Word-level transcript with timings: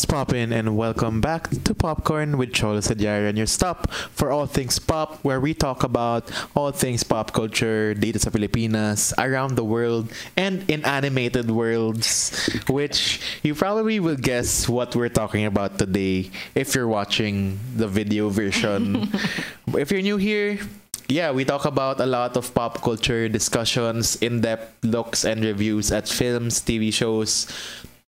What's 0.00 0.08
poppin' 0.08 0.50
and 0.50 0.78
welcome 0.78 1.20
back 1.20 1.50
to 1.50 1.74
Popcorn 1.74 2.38
with 2.38 2.54
Cholo 2.54 2.80
and 2.80 3.36
your 3.36 3.46
stop 3.46 3.92
for 3.92 4.32
all 4.32 4.46
things 4.46 4.78
pop, 4.78 5.20
where 5.20 5.38
we 5.38 5.52
talk 5.52 5.84
about 5.84 6.24
all 6.56 6.72
things 6.72 7.04
pop 7.04 7.34
culture 7.34 7.92
dito 7.92 8.16
sa 8.16 8.32
Pilipinas, 8.32 9.12
around 9.20 9.60
the 9.60 9.62
world, 9.62 10.08
and 10.40 10.64
in 10.72 10.80
animated 10.88 11.50
worlds, 11.50 12.32
which 12.64 13.20
you 13.42 13.52
probably 13.54 14.00
will 14.00 14.16
guess 14.16 14.64
what 14.70 14.96
we're 14.96 15.12
talking 15.12 15.44
about 15.44 15.76
today 15.76 16.30
if 16.54 16.74
you're 16.74 16.88
watching 16.88 17.60
the 17.76 17.84
video 17.86 18.30
version. 18.32 19.04
if 19.76 19.92
you're 19.92 20.00
new 20.00 20.16
here, 20.16 20.56
yeah, 21.12 21.30
we 21.30 21.44
talk 21.44 21.68
about 21.68 22.00
a 22.00 22.08
lot 22.08 22.40
of 22.40 22.48
pop 22.54 22.80
culture 22.80 23.28
discussions, 23.28 24.16
in 24.24 24.40
depth 24.40 24.80
looks 24.82 25.28
and 25.28 25.44
reviews 25.44 25.92
at 25.92 26.08
films, 26.08 26.64
TV 26.64 26.88
shows, 26.88 27.52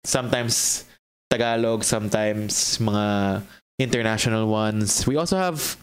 sometimes 0.08 0.88
Tagalog, 1.34 1.84
sometimes 1.84 2.78
mga 2.78 3.42
international 3.82 4.46
ones. 4.46 5.08
We 5.10 5.18
also 5.18 5.34
have 5.34 5.78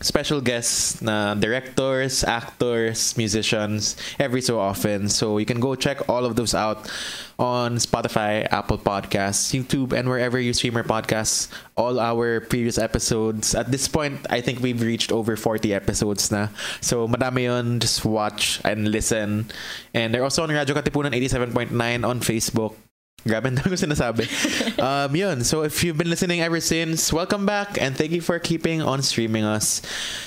special 0.00 0.40
guests 0.40 1.00
na 1.04 1.34
directors, 1.34 2.24
actors, 2.24 3.12
musicians 3.16 3.96
every 4.18 4.40
so 4.40 4.58
often. 4.58 5.08
So 5.08 5.38
you 5.38 5.46
can 5.46 5.60
go 5.60 5.74
check 5.76 6.08
all 6.08 6.24
of 6.24 6.36
those 6.36 6.54
out 6.54 6.90
on 7.38 7.76
Spotify, 7.76 8.48
Apple 8.50 8.78
Podcasts, 8.78 9.52
YouTube, 9.52 9.92
and 9.92 10.08
wherever 10.08 10.40
you 10.40 10.52
stream 10.52 10.74
your 10.74 10.88
podcasts. 10.88 11.52
All 11.76 12.00
our 12.00 12.40
previous 12.40 12.78
episodes. 12.78 13.54
At 13.54 13.70
this 13.70 13.88
point, 13.88 14.26
I 14.30 14.40
think 14.40 14.60
we've 14.60 14.80
reached 14.80 15.12
over 15.12 15.36
40 15.36 15.72
episodes 15.72 16.32
na. 16.32 16.48
So 16.80 17.06
madami 17.06 17.44
yun. 17.44 17.80
Just 17.80 18.04
watch 18.04 18.60
and 18.64 18.90
listen. 18.90 19.52
And 19.94 20.12
they're 20.12 20.24
also 20.24 20.42
on 20.42 20.50
Radyo 20.50 20.74
Katipunan 20.80 21.12
87.9 21.12 21.72
on 22.08 22.20
Facebook. 22.20 22.74
Grabe, 23.22 23.54
ang 23.54 23.54
dami 23.54 23.70
ko 23.70 23.78
sinasabi. 23.78 24.26
Um, 24.82 25.14
yun. 25.14 25.44
So, 25.44 25.62
if 25.62 25.84
you've 25.84 25.96
been 25.96 26.10
listening 26.10 26.42
ever 26.42 26.58
since, 26.58 27.12
welcome 27.12 27.46
back 27.46 27.78
and 27.78 27.94
thank 27.94 28.10
you 28.10 28.20
for 28.20 28.38
keeping 28.42 28.82
on 28.82 29.00
streaming 29.02 29.44
us. 29.44 29.78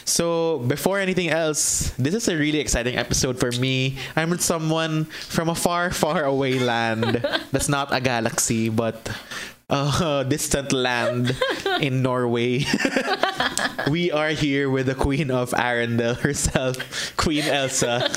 So, 0.05 0.59
before 0.63 0.99
anything 0.99 1.27
else, 1.27 1.91
this 1.99 2.13
is 2.15 2.29
a 2.29 2.37
really 2.37 2.59
exciting 2.59 2.95
episode 2.95 3.35
for 3.35 3.51
me. 3.51 3.97
I'm 4.15 4.29
with 4.29 4.39
someone 4.39 5.11
from 5.27 5.49
a 5.49 5.55
far, 5.55 5.91
far 5.91 6.23
away 6.23 6.59
land 6.59 7.19
that's 7.51 7.67
not 7.67 7.91
a 7.91 7.99
galaxy, 7.99 8.69
but 8.69 9.11
a 9.69 10.25
distant 10.27 10.71
land 10.71 11.35
in 11.81 12.01
Norway. 12.01 12.65
we 13.89 14.11
are 14.11 14.29
here 14.29 14.69
with 14.69 14.87
the 14.87 14.95
Queen 14.95 15.31
of 15.31 15.51
Arendelle 15.51 16.17
herself, 16.17 16.77
Queen 17.17 17.43
Elsa. 17.43 18.09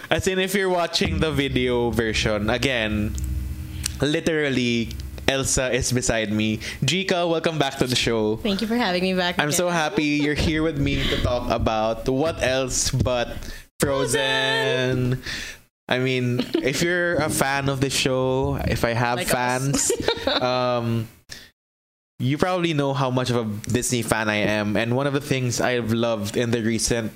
As 0.10 0.26
in, 0.26 0.38
if 0.38 0.54
you're 0.54 0.68
watching 0.68 1.20
the 1.20 1.32
video 1.32 1.90
version, 1.90 2.50
again, 2.50 3.14
literally, 4.00 4.90
Elsa 5.28 5.72
is 5.72 5.92
beside 5.92 6.32
me. 6.32 6.58
Jika, 6.82 7.28
welcome 7.28 7.58
back 7.58 7.78
to 7.78 7.86
the 7.86 7.96
show. 7.96 8.36
Thank 8.36 8.60
you 8.60 8.66
for 8.66 8.76
having 8.76 9.02
me 9.02 9.14
back. 9.14 9.38
I'm 9.38 9.48
again. 9.48 9.56
so 9.56 9.68
happy 9.68 10.04
you're 10.04 10.34
here 10.34 10.62
with 10.62 10.78
me 10.78 10.96
to 11.08 11.22
talk 11.22 11.50
about 11.50 12.08
what 12.08 12.42
else 12.42 12.90
but 12.90 13.36
Frozen. 13.78 15.22
I 15.90 15.98
mean, 15.98 16.46
if 16.62 16.82
you're 16.82 17.16
a 17.16 17.28
fan 17.28 17.68
of 17.68 17.80
the 17.80 17.90
show, 17.90 18.56
if 18.68 18.84
I 18.84 18.90
have 18.90 19.18
Like 19.18 19.26
fans, 19.26 19.90
um, 20.40 21.08
you 22.20 22.38
probably 22.38 22.74
know 22.74 22.94
how 22.94 23.10
much 23.10 23.30
of 23.30 23.36
a 23.36 23.68
Disney 23.68 24.02
fan 24.02 24.28
I 24.28 24.36
am. 24.36 24.76
And 24.76 24.94
one 24.94 25.08
of 25.08 25.12
the 25.12 25.20
things 25.20 25.60
I've 25.60 25.92
loved 25.92 26.36
in 26.36 26.52
the 26.52 26.62
recent 26.62 27.12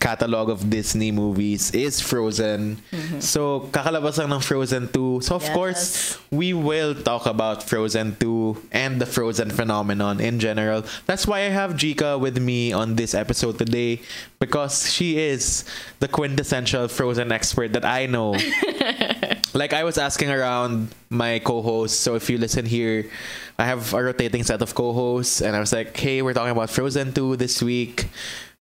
catalog 0.00 0.48
of 0.50 0.70
Disney 0.70 1.10
movies 1.12 1.70
is 1.72 2.00
Frozen. 2.00 2.76
Mm-hmm. 2.92 3.20
So, 3.20 3.68
kakalabas 3.72 4.18
lang 4.18 4.32
ng 4.32 4.40
Frozen 4.40 4.88
2. 4.92 5.20
So, 5.22 5.36
of 5.36 5.42
Yes. 5.44 5.54
course, 5.54 5.82
we 6.30 6.52
will 6.52 6.94
talk 6.94 7.26
about 7.26 7.62
Frozen 7.62 8.16
2 8.20 8.68
and 8.72 9.00
the 9.00 9.06
Frozen 9.06 9.50
phenomenon 9.50 10.20
in 10.20 10.40
general. 10.40 10.84
That's 11.06 11.26
why 11.26 11.46
I 11.46 11.50
have 11.52 11.74
Jika 11.74 12.18
with 12.18 12.38
me 12.40 12.72
on 12.72 12.96
this 12.96 13.14
episode 13.14 13.58
today 13.58 14.00
because 14.40 14.92
she 14.92 15.18
is 15.18 15.64
the 16.00 16.08
quintessential 16.08 16.88
Frozen 16.88 17.32
expert 17.32 17.72
that 17.72 17.84
I 17.84 18.06
know. 18.06 18.36
like 19.54 19.72
I 19.72 19.84
was 19.84 19.98
asking 19.98 20.30
around 20.30 20.88
my 21.08 21.38
co-hosts, 21.38 21.98
so 21.98 22.14
if 22.16 22.28
you 22.28 22.38
listen 22.38 22.66
here, 22.66 23.06
I 23.58 23.64
have 23.66 23.94
a 23.94 24.02
rotating 24.02 24.42
set 24.42 24.62
of 24.62 24.74
co-hosts 24.74 25.40
and 25.40 25.54
I 25.54 25.60
was 25.60 25.72
like, 25.72 25.94
"Hey, 25.96 26.22
we're 26.22 26.34
talking 26.34 26.50
about 26.50 26.70
Frozen 26.70 27.12
2 27.14 27.36
this 27.36 27.62
week." 27.62 28.08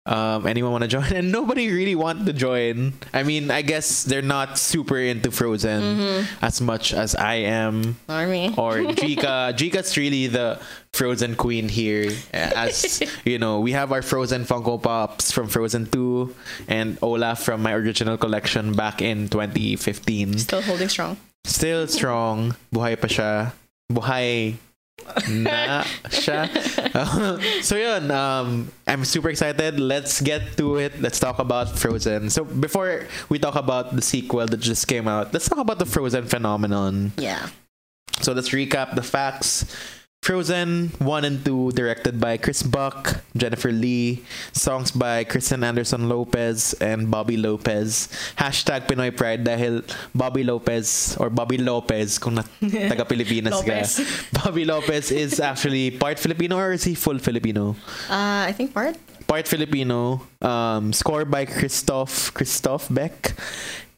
Um, 0.06 0.48
anyone 0.48 0.72
want 0.72 0.84
to 0.84 0.88
join? 0.88 1.04
And 1.14 1.32
nobody 1.32 1.70
really 1.72 1.94
want 1.96 2.26
to 2.26 2.34
join. 2.34 2.94
I 3.14 3.24
mean, 3.24 3.52
I 3.52 3.62
guess 3.62 4.04
they're 4.04 4.26
not 4.26 4.58
super 4.58 4.98
into 4.98 5.30
Frozen 5.30 6.26
as 6.42 6.62
much 6.62 6.94
as 6.94 7.14
I 7.16 7.46
am 7.46 7.98
Army. 8.08 8.54
or 8.58 8.78
Jika. 8.96 9.54
Jika's 9.54 9.98
really 9.98 10.28
the 10.28 10.60
Frozen 10.94 11.36
queen 11.36 11.70
here. 11.70 12.10
As 12.34 13.04
you 13.26 13.38
know, 13.38 13.60
we 13.60 13.74
have 13.74 13.92
our 13.92 14.02
Frozen 14.02 14.46
Funko 14.46 14.82
Pops 14.82 15.32
from 15.32 15.48
Frozen 15.48 15.88
2 15.92 16.34
and 16.68 16.98
Olaf 17.02 17.44
from 17.44 17.62
my 17.62 17.74
original 17.74 18.18
collection 18.18 18.74
back 18.74 19.02
in 19.02 19.30
2015. 19.30 20.40
Still 20.40 20.62
holding 20.62 20.90
strong. 20.90 21.18
Still 21.46 21.88
strong. 21.88 22.56
Buhay 22.74 23.00
pa 23.00 23.08
siya. 23.08 23.52
Buhay 23.92 24.56
na 25.30 25.84
siya. 26.10 26.48
so 27.64 27.76
yun, 27.76 28.12
um, 28.12 28.72
I'm 28.88 29.06
super 29.06 29.30
excited. 29.30 29.80
Let's 29.80 30.22
get 30.22 30.58
to 30.58 30.78
it. 30.78 31.02
Let's 31.02 31.20
talk 31.20 31.40
about 31.40 31.78
Frozen. 31.78 32.30
So 32.30 32.44
before 32.44 33.08
we 33.30 33.40
talk 33.40 33.56
about 33.56 33.96
the 33.96 34.02
sequel 34.02 34.46
that 34.46 34.60
just 34.60 34.88
came 34.88 35.08
out, 35.08 35.34
let's 35.34 35.50
talk 35.50 35.60
about 35.60 35.80
the 35.80 35.86
Frozen 35.86 36.26
phenomenon. 36.26 37.12
Yeah. 37.18 37.50
So 38.22 38.34
let's 38.34 38.50
recap 38.50 38.96
the 38.96 39.04
facts. 39.04 39.66
Frozen 40.22 40.90
1 41.00 41.26
and 41.26 41.44
2 41.44 41.72
directed 41.72 42.20
by 42.20 42.38
Chris 42.38 42.62
Buck, 42.62 43.24
Jennifer 43.36 43.72
Lee, 43.72 44.22
songs 44.54 44.92
by 44.92 45.24
Kristen 45.24 45.64
Anderson 45.64 46.08
Lopez 46.08 46.74
and 46.78 47.10
Bobby 47.10 47.38
Lopez. 47.38 48.10
Hashtag 48.38 48.86
Pinoy 48.86 49.16
Pride 49.16 49.44
dahil 49.44 49.82
Bobby 50.14 50.44
Lopez 50.44 51.18
or 51.20 51.30
Bobby 51.32 51.58
Lopez 51.58 52.20
kung 52.20 52.36
na, 52.36 52.44
taga 52.62 53.08
Pilipinas 53.08 53.64
ka. 53.66 53.82
Bobby 54.44 54.66
Lopez 54.66 55.10
is 55.10 55.40
actually 55.40 55.90
part 55.90 56.20
Filipino 56.20 56.58
or 56.58 56.74
is 56.74 56.84
he 56.84 56.94
full 56.94 57.18
Filipino? 57.18 57.74
Uh, 58.10 58.46
I 58.46 58.54
think 58.54 58.74
part. 58.74 58.98
part 59.30 59.48
Filipino, 59.48 60.26
um, 60.42 60.92
scored 60.92 61.30
by 61.30 61.46
Christophe 61.46 62.34
Christophe 62.34 62.90
Beck, 62.90 63.38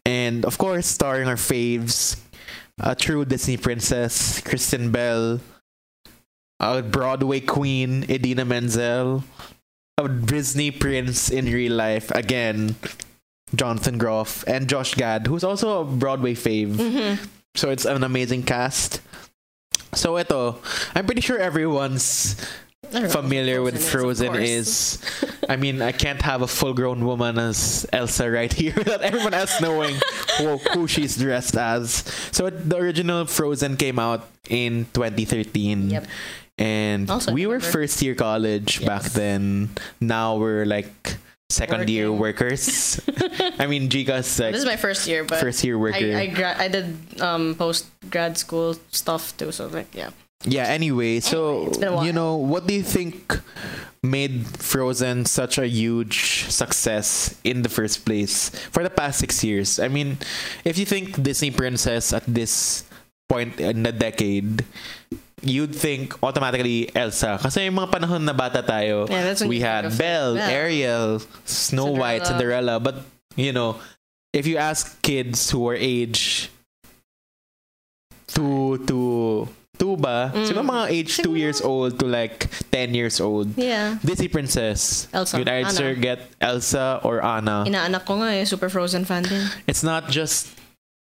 and 0.06 0.44
of 0.44 0.60
course 0.60 0.86
starring 0.86 1.28
our 1.32 1.40
faves, 1.40 2.20
a 2.80 2.96
true 2.96 3.24
Disney 3.24 3.56
princess, 3.56 4.44
Kristen 4.44 4.92
Bell, 4.92 5.40
a 6.62 6.84
Broadway 6.84 7.40
queen, 7.40 8.06
Idina 8.08 8.46
Menzel, 8.46 9.24
a 9.98 10.08
Disney 10.08 10.70
prince 10.70 11.30
in 11.30 11.46
real 11.46 11.74
life 11.74 12.12
again, 12.12 12.76
Jonathan 13.56 13.98
Groff, 13.98 14.46
and 14.48 14.70
Josh 14.70 14.94
Gad, 14.94 15.26
who's 15.26 15.44
also 15.44 15.82
a 15.82 15.86
Broadway 15.86 16.36
fave. 16.36 16.76
Mm-hmm. 16.76 17.26
So 17.56 17.72
it's 17.72 17.86
an 17.86 18.04
amazing 18.04 18.44
cast. 18.44 19.02
So 19.94 20.18
ito, 20.18 20.62
I'm 20.96 21.06
pretty 21.06 21.20
sure 21.22 21.38
everyone's 21.38 22.36
familiar 23.10 23.62
with 23.62 23.84
Frozen 23.90 24.36
is, 24.36 25.02
I 25.50 25.56
mean, 25.56 25.82
I 25.82 25.92
can't 25.92 26.22
have 26.22 26.42
a 26.44 26.48
full 26.48 26.74
grown 26.74 27.06
woman 27.06 27.40
as 27.40 27.86
Elsa 27.92 28.30
right 28.30 28.52
here 28.52 28.74
without 28.78 29.02
everyone 29.02 29.34
else 29.34 29.60
knowing 29.60 29.96
who, 30.38 30.58
who 30.74 30.88
she's 30.88 31.18
dressed 31.18 31.58
as. 31.58 32.04
So 32.32 32.50
the 32.50 32.78
original 32.78 33.26
Frozen 33.26 33.78
came 33.78 33.98
out 34.00 34.30
in 34.48 34.86
2013. 34.94 35.90
Yep. 35.90 36.08
And 36.62 37.10
Also 37.10 37.34
we 37.34 37.50
were 37.50 37.60
first 37.60 38.02
year 38.06 38.14
college 38.14 38.86
back 38.86 39.02
then. 39.18 39.74
Now 40.00 40.38
we're 40.38 40.66
like 40.70 40.94
second 41.50 41.90
year 41.90 42.14
workers. 42.14 43.02
I 43.60 43.66
mean, 43.66 43.90
Giga's 43.90 44.38
like 44.40 44.54
This 44.54 44.62
is 44.62 44.70
my 44.70 44.78
first 44.78 45.08
year, 45.10 45.26
but 45.26 45.42
first 45.42 45.66
year 45.66 45.78
worker. 45.82 45.98
I 45.98 46.22
I, 46.22 46.28
gra- 46.30 46.58
I 46.62 46.68
did 46.70 46.94
um 47.20 47.56
post 47.58 47.90
grad 48.14 48.38
school 48.38 48.78
stuff 48.94 49.34
too. 49.42 49.52
So 49.52 49.68
like 49.68 49.90
yeah. 49.98 50.14
Yeah, 50.46 50.66
anyway, 50.70 51.20
so 51.22 51.38
Anyway, 51.54 51.68
it's 51.70 51.78
been 51.78 51.88
a 51.90 51.96
while. 51.98 52.06
you 52.06 52.14
know, 52.14 52.34
what 52.38 52.66
do 52.66 52.74
you 52.74 52.82
think 52.82 53.38
made 54.02 54.42
Frozen 54.58 55.26
such 55.30 55.62
a 55.62 55.68
huge 55.70 56.50
success 56.50 57.38
in 57.46 57.62
the 57.62 57.70
first 57.70 58.06
place 58.10 58.50
for 58.74 58.82
the 58.82 58.90
past 58.90 59.22
6 59.22 59.44
years? 59.46 59.78
I 59.78 59.86
mean, 59.88 60.18
if 60.66 60.82
you 60.82 60.86
think 60.90 61.22
Disney 61.22 61.52
princess 61.54 62.10
at 62.10 62.26
this 62.26 62.86
point 63.30 63.62
in 63.62 63.84
the 63.86 63.94
decade, 63.94 64.66
you'd 65.42 65.74
think 65.74 66.14
automatically 66.22 66.90
Elsa. 66.96 67.38
Kasi 67.42 67.66
yung 67.66 67.76
mga 67.76 67.90
panahon 67.92 68.22
na 68.22 68.34
bata 68.34 68.62
tayo, 68.62 69.10
Yeah, 69.10 69.24
that's 69.26 69.42
we 69.44 69.60
had 69.60 69.90
Belle, 69.98 70.36
Belle. 70.38 70.50
Ariel, 70.50 71.22
Snow 71.46 71.92
White, 71.92 72.26
Cinderella, 72.26 72.78
Cinderella. 72.78 72.80
but 72.80 72.96
you 73.36 73.52
know, 73.52 73.78
if 74.34 74.46
you 74.46 74.58
ask 74.58 75.02
kids 75.02 75.50
who 75.50 75.66
are 75.68 75.76
age 75.76 76.50
to 78.38 78.78
to 78.88 79.00
two 79.78 79.98
ba? 79.98 80.32
Mm. 80.34 80.46
Siguro 80.48 80.64
mga 80.64 80.86
age 80.94 81.12
2 81.20 81.36
years 81.36 81.60
old 81.60 81.98
to 82.00 82.06
like 82.06 82.48
10 82.72 82.94
years 82.94 83.20
old. 83.20 83.52
Yeah. 83.58 83.98
Disney 84.06 84.30
princess. 84.30 85.08
Elsa. 85.12 85.38
You'd 85.42 85.50
either 85.50 85.98
Anna. 85.98 86.00
get 86.00 86.20
Elsa 86.40 87.02
or 87.04 87.20
Anna. 87.26 87.66
Inaanak 87.68 88.06
ko 88.06 88.22
nga 88.22 88.30
eh, 88.38 88.46
super 88.46 88.70
Frozen 88.70 89.04
fan 89.06 89.24
din. 89.26 89.48
it's 89.68 89.82
not 89.84 90.08
just 90.08 90.48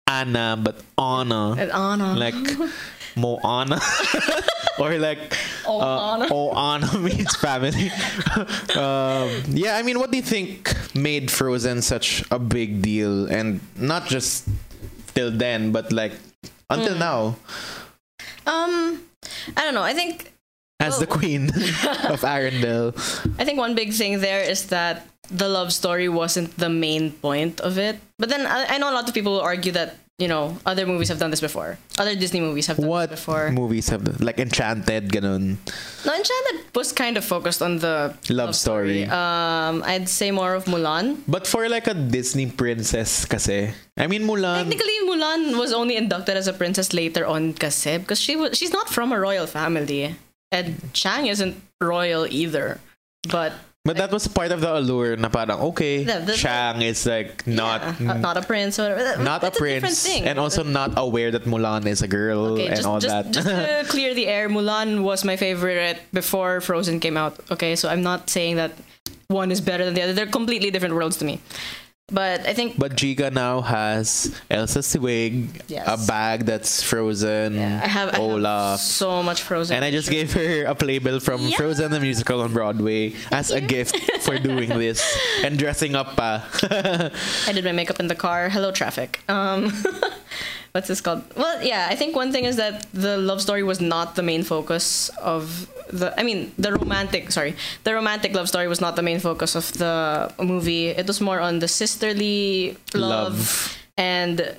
Anna 0.09 0.57
but 0.59 0.81
Anna. 0.97 1.55
At 1.55 1.69
Anna. 1.71 2.17
Like 2.17 2.35
Moana. 3.15 3.79
or 4.79 4.97
like 4.97 5.19
Ohana. 5.65 6.25
uh, 6.25 6.33
Ohana 6.33 6.89
means 7.07 7.35
family. 7.37 7.91
um, 8.79 9.29
yeah, 9.55 9.77
I 9.77 9.83
mean, 9.83 9.99
what 9.99 10.11
do 10.11 10.17
you 10.17 10.23
think 10.23 10.73
made 10.95 11.29
Frozen 11.29 11.81
such 11.81 12.23
a 12.31 12.39
big 12.39 12.81
deal, 12.81 13.25
and 13.27 13.59
not 13.75 14.07
just 14.07 14.47
till 15.13 15.31
then, 15.31 15.71
but 15.71 15.91
like 15.91 16.13
until 16.69 16.95
now, 16.95 17.35
Um, 18.45 18.99
I 19.55 19.63
don't 19.63 19.73
know. 19.73 19.83
I 19.83 19.93
think 19.93 20.33
as 20.79 20.99
the 20.99 21.07
queen 21.07 21.47
of 22.11 22.21
Arendelle. 22.27 22.91
I 23.39 23.45
think 23.45 23.57
one 23.57 23.75
big 23.75 23.93
thing 23.93 24.19
there 24.19 24.41
is 24.43 24.67
that 24.67 25.07
the 25.31 25.47
love 25.47 25.71
story 25.71 26.09
wasn't 26.09 26.51
the 26.57 26.67
main 26.67 27.11
point 27.23 27.61
of 27.61 27.77
it. 27.77 27.95
But 28.19 28.27
then 28.29 28.45
I, 28.45 28.75
I 28.75 28.77
know 28.77 28.91
a 28.91 28.95
lot 28.95 29.07
of 29.07 29.13
people 29.13 29.39
argue 29.39 29.71
that 29.73 29.95
you 30.19 30.27
know 30.27 30.57
other 30.65 30.85
movies 30.85 31.09
have 31.09 31.19
done 31.19 31.31
this 31.31 31.41
before. 31.41 31.77
Other 31.97 32.15
Disney 32.15 32.39
movies 32.39 32.67
have 32.67 32.77
done 32.77 32.87
What 32.87 33.09
this 33.09 33.19
before. 33.19 33.51
movies 33.51 33.89
have 33.89 34.05
like 34.21 34.39
Enchanted, 34.39 35.09
ganun? 35.09 35.57
No, 36.05 36.11
Enchanted 36.13 36.69
was 36.75 36.91
kind 36.93 37.17
of 37.17 37.25
focused 37.25 37.61
on 37.61 37.79
the 37.79 38.13
Love 38.29 38.55
story. 38.55 39.05
Um, 39.05 39.81
I'd 39.85 40.09
say 40.09 40.31
more 40.31 40.53
of 40.53 40.65
Mulan. 40.65 41.17
But 41.27 41.47
for 41.47 41.67
like 41.69 41.87
a 41.87 41.93
Disney 41.93 42.49
princess, 42.49 43.25
kasi 43.25 43.73
I 43.97 44.07
mean 44.07 44.23
Mulan. 44.23 44.69
Technically, 44.69 44.97
Mulan 45.09 45.57
was 45.57 45.73
only 45.73 45.97
inducted 45.97 46.37
as 46.37 46.47
a 46.47 46.53
princess 46.53 46.93
later 46.93 47.25
on, 47.25 47.53
kasi 47.53 47.97
because 47.97 48.19
she 48.21 48.35
was 48.35 48.57
she's 48.57 48.71
not 48.73 48.89
from 48.89 49.11
a 49.11 49.19
royal 49.19 49.47
family, 49.47 50.15
and 50.51 50.77
Shang 50.93 51.25
isn't 51.27 51.57
royal 51.81 52.27
either. 52.29 52.79
But 53.29 53.53
But 53.85 53.97
that 53.97 54.11
was 54.15 54.29
part 54.31 54.53
of 54.55 54.61
the 54.63 54.71
allure 54.73 55.17
na 55.17 55.27
parang, 55.27 55.59
okay, 55.75 56.05
The- 56.07 56.23
the- 56.23 56.37
Shang 56.39 56.81
is 56.81 57.03
like 57.05 57.43
not 57.45 57.99
yeah, 57.99 58.13
not 58.15 58.37
a 58.37 58.41
prince 58.41 58.77
whatever. 58.79 59.21
not 59.21 59.43
a 59.43 59.51
prince 59.51 60.07
thing. 60.07 60.23
and 60.23 60.39
also 60.39 60.63
not 60.63 60.93
aware 60.95 61.31
that 61.31 61.43
Mulan 61.43 61.85
is 61.85 62.01
a 62.01 62.07
girl 62.07 62.55
Okay, 62.55 62.67
and 62.71 62.75
just, 62.79 62.87
all 62.87 62.99
just, 63.03 63.11
that. 63.11 63.31
just 63.35 63.43
to 63.45 63.83
clear 63.91 64.13
the 64.15 64.27
air, 64.31 64.47
Mulan 64.47 65.03
was 65.03 65.25
my 65.27 65.35
favorite 65.35 65.99
before 66.13 66.61
Frozen 66.61 67.01
came 67.01 67.17
out. 67.19 67.35
Okay, 67.51 67.75
so 67.75 67.89
I'm 67.89 68.01
not 68.01 68.29
saying 68.29 68.55
that 68.55 68.71
one 69.27 69.51
is 69.51 69.59
better 69.59 69.83
than 69.83 69.95
the 69.95 70.01
other. 70.03 70.13
They're 70.13 70.31
completely 70.31 70.71
different 70.71 70.95
worlds 70.95 71.17
to 71.17 71.25
me. 71.25 71.41
But 72.11 72.45
I 72.45 72.53
think 72.53 72.77
but 72.77 72.97
Giga 72.97 73.31
now 73.31 73.61
has 73.61 74.35
Elsa 74.51 74.83
Swig, 74.83 75.47
Yes. 75.69 75.87
a 75.87 75.95
bag 76.05 76.45
that's 76.45 76.83
frozen, 76.83 77.55
yeah, 77.55 77.79
I 77.81 77.87
have, 77.87 78.09
I 78.13 78.19
have 78.19 78.79
so 78.81 79.23
much 79.23 79.41
Frozen. 79.41 79.77
And 79.77 79.85
I 79.85 79.89
just 79.91 80.09
gave 80.09 80.33
her 80.33 80.65
a 80.65 80.75
playbill 80.75 81.21
from 81.21 81.47
Yeah. 81.47 81.55
Frozen 81.55 81.91
the 81.91 82.01
musical 82.01 82.41
on 82.41 82.51
Broadway 82.51 83.13
as 83.31 83.51
a 83.51 83.61
gift 83.61 83.95
for 84.21 84.37
doing 84.37 84.67
this 84.83 84.99
and 85.45 85.57
dressing 85.57 85.95
up 85.95 86.17
pa. 86.17 86.43
I 87.47 87.53
did 87.53 87.63
my 87.63 87.71
makeup 87.71 88.01
in 88.01 88.07
the 88.07 88.15
car. 88.15 88.49
Hello, 88.49 88.71
traffic. 88.73 89.21
Um, 89.29 89.71
what's 90.73 90.87
this 90.87 91.01
called? 91.01 91.23
Well, 91.35 91.63
yeah, 91.63 91.87
I 91.89 91.95
think 91.95 92.15
one 92.15 92.31
thing 92.31 92.45
is 92.45 92.57
that 92.57 92.85
the 92.93 93.17
love 93.17 93.41
story 93.41 93.63
was 93.63 93.79
not 93.79 94.15
the 94.15 94.23
main 94.23 94.43
focus 94.43 95.09
of 95.21 95.69
the. 95.89 96.13
I 96.19 96.23
mean, 96.23 96.51
the 96.57 96.73
romantic. 96.73 97.31
Sorry, 97.31 97.55
the 97.83 97.93
romantic 97.93 98.33
love 98.33 98.47
story 98.49 98.67
was 98.67 98.81
not 98.81 98.95
the 98.95 99.01
main 99.03 99.19
focus 99.19 99.55
of 99.55 99.71
the 99.73 100.33
movie. 100.41 100.87
It 100.89 101.07
was 101.07 101.21
more 101.21 101.39
on 101.39 101.59
the 101.59 101.67
sisterly 101.67 102.75
love, 102.93 103.33
Love. 103.37 103.77
and 103.97 104.55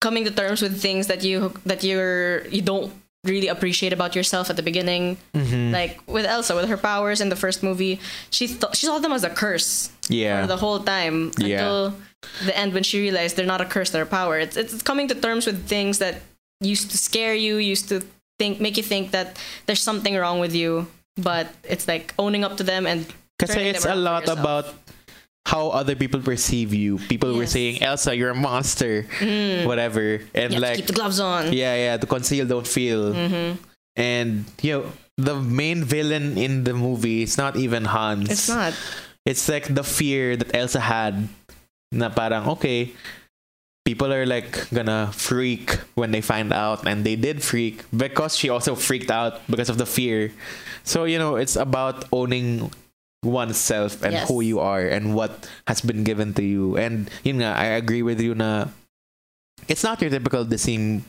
coming 0.00 0.24
to 0.24 0.30
terms 0.30 0.62
with 0.62 0.80
things 0.80 1.06
that 1.08 1.24
you 1.24 1.52
that 1.66 1.82
you're 1.82 2.46
you 2.48 2.62
don't 2.62 2.92
really 3.24 3.46
appreciate 3.46 3.92
about 3.92 4.16
yourself 4.16 4.50
at 4.50 4.56
the 4.56 4.62
beginning. 4.62 5.16
Mhm. 5.34 5.70
Like 5.72 6.00
with 6.06 6.26
Elsa, 6.26 6.54
with 6.56 6.68
her 6.68 6.76
powers 6.76 7.20
in 7.20 7.28
the 7.30 7.36
first 7.36 7.62
movie, 7.62 8.00
she 8.30 8.48
thought 8.48 8.76
she 8.76 8.86
saw 8.86 8.98
them 8.98 9.12
as 9.12 9.22
a 9.24 9.30
curse 9.30 9.90
Yeah. 10.08 10.42
for 10.42 10.48
the 10.48 10.56
whole 10.56 10.80
time 10.80 11.30
Yeah. 11.38 11.92
The 12.44 12.56
end 12.56 12.72
when 12.74 12.82
she 12.82 13.00
realized 13.00 13.36
they're 13.36 13.46
not 13.46 13.60
a 13.60 13.64
curse, 13.64 13.90
they're 13.90 14.02
a 14.02 14.06
power. 14.06 14.38
It's, 14.38 14.56
it's 14.56 14.82
coming 14.82 15.08
to 15.08 15.14
terms 15.14 15.46
with 15.46 15.66
things 15.66 15.98
that 15.98 16.22
used 16.60 16.90
to 16.90 16.96
scare 16.98 17.34
you, 17.34 17.56
used 17.56 17.88
to 17.88 18.02
think 18.38 18.60
make 18.60 18.76
you 18.76 18.82
think 18.82 19.10
that 19.10 19.38
there's 19.66 19.82
something 19.82 20.16
wrong 20.16 20.40
with 20.40 20.54
you, 20.54 20.86
but 21.16 21.48
it's 21.64 21.86
like 21.86 22.14
owning 22.18 22.44
up 22.44 22.56
to 22.58 22.62
them 22.64 22.86
and 22.86 23.06
turning 23.38 23.66
it's 23.66 23.84
a 23.84 23.94
lot 23.94 24.28
about 24.28 24.66
how 25.44 25.68
other 25.68 25.96
people 25.96 26.20
perceive 26.20 26.72
you. 26.72 26.98
People 27.10 27.34
were 27.34 27.46
saying, 27.46 27.82
Elsa, 27.82 28.14
you're 28.14 28.30
a 28.30 28.34
monster. 28.34 29.02
Whatever. 29.66 30.20
And 30.34 30.52
you 30.54 30.60
have 30.60 30.60
to 30.60 30.60
like 30.60 30.76
keep 30.76 30.86
the 30.86 30.92
gloves 30.92 31.18
on. 31.20 31.52
Yeah, 31.52 31.74
yeah, 31.74 31.96
to 31.96 32.06
conceal, 32.06 32.46
don't 32.46 32.66
feel. 32.66 33.12
Mhm. 33.12 33.58
And 33.96 34.44
you 34.62 34.72
know, 34.72 34.92
the 35.18 35.34
main 35.36 35.84
villain 35.84 36.38
in 36.38 36.64
the 36.64 36.72
movie 36.72 37.22
it's 37.22 37.36
not 37.36 37.56
even 37.56 37.84
Hans. 37.84 38.30
It's 38.30 38.48
not. 38.48 38.72
It's 39.26 39.48
like 39.48 39.72
the 39.74 39.84
fear 39.84 40.36
that 40.36 40.54
Elsa 40.54 40.80
had. 40.80 41.28
Na 41.92 42.08
parang 42.08 42.48
okay, 42.56 42.96
people 43.84 44.08
are 44.12 44.24
like 44.24 44.68
gonna 44.72 45.12
freak 45.12 45.76
when 45.94 46.10
they 46.10 46.24
find 46.24 46.52
out, 46.52 46.88
and 46.88 47.04
they 47.04 47.14
did 47.16 47.44
freak 47.44 47.84
because 47.92 48.34
she 48.36 48.48
also 48.48 48.74
freaked 48.74 49.10
out 49.12 49.44
because 49.46 49.68
of 49.68 49.76
the 49.76 49.86
fear. 49.86 50.32
So 50.82 51.04
you 51.04 51.18
know, 51.20 51.36
it's 51.36 51.54
about 51.54 52.08
owning 52.10 52.72
oneself 53.22 54.02
and 54.02 54.18
Yes. 54.18 54.26
who 54.26 54.40
you 54.42 54.58
are 54.58 54.82
and 54.82 55.14
what 55.14 55.46
has 55.70 55.78
been 55.80 56.02
given 56.02 56.34
to 56.34 56.42
you. 56.42 56.74
And 56.76 57.06
yun 57.22 57.38
nga, 57.38 57.54
I 57.54 57.78
agree 57.78 58.02
with 58.02 58.18
you 58.18 58.34
na 58.34 58.66
it's 59.68 59.84
not 59.84 60.00
your 60.00 60.10
typical 60.10 60.44
Disney 60.44 61.02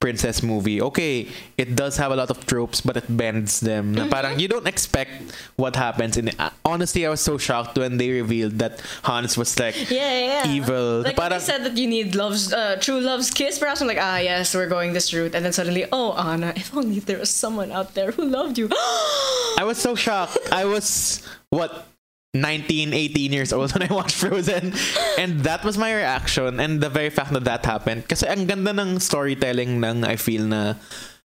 princess 0.00 0.42
movie. 0.42 0.82
Okay, 0.82 1.28
it 1.56 1.76
does 1.76 1.96
have 1.96 2.10
a 2.10 2.16
lot 2.16 2.30
of 2.30 2.44
tropes, 2.46 2.80
but 2.80 2.96
it 2.96 3.06
bends 3.08 3.60
them. 3.60 3.94
Na 3.94 4.08
parang 4.08 4.38
you 4.38 4.48
don't 4.48 4.66
expect 4.66 5.10
what 5.56 5.76
happens 5.76 6.16
in 6.16 6.28
it. 6.28 6.36
Uh, 6.38 6.50
Honestly, 6.64 7.06
I 7.06 7.10
was 7.10 7.20
so 7.20 7.38
shocked 7.38 7.78
when 7.78 7.98
they 7.98 8.10
revealed 8.10 8.58
that 8.58 8.82
Hans 9.02 9.36
was 9.36 9.58
like 9.58 9.76
Yeah, 9.90 10.42
yeah, 10.42 10.48
evil. 10.48 11.02
Like 11.02 11.16
parang, 11.16 11.38
they 11.38 11.44
said 11.44 11.64
that 11.64 11.76
you 11.76 11.86
need 11.86 12.14
love's 12.14 12.52
uh, 12.52 12.76
true 12.80 13.00
love's 13.00 13.30
kiss, 13.30 13.58
perhaps 13.58 13.80
I'm 13.80 13.86
like, 13.86 14.00
ah 14.00 14.18
yes, 14.18 14.54
we're 14.54 14.68
going 14.68 14.92
this 14.92 15.12
route, 15.14 15.34
and 15.34 15.44
then 15.44 15.52
suddenly, 15.52 15.86
oh 15.92 16.12
Anna, 16.14 16.52
if 16.56 16.74
only 16.76 16.98
there 17.00 17.18
was 17.18 17.30
someone 17.30 17.70
out 17.70 17.94
there 17.94 18.10
who 18.12 18.24
loved 18.24 18.58
you. 18.58 18.68
I 19.58 19.64
was 19.64 19.78
so 19.78 19.94
shocked. 19.94 20.38
I 20.50 20.64
was 20.64 21.22
what 21.50 21.86
19, 22.34 22.94
18 22.94 23.32
years 23.32 23.52
old 23.52 23.72
when 23.72 23.82
I 23.90 23.92
watched 23.92 24.16
Frozen. 24.16 24.72
And 25.18 25.40
that 25.40 25.64
was 25.64 25.76
my 25.76 25.92
reaction. 25.94 26.60
And 26.60 26.80
the 26.80 26.88
very 26.88 27.10
fact 27.10 27.32
that 27.32 27.44
that 27.44 27.64
happened. 27.64 28.08
Kasi 28.08 28.26
ang 28.26 28.46
ganda 28.46 28.72
ng 28.72 29.00
storytelling 29.00 29.80
ng 29.84 30.04
I 30.04 30.16
feel 30.16 30.44
na, 30.44 30.74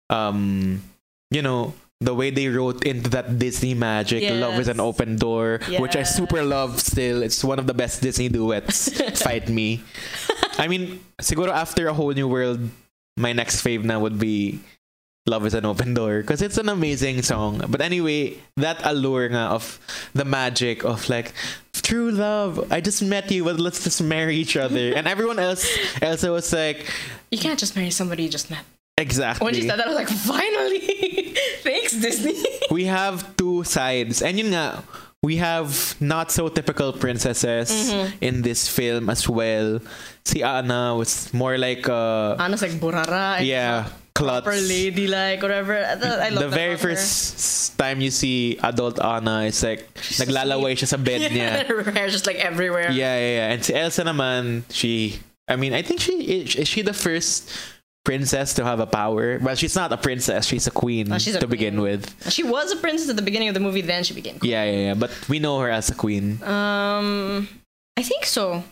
um, 0.08 0.82
you 1.31 1.43
know, 1.43 1.75
the 2.00 2.14
way 2.14 2.31
they 2.31 2.48
wrote 2.48 2.84
into 2.84 3.08
that 3.10 3.38
Disney 3.38 3.75
magic, 3.75 4.22
Love 4.28 4.60
is 4.60 4.69
an 4.69 4.81
open 4.81 5.16
door, 5.16 5.60
which 5.78 5.96
I 5.96 6.02
super 6.02 6.44
love 6.44 6.81
still. 6.81 7.22
It's 7.22 7.43
one 7.43 7.58
of 7.58 7.66
the 7.66 7.75
best 7.75 8.02
Disney 8.02 8.28
duets. 8.28 8.93
Fight 9.22 9.48
Me. 9.48 9.82
I 10.58 10.69
mean, 10.69 11.00
siguro 11.20 11.48
after 11.48 11.88
A 11.88 11.94
Whole 11.94 12.12
New 12.12 12.29
World, 12.29 12.60
my 13.17 13.32
next 13.32 13.65
fave 13.65 13.84
na 13.84 13.98
would 13.98 14.19
be 14.19 14.60
Love 15.26 15.44
is 15.46 15.54
an 15.54 15.64
Open 15.66 15.92
Door 15.94 16.20
because 16.22 16.40
it's 16.40 16.56
an 16.56 16.68
amazing 16.68 17.22
song. 17.22 17.60
But 17.68 17.80
anyway, 17.80 18.38
that 18.56 18.78
allure 18.84 19.26
of 19.34 19.78
the 20.14 20.24
magic 20.24 20.84
of 20.84 21.08
like 21.08 21.32
true 21.72 22.10
love. 22.10 22.70
I 22.72 22.80
just 22.80 23.02
met 23.02 23.30
you, 23.30 23.42
but 23.44 23.58
let's 23.58 23.82
just 23.82 24.00
marry 24.02 24.36
each 24.36 24.56
other. 24.56 24.92
and 24.96 25.06
everyone 25.06 25.38
else 25.38 25.66
Elsa 26.00 26.30
was 26.30 26.52
like, 26.52 26.86
you 27.30 27.38
can't 27.38 27.58
just 27.58 27.74
marry 27.74 27.90
somebody 27.90 28.22
you 28.24 28.28
just 28.28 28.50
met. 28.50 28.62
exactly. 28.98 29.44
When 29.44 29.54
she 29.54 29.62
said 29.66 29.78
that, 29.78 29.86
I 29.86 29.90
was 29.90 29.98
like, 29.98 30.08
finally, 30.08 30.78
thanks 31.66 31.92
Disney. 31.92 32.38
we 32.70 32.84
have 32.86 33.36
two 33.36 33.64
sides. 33.64 34.22
And 34.22 34.38
yun 34.38 34.50
nga, 34.54 34.82
we 35.22 35.36
have 35.42 35.96
not 36.00 36.30
so 36.30 36.46
typical 36.48 36.92
princesses 36.94 37.70
Mm-hmm. 37.70 38.22
in 38.22 38.42
this 38.42 38.68
film 38.70 39.10
as 39.10 39.28
well. 39.28 39.80
Si 40.24 40.42
Anna 40.42 40.94
was 40.96 41.34
more 41.34 41.58
like 41.58 41.88
uh 41.88 42.36
Anna's 42.38 42.62
like 42.62 42.78
burara. 42.78 43.42
yeah, 43.44 43.90
klutz. 44.17 44.49
proper 44.49 44.56
ladylike, 44.56 45.44
whatever. 45.44 45.77
I, 45.77 45.93
I 45.93 46.29
love 46.32 46.49
the 46.49 46.56
very 46.56 46.77
first 46.81 47.77
time 47.77 48.01
you 48.01 48.11
see 48.11 48.56
adult 48.65 48.96
Anna 48.99 49.44
is 49.44 49.61
like 49.63 49.85
naglalaway 50.17 50.73
siya 50.73 50.89
sa 50.89 50.96
bed 50.96 51.29
niya. 51.35 51.67
her 51.69 51.93
hair's 51.93 52.17
just 52.17 52.25
like 52.27 52.41
everywhere. 52.41 52.89
Yeah, 52.91 53.15
yeah, 53.20 53.32
yeah. 53.44 53.53
And 53.53 53.61
si 53.61 53.77
Elsa 53.77 54.03
naman, 54.08 54.65
she 54.73 55.20
I 55.49 55.55
mean, 55.55 55.73
I 55.77 55.82
think 55.82 56.01
she 56.01 56.43
is, 56.43 56.56
is 56.56 56.67
she 56.67 56.82
the 56.82 56.96
first 56.96 57.53
princess 58.05 58.55
to 58.55 58.65
have 58.65 58.81
a 58.81 58.87
power? 58.87 59.39
Well, 59.39 59.55
she's 59.55 59.77
not 59.77 59.93
a 59.93 59.96
princess, 59.96 60.46
she's 60.46 60.67
a 60.67 60.75
queen 60.75 61.13
Oh, 61.13 61.19
she's 61.19 61.37
a 61.37 61.41
to 61.41 61.46
begin 61.46 61.81
with. 61.81 62.06
She 62.32 62.43
was 62.43 62.73
a 62.73 62.77
princess 62.77 63.08
at 63.11 63.17
the 63.17 63.23
beginning 63.23 63.49
of 63.49 63.55
the 63.55 63.61
movie, 63.63 63.82
then 63.82 64.03
she 64.03 64.15
became. 64.15 64.39
queen. 64.39 64.51
Yeah, 64.51 64.65
yeah, 64.65 64.79
yeah. 64.91 64.94
But 64.94 65.11
we 65.29 65.39
know 65.39 65.58
her 65.61 65.70
as 65.70 65.91
a 65.91 65.94
queen. 65.94 66.43
Um, 66.43 67.46
I 67.96 68.03
think 68.03 68.27
so. 68.27 68.65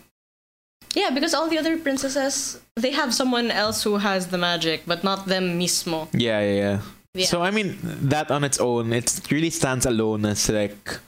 Yeah, 0.95 1.11
because 1.11 1.33
all 1.35 1.47
the 1.51 1.57
other 1.59 1.77
princesses, 1.77 2.59
they 2.79 2.91
have 2.91 3.13
someone 3.13 3.51
else 3.51 3.83
who 3.83 3.97
has 3.99 4.27
the 4.27 4.37
magic, 4.39 4.83
but 4.87 5.03
not 5.03 5.27
them 5.27 5.59
mismo. 5.59 6.07
Yeah, 6.15 6.39
yeah, 6.39 6.55
yeah. 6.55 6.77
Yeah. 7.13 7.25
So 7.27 7.43
I 7.43 7.51
mean, 7.51 7.77
that 8.11 8.31
on 8.31 8.43
its 8.43 8.59
own, 8.59 8.91
it 8.91 9.11
really 9.31 9.49
stands 9.51 9.85
alone 9.85 10.25
as 10.25 10.49
like 10.49 10.99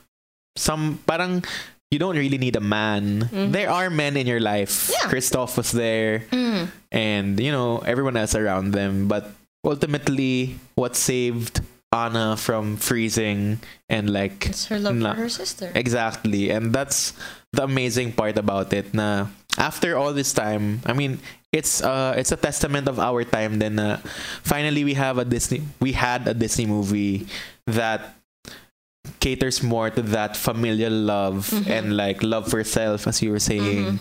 some 0.55 0.99
parang 1.07 1.43
you 1.91 1.99
don't 1.99 2.15
really 2.19 2.37
need 2.37 2.55
a 2.55 2.63
man. 2.63 3.29
There 3.51 3.69
are 3.71 3.89
men 3.89 4.15
in 4.17 4.27
your 4.27 4.39
life. 4.43 4.87
Mm-hmm. 4.87 4.93
Yeah. 4.95 5.07
Kristoff 5.11 5.55
was 5.55 5.71
there, 5.71 6.27
Mm. 6.31 6.67
and 6.91 7.39
you 7.39 7.51
know 7.51 7.79
everyone 7.87 8.15
else 8.19 8.35
around 8.35 8.71
them. 8.71 9.07
But 9.07 9.31
ultimately, 9.63 10.59
what 10.75 10.95
saved 10.95 11.61
Anna 11.91 12.35
from 12.35 12.75
freezing 12.75 13.59
and 13.87 14.09
like 14.11 14.47
It's 14.47 14.67
her 14.67 14.79
love 14.79 14.95
na- 14.95 15.13
for 15.15 15.27
her 15.27 15.29
sister. 15.31 15.71
exactly, 15.75 16.49
and 16.51 16.71
that's 16.75 17.13
the 17.53 17.63
amazing 17.63 18.11
part 18.11 18.37
about 18.37 18.73
it. 18.73 18.93
Na 18.93 19.27
after 19.57 19.97
all 19.97 20.13
this 20.13 20.33
time, 20.33 20.81
I 20.85 20.93
mean, 20.93 21.19
it's 21.51 21.81
uh 21.81 22.13
it's 22.17 22.31
a 22.31 22.37
testament 22.37 22.87
of 22.87 22.99
our 22.99 23.23
time. 23.23 23.59
Then 23.59 23.79
uh, 23.79 23.97
finally 24.43 24.83
we 24.83 24.93
have 24.95 25.17
a 25.17 25.25
Disney. 25.25 25.63
We 25.79 25.93
had 25.93 26.27
a 26.27 26.33
Disney 26.33 26.65
movie 26.67 27.27
that 27.65 28.15
caters 29.19 29.63
more 29.63 29.89
to 29.89 30.01
that 30.13 30.35
familial 30.37 30.91
love 30.93 31.49
Mm-hmm. 31.49 31.71
and 31.71 31.97
like 31.97 32.21
love 32.23 32.49
for 32.49 32.63
self, 32.63 33.07
as 33.07 33.21
you 33.21 33.31
were 33.31 33.39
saying. 33.39 33.99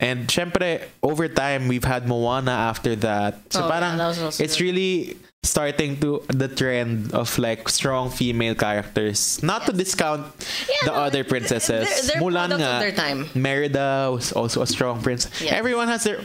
And 0.00 0.28
syempre, 0.28 0.82
over 1.02 1.26
time, 1.26 1.66
we've 1.66 1.82
had 1.84 2.06
Moana 2.06 2.52
after 2.70 2.94
that. 3.02 3.38
So 3.50 3.64
Oh, 3.64 3.68
yeah, 3.68 3.96
that 3.96 4.38
it's 4.38 4.56
good. 4.56 4.60
really 4.62 5.16
starting 5.42 5.98
to 5.98 6.22
the 6.28 6.46
trend 6.46 7.14
of 7.14 7.34
like 7.38 7.68
strong 7.68 8.10
female 8.10 8.54
characters. 8.54 9.42
Not 9.42 9.66
to 9.66 9.72
discount 9.72 10.26
Yeah, 10.70 10.76
the 10.86 10.90
no, 10.94 10.98
other 11.02 11.10
they're- 11.22 11.24
princesses. 11.24 11.86
they're 12.06 12.20
Mulan 12.22 12.50
nga, 12.54 12.78
their 12.78 12.92
time. 12.94 13.26
Merida 13.34 14.10
was 14.14 14.30
also 14.32 14.62
a 14.62 14.66
strong 14.66 15.02
prince. 15.02 15.26
Yes. 15.42 15.54
Everyone 15.54 15.88
has 15.88 16.04
their 16.04 16.20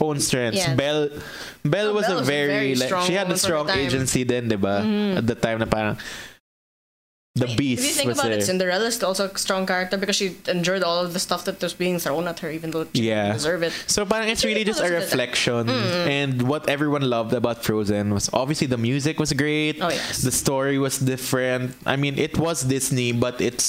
own 0.00 0.20
strengths. 0.20 0.64
Yes. 0.64 0.76
Belle, 0.76 1.08
Belle 1.64 1.92
was 1.92 2.06
Belle 2.06 2.16
a 2.16 2.20
was 2.20 2.28
a 2.28 2.32
very, 2.32 2.48
very 2.48 2.74
like 2.76 2.88
strong 2.88 3.04
she 3.06 3.12
had 3.12 3.26
a 3.28 3.32
woman 3.32 3.36
for 3.36 3.40
the 3.40 3.48
strong. 3.48 3.66
Mm-hmm. 3.68 3.78
agency 3.88 4.22
then, 4.24 4.48
diba? 4.48 5.16
At 5.20 5.26
the 5.26 5.34
time 5.34 5.58
na 5.60 5.66
parang 5.68 5.96
the 7.38 7.54
beast 7.56 7.82
If 7.82 7.88
you 7.88 7.94
think 7.94 8.12
about 8.12 8.24
there. 8.30 8.38
it, 8.38 8.42
Cinderella 8.44 8.86
is 8.86 9.02
also 9.02 9.28
a 9.30 9.38
strong 9.38 9.66
character 9.66 9.96
because 9.96 10.16
she 10.16 10.36
endured 10.48 10.82
all 10.82 10.98
of 11.04 11.12
the 11.12 11.18
stuff 11.18 11.44
that 11.46 11.60
was 11.62 11.74
being 11.74 11.98
thrown 11.98 12.26
at 12.28 12.38
her, 12.40 12.50
even 12.50 12.70
though 12.72 12.86
she 12.94 13.08
Yeah. 13.08 13.22
didn't 13.32 13.36
deserve 13.38 13.62
it. 13.62 13.72
So 13.86 14.04
parang 14.04 14.28
it's 14.28 14.44
really 14.44 14.64
just 14.64 14.80
a 14.80 14.82
Because 14.84 15.04
of 15.04 15.10
the- 15.10 15.16
reflection 15.16 15.62
Mm-hmm. 15.68 16.08
and 16.20 16.32
what 16.50 16.68
everyone 16.68 17.02
loved 17.08 17.32
about 17.32 17.64
Frozen 17.64 18.12
was 18.12 18.28
obviously 18.32 18.66
the 18.66 18.76
music 18.78 19.18
was 19.18 19.32
great. 19.32 19.78
Oh, 19.80 19.88
yes. 19.90 20.22
The 20.22 20.32
story 20.32 20.78
was 20.78 20.98
different. 20.98 21.74
I 21.86 21.96
mean, 21.96 22.18
it 22.18 22.38
was 22.38 22.62
Disney, 22.64 23.12
but 23.12 23.40
it 23.40 23.60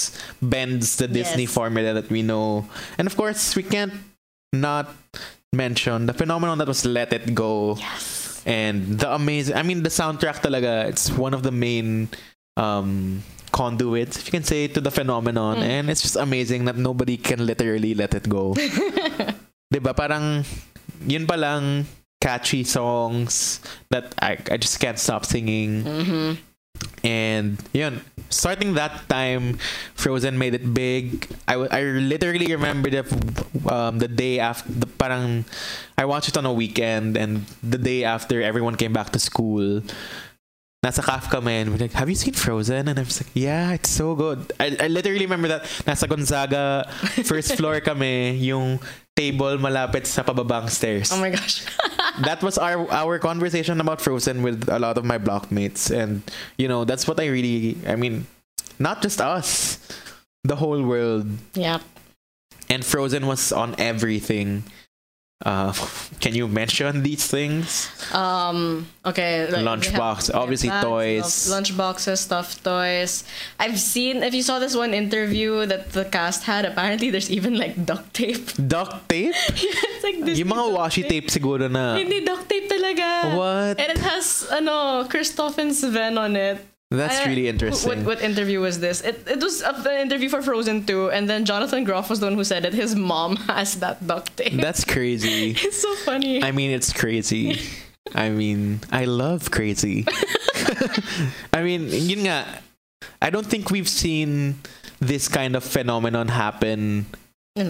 bends 0.41 0.95
the 0.97 1.07
Disney 1.07 1.43
Yes. 1.43 1.53
formula 1.53 1.93
that 1.93 2.09
we 2.09 2.21
know. 2.21 2.67
And 2.97 3.05
of 3.07 3.15
course, 3.15 3.55
we 3.55 3.63
can't 3.63 3.93
not 4.51 4.89
mention 5.53 6.05
the 6.05 6.13
phenomenon 6.13 6.57
that 6.59 6.67
was 6.67 6.85
Let 6.85 7.13
It 7.13 7.33
Go. 7.33 7.75
Yes. 7.79 8.41
And 8.45 8.99
the 8.99 9.13
amazing 9.13 9.55
I 9.57 9.63
mean 9.63 9.83
the 9.83 9.89
soundtrack 9.89 10.41
talaga, 10.41 10.87
it's 10.87 11.11
one 11.11 11.33
of 11.33 11.43
the 11.43 11.51
main 11.51 12.09
um 12.57 13.21
conduits, 13.51 14.17
if 14.17 14.27
you 14.27 14.31
can 14.31 14.43
say, 14.43 14.67
to 14.67 14.81
the 14.81 14.91
phenomenon. 14.91 15.57
Mm. 15.57 15.63
And 15.63 15.83
it's 15.89 16.01
just 16.01 16.15
amazing 16.15 16.65
that 16.65 16.77
nobody 16.77 17.17
can 17.17 17.45
literally 17.45 17.93
let 17.93 18.13
it 18.13 18.27
go. 18.27 18.55
'Di 19.69 19.79
ba 19.79 19.93
Parang, 19.93 20.41
yun 21.05 21.29
pa 21.29 21.37
lang, 21.37 21.85
catchy 22.19 22.63
songs 22.63 23.61
that 23.89 24.13
I, 24.19 24.37
I 24.51 24.57
just 24.57 24.79
can't 24.79 24.99
stop 24.99 25.25
singing. 25.25 25.83
Mm-hmm. 25.83 26.31
And 27.03 27.59
yun, 27.73 28.01
starting 28.29 28.73
that 28.75 29.07
time, 29.09 29.57
Frozen 29.95 30.37
made 30.37 30.53
it 30.53 30.73
big. 30.73 31.27
I, 31.47 31.55
I 31.55 31.81
literally 31.83 32.51
remember 32.51 32.89
the 32.89 33.03
um, 33.67 33.99
the 33.99 34.07
day 34.07 34.39
after, 34.39 34.71
the, 34.71 34.87
parang 34.87 35.45
I 35.97 36.05
watched 36.05 36.29
it 36.29 36.37
on 36.37 36.45
a 36.45 36.53
weekend, 36.53 37.15
and 37.15 37.45
the 37.63 37.77
day 37.77 38.03
after 38.03 38.41
everyone 38.41 38.75
came 38.75 38.93
back 38.93 39.11
to 39.11 39.19
school. 39.19 39.81
Nasa 40.79 41.03
CAF 41.03 41.29
kami 41.29 41.59
and 41.59 41.71
we're 41.71 41.77
like, 41.77 41.91
have 41.91 42.07
you 42.07 42.15
seen 42.15 42.33
Frozen? 42.33 42.87
And 42.87 42.97
I 42.97 43.03
was 43.03 43.19
like, 43.19 43.31
yeah, 43.33 43.73
it's 43.73 43.89
so 43.89 44.15
good. 44.15 44.53
I, 44.61 44.77
I 44.79 44.87
literally 44.87 45.25
remember 45.27 45.49
that 45.49 45.63
nasa 45.83 46.07
Gonzaga, 46.07 46.87
first 47.27 47.55
floor 47.57 47.81
kami, 47.83 48.39
yung 48.39 48.79
table 49.19 49.57
malapit 49.59 50.07
sa 50.07 50.23
pababang 50.23 50.71
stairs 50.71 51.11
Oh 51.11 51.19
my 51.19 51.35
gosh. 51.35 51.67
that 52.23 52.39
was 52.39 52.55
our 52.57 52.87
our 52.95 53.19
conversation 53.19 53.83
about 53.83 53.99
Frozen 53.99 54.39
with 54.39 54.71
a 54.71 54.79
lot 54.79 54.95
of 54.95 55.03
my 55.03 55.19
blockmates, 55.19 55.91
and 55.91 56.23
you 56.55 56.71
know 56.71 56.87
that's 56.87 57.03
what 57.03 57.19
I 57.19 57.27
really. 57.27 57.75
I 57.83 57.99
mean, 57.99 58.23
not 58.79 59.03
just 59.03 59.19
us, 59.19 59.83
the 60.47 60.55
whole 60.55 60.79
world, 60.79 61.27
yeah. 61.59 61.83
and 62.71 62.87
Frozen 62.87 63.27
was 63.27 63.51
on 63.51 63.75
everything. 63.75 64.63
Uh, 65.45 65.71
can 66.19 66.35
you 66.35 66.47
mention 66.47 67.03
these 67.03 67.25
things? 67.25 67.87
Um. 68.13 68.87
Okay. 69.05 69.47
like, 69.47 69.63
Lunchbox, 69.63 70.35
obviously 70.35 70.67
have 70.67 70.83
toys. 70.83 71.47
Lunchboxes, 71.47 72.07
Lunch 72.07 72.19
stuffed 72.19 72.63
toys. 72.63 73.23
I've 73.57 73.79
seen. 73.79 74.21
If 74.21 74.33
you 74.33 74.43
saw 74.43 74.59
this 74.59 74.75
one 74.75 74.93
interview 74.93 75.65
that 75.65 75.93
the 75.93 76.03
cast 76.05 76.43
had, 76.43 76.65
apparently 76.65 77.09
there's 77.09 77.31
even 77.31 77.57
like 77.57 77.85
duct 77.85 78.13
tape. 78.13 78.51
Duct 78.67 79.07
tape? 79.07 79.33
it's 79.33 80.03
like 80.03 80.19
this. 80.25 80.37
Yung 80.39 80.49
mga 80.49 80.75
washi 80.75 81.07
tape 81.07 81.27
siguro 81.31 81.71
na. 81.71 81.95
Hindi 81.95 82.19
duct 82.25 82.49
tape 82.49 82.67
talaga. 82.67 83.37
What? 83.37 83.79
And 83.79 83.95
it 83.95 84.03
has 84.03 84.43
ano 84.51 85.07
Kristoff 85.07 85.57
and 85.57 85.71
Sven 85.71 86.17
on 86.17 86.35
it. 86.35 86.59
That's 86.91 87.25
really 87.27 87.47
interesting. 87.47 88.03
What, 88.03 88.17
what 88.17 88.21
interview 88.21 88.61
was 88.61 88.79
this? 88.79 89.01
It, 89.01 89.27
it 89.27 89.43
was 89.43 89.61
an 89.61 89.85
interview 90.01 90.27
for 90.27 90.41
Frozen 90.41 90.85
2, 90.85 91.11
and 91.11 91.29
then 91.29 91.45
Jonathan 91.45 91.83
Groff 91.83 92.09
was 92.09 92.19
the 92.19 92.25
one 92.25 92.33
who 92.33 92.43
said 92.43 92.65
it. 92.65 92.73
His 92.73 92.95
mom 92.95 93.35
has 93.47 93.79
that 93.79 94.05
duct 94.05 94.35
tape. 94.35 94.59
That's 94.59 94.83
crazy. 94.83 95.51
it's 95.57 95.81
so 95.81 95.93
funny. 95.97 96.43
I 96.43 96.51
mean, 96.51 96.71
it's 96.71 96.91
crazy. 96.91 97.59
I 98.15 98.29
mean, 98.29 98.79
I 98.91 99.05
love 99.05 99.51
crazy. 99.51 100.07
I 101.53 101.61
mean, 101.61 101.89
yun 101.89 102.25
nga, 102.25 102.61
I 103.21 103.29
don't 103.29 103.45
think 103.45 103.69
we've 103.69 103.89
seen 103.89 104.59
this 104.99 105.27
kind 105.27 105.55
of 105.55 105.63
phenomenon 105.63 106.27
happen. 106.29 107.05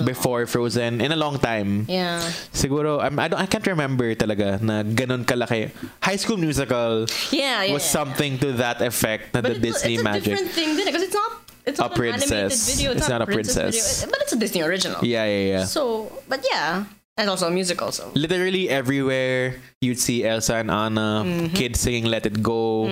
Before 0.06 0.46
Frozen 0.46 1.02
in 1.02 1.12
a 1.12 1.16
long 1.16 1.40
time. 1.40 1.86
Yeah. 1.88 2.20
Siguro, 2.54 3.02
I'm, 3.02 3.18
I, 3.20 3.28
don't, 3.28 3.40
I 3.40 3.46
can't 3.46 3.66
remember 3.68 4.14
talaga 4.16 4.62
na 4.62 4.84
ganun 4.84 5.26
kalaki. 5.26 5.72
High 6.04 6.16
School 6.18 6.38
Musical 6.38 7.06
Yeah, 7.32 7.64
yeah. 7.64 7.74
was 7.74 7.84
yeah. 7.86 7.98
something 8.04 8.38
to 8.40 8.54
that 8.62 8.82
effect 8.82 9.34
na 9.34 9.42
But 9.42 9.50
the 9.54 9.58
it- 9.58 9.62
Disney 9.74 9.94
it's 9.96 10.02
a 10.02 10.04
magic. 10.06 10.24
different 10.36 10.52
thing 10.52 10.76
then 10.78 10.86
because 10.86 11.04
it's 11.04 11.14
not 11.16 11.32
it's 11.66 11.80
A 11.80 11.84
not 11.84 11.98
an 11.98 12.04
animated 12.06 12.30
princess. 12.30 12.76
video. 12.76 12.92
It's, 12.92 13.02
It's 13.02 13.10
not 13.10 13.22
a 13.22 13.28
princess. 13.30 13.76
video, 13.76 14.12
but 14.12 14.20
it's 14.22 14.34
a 14.34 14.40
Disney 14.40 14.62
original. 14.62 15.00
Yeah, 15.06 15.26
yeah, 15.26 15.46
yeah. 15.60 15.64
So, 15.66 16.10
but 16.28 16.42
yeah, 16.50 16.86
and 17.18 17.30
also 17.30 17.46
a 17.48 17.52
musical. 17.52 17.92
So 17.92 18.10
Literally 18.16 18.70
everywhere 18.70 19.60
you'd 19.82 20.00
see 20.00 20.26
Elsa 20.26 20.56
and 20.66 20.72
Anna, 20.72 21.22
Mm-hmm. 21.26 21.54
kids 21.54 21.80
singing 21.80 22.06
Let 22.06 22.26
It 22.26 22.42
Go. 22.42 22.90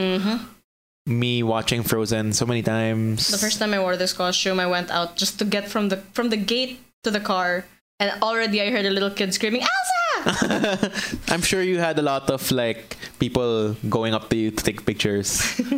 Me 1.07 1.41
watching 1.41 1.83
Frozen 1.83 2.33
so 2.33 2.45
many 2.45 2.61
times. 2.61 3.29
the 3.29 3.37
first 3.39 3.59
time 3.59 3.73
I 3.73 3.79
wore 3.79 3.95
this 3.95 4.11
costume, 4.11 4.59
I 4.59 4.67
went 4.67 4.91
out 4.91 5.15
just 5.15 5.39
to 5.39 5.45
get 5.45 5.71
from 5.71 5.87
the 5.87 6.03
from 6.11 6.27
the 6.29 6.35
gate 6.35 6.83
to 7.03 7.11
the 7.11 7.19
car, 7.19 7.65
and 7.99 8.11
already 8.21 8.61
I 8.61 8.71
heard 8.71 8.85
a 8.85 8.89
little 8.91 9.11
kid 9.11 9.33
screaming 9.33 9.61
Elsa. 9.61 10.91
I'm 11.29 11.41
sure 11.41 11.61
you 11.61 11.79
had 11.79 11.97
a 11.99 12.01
lot 12.01 12.29
of 12.29 12.51
like 12.51 12.97
people 13.19 13.75
going 13.89 14.13
up 14.13 14.29
to 14.29 14.35
you 14.35 14.51
to 14.51 14.63
take 14.63 14.85
pictures. 14.85 15.59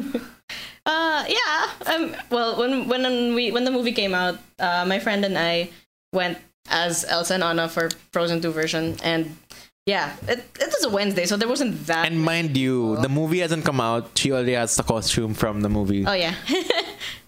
Uh, 0.86 1.24
yeah. 1.28 1.70
Um. 1.94 2.16
Well, 2.32 2.58
when 2.58 2.88
when 2.88 3.36
we 3.36 3.52
when 3.52 3.64
the 3.64 3.70
movie 3.70 3.92
came 3.92 4.16
out, 4.16 4.40
uh, 4.58 4.86
my 4.88 4.98
friend 4.98 5.24
and 5.24 5.38
I 5.38 5.70
went 6.14 6.40
as 6.70 7.06
Elsa 7.06 7.36
and 7.36 7.44
Anna 7.44 7.70
for 7.70 7.90
Frozen 8.12 8.42
Two 8.42 8.50
version, 8.52 8.98
and 9.04 9.38
yeah, 9.86 10.16
it 10.28 10.40
it 10.58 10.74
was 10.74 10.84
a 10.86 10.90
Wednesday, 10.90 11.28
so 11.28 11.38
there 11.38 11.50
wasn't 11.50 11.86
that. 11.86 12.08
and 12.08 12.20
mind 12.20 12.58
you, 12.58 12.96
the 13.06 13.10
movie 13.10 13.40
hasn't 13.40 13.66
come 13.66 13.80
out. 13.80 14.18
She 14.18 14.32
already 14.32 14.54
has 14.54 14.76
the 14.78 14.84
costume 14.84 15.36
from 15.36 15.62
the 15.62 15.70
movie. 15.70 16.08
Oh 16.08 16.14
yeah, 16.14 16.34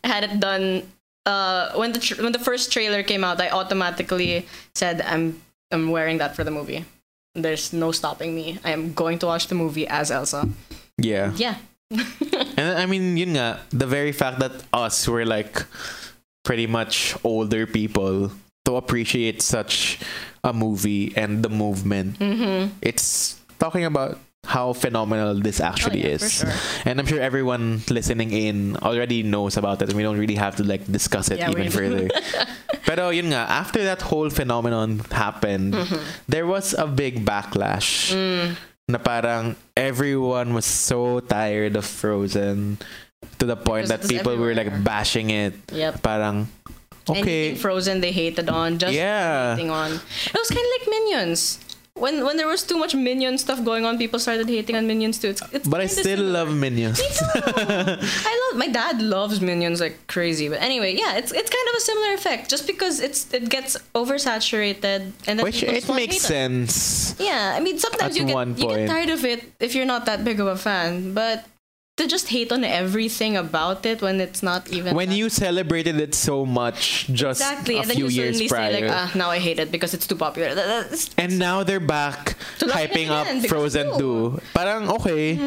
I 0.04 0.08
had 0.08 0.24
it 0.24 0.40
done. 0.40 0.82
Uh, 1.26 1.74
when 1.74 1.94
the 1.94 2.00
tr- 2.00 2.22
when 2.22 2.32
the 2.32 2.40
first 2.40 2.72
trailer 2.72 3.04
came 3.04 3.24
out, 3.24 3.40
I 3.40 3.50
automatically 3.50 4.48
said 4.74 5.02
I'm 5.02 5.42
I'm 5.72 5.92
wearing 5.92 6.18
that 6.18 6.36
for 6.36 6.44
the 6.44 6.52
movie. 6.52 6.86
There's 7.36 7.72
no 7.72 7.92
stopping 7.92 8.36
me. 8.36 8.60
I 8.64 8.72
am 8.72 8.94
going 8.94 9.20
to 9.20 9.26
watch 9.28 9.48
the 9.48 9.56
movie 9.56 9.88
as 9.88 10.12
Elsa. 10.12 10.50
Yeah. 10.98 11.32
Yeah. 11.36 11.56
And 12.58 12.78
I 12.78 12.86
mean, 12.86 13.18
yun 13.18 13.34
nga, 13.36 13.60
the 13.72 13.88
very 13.88 14.12
fact 14.12 14.40
that 14.40 14.52
us 14.74 15.08
were 15.08 15.26
like 15.26 15.66
pretty 16.44 16.68
much 16.68 17.16
older 17.24 17.66
people 17.66 18.32
to 18.66 18.76
appreciate 18.76 19.42
such 19.42 20.00
a 20.44 20.54
movie 20.54 21.14
and 21.16 21.44
the 21.44 21.50
movement. 21.50 22.20
Mm-hmm. 22.20 22.76
It's 22.82 23.40
talking 23.58 23.86
about 23.86 24.20
how 24.46 24.74
phenomenal 24.74 25.36
this 25.40 25.60
actually 25.62 26.04
Oh, 26.04 26.08
yeah, 26.10 26.16
is. 26.18 26.34
sure. 26.42 26.52
And 26.86 27.00
I'm 27.00 27.06
sure 27.06 27.22
everyone 27.22 27.82
listening 27.90 28.32
in 28.32 28.76
already 28.78 29.22
knows 29.24 29.56
about 29.56 29.82
it 29.82 29.90
and 29.90 29.96
we 29.98 30.04
don't 30.04 30.18
really 30.18 30.36
have 30.36 30.56
to 30.58 30.64
like 30.64 30.86
discuss 30.92 31.30
it 31.30 31.38
Yeah, 31.40 31.52
even 31.52 31.70
further. 31.70 32.10
Pero 32.86 33.10
yun 33.14 33.30
nga, 33.30 33.46
after 33.48 33.84
that 33.86 34.02
whole 34.02 34.30
phenomenon 34.30 35.00
happened, 35.12 35.74
Mm-hmm. 35.76 36.02
there 36.28 36.48
was 36.48 36.74
a 36.74 36.88
big 36.88 37.24
backlash 37.24 38.12
Mm. 38.12 38.58
na 38.90 38.98
parang 38.98 39.56
everyone 39.78 40.54
was 40.58 40.66
so 40.66 41.22
tired 41.22 41.78
of 41.78 41.86
Frozen 41.86 42.82
to 43.38 43.46
the 43.46 43.56
point 43.56 43.88
Because 43.88 44.02
that 44.02 44.10
people 44.10 44.36
were 44.36 44.56
like 44.58 44.74
bashing 44.84 45.30
it. 45.30 45.54
Yep. 45.72 46.02
Parang 46.02 46.50
okay, 47.08 47.54
Anything 47.54 47.62
Frozen 47.62 48.02
they 48.02 48.12
hated 48.12 48.50
on. 48.50 48.82
Just 48.82 48.98
Yeah. 48.98 49.54
hating 49.56 49.70
on. 49.70 50.02
It 50.02 50.34
was 50.36 50.50
kind 50.50 50.66
of 50.66 50.72
like 50.82 50.86
Minions. 50.90 51.62
When 52.02 52.26
when 52.26 52.36
there 52.38 52.48
was 52.48 52.64
too 52.64 52.78
much 52.84 52.94
Minion 52.96 53.38
stuff 53.38 53.64
going 53.64 53.86
on, 53.86 53.98
people 54.04 54.20
started 54.20 54.48
hating 54.50 54.76
on 54.76 54.88
Minions 54.88 55.20
too. 55.22 55.30
It's, 55.34 55.42
it's 55.54 55.68
but 55.68 55.80
I 55.82 55.86
still 55.86 56.04
similar. 56.18 56.32
love 56.38 56.50
Minions. 56.64 56.98
Me 57.00 57.08
too. 57.20 57.26
I 58.32 58.34
love 58.44 58.58
my 58.64 58.68
dad 58.68 59.02
loves 59.02 59.40
Minions 59.40 59.80
like 59.80 59.96
crazy. 60.08 60.50
But 60.50 60.60
anyway, 60.70 60.92
yeah, 61.04 61.18
it's 61.20 61.32
it's 61.32 61.50
kind 61.58 61.68
of 61.70 61.76
a 61.78 61.84
similar 61.90 62.12
effect. 62.20 62.50
Just 62.50 62.66
because 62.66 63.00
it's 63.00 63.32
it 63.34 63.50
gets 63.50 63.78
oversaturated 63.94 65.12
and 65.28 65.40
then 65.40 65.44
Which 65.44 65.64
it 65.64 65.88
makes 65.90 66.18
it. 66.18 66.22
sense. 66.22 67.16
Yeah, 67.20 67.54
I 67.56 67.60
mean 67.60 67.78
sometimes 67.78 68.16
At 68.16 68.20
you 68.20 68.26
get 68.26 68.48
you 68.60 68.68
get 68.68 68.88
tired 68.90 69.10
of 69.10 69.24
it 69.26 69.44
if 69.60 69.76
you're 69.76 69.86
not 69.86 70.06
that 70.06 70.24
big 70.24 70.40
of 70.40 70.48
a 70.48 70.58
fan, 70.58 71.14
but 71.14 71.46
to 72.02 72.10
just 72.10 72.34
hate 72.34 72.50
on 72.52 72.66
everything 72.66 73.38
about 73.38 73.86
it 73.86 74.02
when 74.02 74.18
it's 74.20 74.42
not 74.42 74.66
even 74.74 74.98
when 74.98 75.14
that- 75.14 75.22
you 75.22 75.30
celebrated 75.30 76.02
it 76.02 76.18
so 76.18 76.42
much 76.46 77.06
just 77.14 77.40
exactly 77.40 77.78
a 77.78 77.86
and 77.86 77.88
then 77.94 77.98
you 78.02 78.10
years 78.10 78.42
prior. 78.50 78.74
say 78.74 78.82
like 78.82 78.90
ah 78.90 79.08
now 79.14 79.30
I 79.30 79.38
hate 79.38 79.62
it 79.62 79.70
because 79.70 79.94
it's 79.94 80.10
too 80.10 80.18
popular. 80.18 80.58
That's- 80.58 81.14
and 81.22 81.38
now 81.38 81.62
they're 81.62 81.84
back 81.84 82.34
love 82.62 82.74
hyping 82.74 83.14
up 83.14 83.30
Frozen 83.46 84.02
2. 84.02 84.42
Parang 84.58 84.90
okay, 84.98 85.38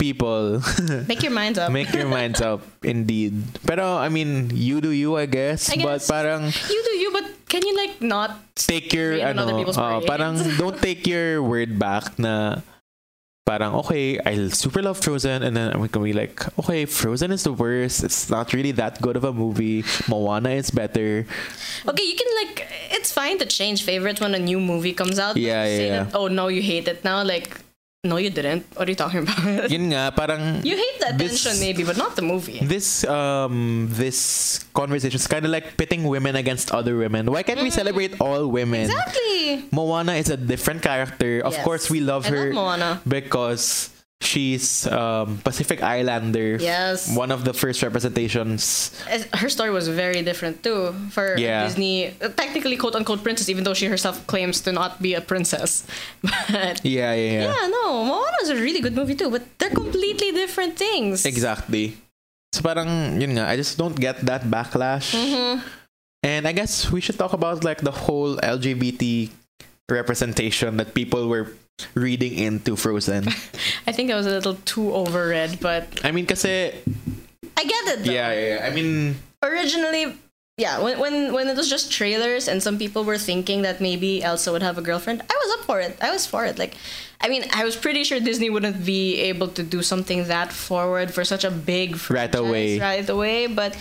people. 0.00 0.64
make 1.10 1.20
your 1.22 1.32
minds 1.34 1.58
up. 1.60 1.68
Make 1.70 1.92
your 1.92 2.08
minds 2.08 2.40
up, 2.40 2.64
indeed. 2.82 3.36
Pero, 3.66 3.96
I 4.00 4.08
mean, 4.08 4.48
you 4.54 4.80
do 4.80 4.90
you, 4.90 5.16
I 5.20 5.26
guess. 5.26 5.68
I 5.68 5.76
But 5.76 6.00
guess. 6.00 6.08
parang 6.08 6.48
you 6.48 6.80
do 6.84 6.92
you, 6.96 7.08
but 7.12 7.26
can 7.48 7.60
you 7.66 7.74
like 7.76 8.00
not? 8.00 8.30
take 8.58 8.90
your, 8.92 9.14
Rain 9.14 9.22
on 9.22 9.38
other 9.38 9.52
ano, 9.54 9.58
people's 9.62 9.78
uh, 9.78 10.00
parang 10.02 10.34
don't 10.58 10.78
take 10.82 11.06
your 11.06 11.38
word 11.42 11.78
back 11.78 12.18
na 12.18 12.58
parang, 13.48 13.72
okay, 13.80 14.20
I 14.20 14.48
super 14.52 14.82
love 14.82 15.00
Frozen. 15.00 15.42
And 15.42 15.56
then 15.56 15.72
I'm 15.72 15.80
gonna 15.88 16.04
be 16.04 16.12
like, 16.12 16.36
okay, 16.60 16.84
Frozen 16.84 17.32
is 17.32 17.44
the 17.48 17.52
worst. 17.52 18.04
It's 18.04 18.28
not 18.28 18.52
really 18.52 18.72
that 18.72 19.00
good 19.00 19.16
of 19.16 19.24
a 19.24 19.32
movie. 19.32 19.84
Moana 20.06 20.50
is 20.50 20.68
better. 20.70 21.24
Okay, 21.88 22.04
you 22.04 22.16
can 22.16 22.30
like 22.44 22.68
it's 22.92 23.10
fine 23.10 23.38
to 23.38 23.46
change 23.46 23.84
favorites 23.84 24.20
when 24.20 24.34
a 24.34 24.38
new 24.38 24.60
movie 24.60 24.92
comes 24.92 25.18
out. 25.18 25.36
Yeah, 25.36 25.64
yeah, 25.64 26.04
That, 26.04 26.14
oh 26.14 26.28
no, 26.28 26.48
you 26.48 26.60
hate 26.60 26.88
it 26.88 27.04
now. 27.04 27.24
Like 27.24 27.56
no, 28.04 28.16
you 28.16 28.30
didn't. 28.30 28.62
What 28.78 28.86
are 28.86 28.92
you 28.92 28.96
talking 28.96 29.26
about? 29.26 29.70
Yun 29.74 29.90
nga, 29.90 30.12
parang... 30.14 30.62
you 30.64 30.76
hate 30.76 30.98
the 31.02 31.18
this- 31.18 31.42
maybe, 31.58 31.82
but 31.82 31.96
not 31.96 32.14
the 32.14 32.22
movie. 32.22 32.60
this 32.62 33.02
um 33.04 33.88
this 33.90 34.62
conversation 34.72 35.18
is 35.18 35.26
kind 35.26 35.44
of 35.44 35.50
like 35.50 35.74
pitting 35.76 36.04
women 36.06 36.36
against 36.36 36.70
other 36.70 36.96
women. 36.96 37.26
Why 37.26 37.42
can't 37.42 37.60
we 37.60 37.70
celebrate 37.70 38.14
all 38.20 38.46
women? 38.46 38.86
Mm. 38.86 38.94
Exactly. 38.94 39.66
Moana 39.74 40.14
is 40.14 40.30
a 40.30 40.36
different 40.38 40.82
character. 40.82 41.42
Of 41.42 41.58
Yes. 41.58 41.64
course, 41.66 41.90
we 41.90 41.98
love 42.00 42.26
I 42.26 42.30
her 42.30 42.44
love 42.54 42.54
Moana. 42.54 42.90
because 43.02 43.90
she's 44.20 44.86
um, 44.88 45.38
Pacific 45.44 45.82
Islander. 45.82 46.56
Yes. 46.60 47.14
One 47.14 47.30
of 47.30 47.44
the 47.44 47.54
first 47.54 47.82
representations. 47.82 48.90
Her 49.34 49.48
story 49.48 49.70
was 49.70 49.88
very 49.88 50.22
different 50.22 50.62
too 50.62 50.92
for 51.10 51.36
Yeah. 51.38 51.64
Disney, 51.64 52.14
uh, 52.20 52.28
technically 52.34 52.76
quote 52.76 52.94
unquote 52.94 53.22
princess, 53.22 53.48
even 53.48 53.64
though 53.64 53.74
she 53.74 53.86
herself 53.86 54.26
claims 54.26 54.60
to 54.62 54.72
not 54.72 55.00
be 55.00 55.14
a 55.14 55.20
princess. 55.20 55.86
But 56.22 56.84
Yeah, 56.84 57.14
yeah, 57.14 57.30
yeah. 57.32 57.44
yeah, 57.48 57.66
no, 57.68 58.04
Moana 58.04 58.38
is 58.42 58.50
a 58.50 58.56
really 58.56 58.80
good 58.80 58.94
movie 58.94 59.14
too, 59.14 59.30
but 59.30 59.42
they're 59.58 59.70
completely 59.74 60.32
different 60.32 60.76
things. 60.76 61.24
Exactly. 61.24 61.96
So 62.52 62.62
parang, 62.62 63.20
yun 63.20 63.36
nga, 63.36 63.46
I 63.46 63.56
just 63.56 63.76
don't 63.78 63.94
get 63.98 64.24
that 64.24 64.42
backlash. 64.48 65.12
Mm-hmm. 65.14 65.60
And 66.24 66.48
I 66.48 66.52
guess 66.52 66.90
we 66.90 67.00
should 67.00 67.18
talk 67.18 67.32
about 67.32 67.62
like 67.62 67.80
the 67.80 67.92
whole 67.94 68.36
LGBT 68.42 69.30
representation 69.88 70.76
that 70.76 70.92
people 70.94 71.28
were 71.28 71.52
reading 71.94 72.34
into 72.38 72.76
Frozen. 72.76 73.28
I 73.86 73.92
think 73.92 74.10
I 74.10 74.14
was 74.16 74.26
a 74.26 74.30
little 74.30 74.54
too 74.64 74.90
overread, 74.92 75.60
but 75.60 76.04
I 76.04 76.12
mean, 76.12 76.26
kasi, 76.26 76.72
I 77.56 77.62
get 77.64 77.84
it. 77.98 78.04
Though. 78.04 78.12
yeah, 78.12 78.32
yeah, 78.32 78.56
yeah. 78.56 78.66
I 78.66 78.70
mean, 78.74 79.16
originally 79.42 80.14
yeah 80.58 80.82
when, 80.82 80.98
when 80.98 81.32
when 81.32 81.46
it 81.46 81.56
was 81.56 81.70
just 81.70 81.92
trailers 81.92 82.48
and 82.48 82.60
some 82.60 82.76
people 82.78 83.04
were 83.04 83.16
thinking 83.16 83.62
that 83.62 83.80
maybe 83.80 84.20
elsa 84.24 84.50
would 84.50 84.60
have 84.62 84.76
a 84.76 84.82
girlfriend 84.82 85.22
i 85.22 85.34
was 85.38 85.58
up 85.60 85.64
for 85.64 85.78
it 85.78 85.96
i 86.02 86.10
was 86.10 86.26
for 86.26 86.44
it 86.44 86.58
like 86.58 86.74
i 87.20 87.28
mean 87.28 87.44
i 87.54 87.62
was 87.64 87.76
pretty 87.76 88.02
sure 88.02 88.18
disney 88.18 88.50
wouldn't 88.50 88.84
be 88.84 89.20
able 89.20 89.46
to 89.46 89.62
do 89.62 89.82
something 89.82 90.24
that 90.26 90.50
forward 90.52 91.14
for 91.14 91.22
such 91.24 91.44
a 91.44 91.50
big 91.52 91.94
Right 92.10 92.34
away. 92.34 92.80
right 92.80 93.08
away 93.08 93.46
but 93.46 93.78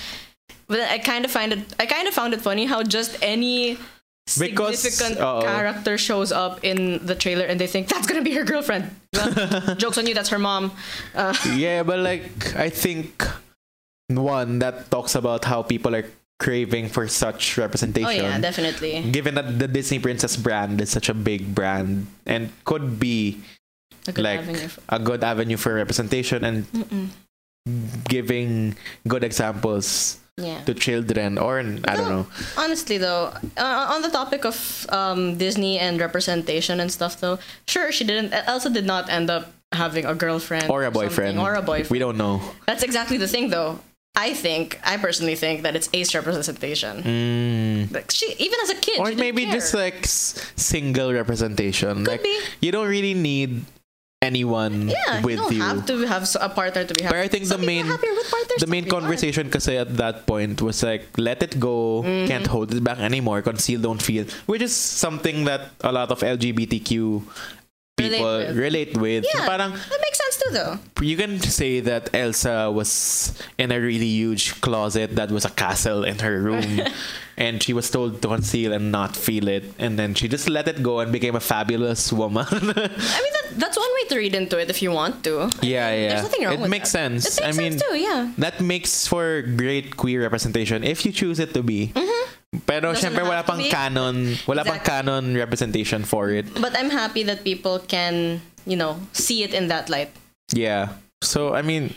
but 0.67 0.79
i 0.81 0.99
kind 0.99 1.25
of 1.25 1.31
find 1.31 1.51
it 1.51 1.65
i 1.79 1.87
kind 1.87 2.07
of 2.07 2.13
found 2.13 2.35
it 2.35 2.41
funny 2.41 2.65
how 2.67 2.83
just 2.83 3.17
any 3.23 3.79
Because- 4.35 4.79
significant 4.83 5.23
oo. 5.23 5.39
character 5.41 5.95
shows 5.97 6.31
up 6.35 6.59
in 6.63 6.99
the 7.05 7.15
trailer 7.15 7.45
and 7.47 7.55
they 7.59 7.67
think 7.67 7.87
that's 7.87 8.03
gonna 8.07 8.21
be 8.25 8.35
her 8.35 8.43
girlfriend 8.43 8.91
Well, 9.15 9.75
jokes 9.79 9.97
on 9.97 10.03
you 10.07 10.13
that's 10.13 10.29
her 10.35 10.39
mom 10.39 10.71
uh, 11.15 11.31
yeah, 11.55 11.83
but 11.83 11.99
like, 12.03 12.27
I 12.59 12.67
think 12.67 13.23
one 14.11 14.59
that 14.59 14.91
talks 14.91 15.15
about 15.15 15.45
how 15.45 15.63
people 15.63 15.95
are 15.95 16.05
craving 16.39 16.87
for 16.87 17.07
such 17.07 17.57
representation. 17.57 18.07
oh 18.07 18.11
yeah 18.29 18.37
definitely 18.39 19.01
Given 19.11 19.35
that 19.35 19.57
the 19.59 19.67
Disney 19.67 19.97
Princess 19.99 20.35
brand 20.37 20.79
is 20.81 20.89
such 20.91 21.09
a 21.09 21.13
big 21.15 21.55
brand 21.55 22.05
and 22.27 22.51
could 22.63 22.99
be 22.99 23.41
a 24.07 24.11
good 24.11 24.23
like 24.23 24.43
for- 24.69 24.81
a 24.89 24.99
good 24.99 25.23
avenue 25.23 25.57
for 25.57 25.73
representation 25.73 26.43
and 26.43 26.63
Mm-mm. 26.71 27.09
giving 28.07 28.75
good 29.07 29.23
examples 29.23 30.19
yeah 30.37 30.61
to 30.65 30.73
children 30.73 31.37
or 31.37 31.59
I 31.59 31.95
don't 31.97 32.09
know. 32.09 32.27
Honestly, 32.57 32.97
though, 32.97 33.33
uh, 33.57 33.85
on 33.93 34.01
the 34.01 34.09
topic 34.09 34.45
of 34.45 34.85
um, 34.89 35.37
Disney 35.37 35.79
and 35.79 35.99
representation 35.99 36.79
and 36.79 36.91
stuff, 36.91 37.19
though, 37.19 37.39
sure, 37.67 37.91
she 37.91 38.03
didn't. 38.05 38.33
Elsa 38.33 38.69
did 38.69 38.85
not 38.85 39.09
end 39.09 39.29
up 39.29 39.51
having 39.73 40.05
a 40.05 40.13
girlfriend 40.15 40.69
Or 40.69 40.83
a 40.85 40.91
boyfriend. 40.91 41.39
or 41.39 41.55
a 41.55 41.61
boyfriend. 41.61 41.89
We 41.89 41.99
don't 41.99 42.17
know. 42.17 42.41
That's 42.67 42.83
exactly 42.83 43.17
the 43.17 43.27
thing, 43.27 43.49
though. 43.49 43.79
I 44.15 44.33
think, 44.33 44.79
I 44.83 44.97
personally 44.97 45.35
think 45.35 45.61
that 45.61 45.75
it's 45.75 45.89
ace 45.93 46.15
representation. 46.15 47.03
Mm. 47.03 47.93
Like 47.93 48.09
she, 48.09 48.33
even 48.39 48.57
as 48.63 48.69
a 48.71 48.75
kid, 48.75 48.99
Or 48.99 49.11
maybe 49.13 49.43
care. 49.45 49.53
just 49.53 49.73
like 49.75 50.05
s- 50.05 50.33
single 50.55 51.13
representation. 51.13 52.05
Could 52.05 52.07
like 52.07 52.23
be. 52.23 52.39
you 52.61 52.71
don't 52.71 52.87
really 52.89 53.13
need 53.13 53.61
anyone 54.21 54.89
yeah, 54.89 55.21
with 55.21 55.37
you 55.37 55.37
don't 55.37 55.53
you. 55.53 55.61
have 55.61 55.85
to 55.85 55.95
have 56.07 56.25
a 56.41 56.49
partner 56.49 56.83
to 56.83 56.93
be 56.93 57.03
happy. 57.03 57.13
But 57.13 57.21
I 57.21 57.27
think 57.27 57.45
Some 57.45 57.61
the 57.61 57.67
main 57.67 57.85
happier 57.85 58.13
with 58.17 58.29
partners, 58.31 58.57
the 58.59 58.67
main 58.67 58.89
conversation 58.89 59.49
kasi 59.49 59.77
at 59.77 59.95
that 59.97 60.25
point 60.25 60.57
was 60.61 60.81
like 60.81 61.05
let 61.17 61.43
it 61.43 61.59
go, 61.59 62.01
Mm-hmm. 62.01 62.27
can't 62.27 62.47
hold 62.47 62.73
it 62.73 62.83
back 62.83 62.97
anymore, 62.99 63.41
conceal, 63.41 63.79
don't 63.79 64.01
feel, 64.01 64.25
which 64.49 64.61
is 64.61 64.73
something 64.73 65.45
that 65.45 65.69
a 65.81 65.91
lot 65.91 66.09
of 66.09 66.19
LGBTQ 66.21 67.21
people 67.97 68.19
Relate 68.21 68.47
with. 68.47 68.57
relate 68.57 68.93
with. 68.97 69.25
Yeah, 69.33 69.45
parang 69.49 69.71
that 69.73 69.99
makes 70.05 70.17
sense 70.21 70.35
too, 70.37 70.51
though. 70.53 70.77
you 71.01 71.17
can 71.17 71.39
say 71.41 71.79
that 71.81 72.13
Elsa 72.13 72.69
was 72.71 73.33
in 73.57 73.71
a 73.71 73.79
really 73.81 74.05
huge 74.05 74.61
closet 74.61 75.15
that 75.17 75.31
was 75.31 75.45
a 75.45 75.49
castle 75.49 76.03
in 76.05 76.19
her 76.19 76.39
room 76.39 76.81
and 77.37 77.61
she 77.61 77.73
was 77.73 77.89
told 77.89 78.21
to 78.21 78.27
conceal 78.27 78.71
and 78.73 78.91
not 78.91 79.15
feel 79.17 79.47
it 79.47 79.65
and 79.79 79.97
then 79.97 80.13
she 80.13 80.27
just 80.27 80.47
let 80.49 80.67
it 80.67 80.81
go 80.83 80.99
and 81.01 81.11
became 81.11 81.35
a 81.35 81.39
fabulous 81.41 82.13
woman. 82.13 82.45
I 82.51 82.61
mean, 82.61 83.33
that, 83.33 83.45
that's 83.57 83.77
one 83.77 83.89
way 83.97 84.05
to 84.09 84.15
read 84.17 84.35
into 84.35 84.59
it 84.61 84.69
if 84.69 84.81
you 84.81 84.91
want 84.91 85.23
to. 85.25 85.49
yeah, 85.65 85.89
yeah. 85.89 86.09
There's 86.09 86.23
nothing 86.29 86.45
wrong 86.45 86.53
it 86.53 86.59
with 86.61 86.69
makes 86.69 86.91
that. 86.93 87.09
sense. 87.09 87.25
It 87.25 87.41
makes 87.43 87.57
I 87.57 87.61
mean 87.61 87.71
sense 87.79 87.83
too, 87.89 87.97
yeah. 87.97 88.31
that 88.37 88.61
makes 88.61 89.07
for 89.09 89.41
great 89.41 89.97
queer 89.97 90.21
representation 90.21 90.83
if 90.83 91.01
you 91.05 91.11
choose 91.11 91.39
it 91.39 91.53
to 91.57 91.63
be. 91.63 91.91
Mm-hmm. 91.97 92.36
Pero. 92.65 92.93
Doesn't 92.93 93.11
syempre 93.13 93.23
wala 93.27 93.43
pang 93.43 93.59
canon, 93.69 94.35
wala 94.47 94.63
pang 94.63 94.79
canon 94.79 95.35
representation 95.35 96.03
for 96.03 96.29
it. 96.31 96.47
But 96.55 96.77
I'm 96.77 96.89
happy 96.89 97.23
that 97.23 97.43
people 97.43 97.79
can, 97.79 98.41
you 98.65 98.77
know, 98.77 98.99
see 99.11 99.43
it 99.43 99.53
in 99.53 99.67
that 99.67 99.89
light. 99.89 100.11
Yeah. 100.53 100.95
So 101.21 101.53
I 101.53 101.61
mean, 101.61 101.93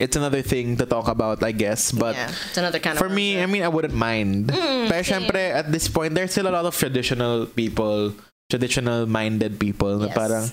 it's 0.00 0.16
another 0.16 0.40
thing 0.40 0.78
to 0.78 0.86
talk 0.86 1.08
about, 1.08 1.42
I 1.44 1.52
guess. 1.52 1.92
But 1.92 2.16
yeah, 2.16 2.32
it's 2.32 2.56
another 2.56 2.78
kind 2.80 2.96
for 2.96 3.06
of. 3.06 3.12
me, 3.12 3.42
I 3.42 3.46
mean, 3.46 3.62
I 3.62 3.68
wouldn't 3.68 3.92
mind. 3.94 4.48
Mm, 4.48 4.88
Pero 4.88 5.02
same. 5.02 5.22
syempre, 5.28 5.52
at 5.52 5.70
this 5.70 5.88
point, 5.88 6.14
there's 6.14 6.32
still 6.32 6.48
a 6.48 6.54
lot 6.54 6.64
of 6.64 6.72
traditional 6.76 7.44
people, 7.44 8.14
traditional-minded 8.48 9.60
people 9.60 10.06
Yes. 10.06 10.14
parang, 10.16 10.48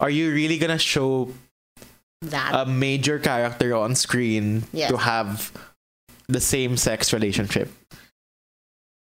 are 0.00 0.08
you 0.10 0.32
really 0.32 0.56
gonna 0.56 0.78
show 0.80 1.28
that. 2.22 2.54
a 2.56 2.64
major 2.64 3.18
character 3.20 3.76
on 3.76 3.94
screen 3.94 4.64
Yes. 4.72 4.88
to 4.90 4.96
have 4.96 5.52
the 6.32 6.40
same-sex 6.40 7.12
relationship? 7.12 7.68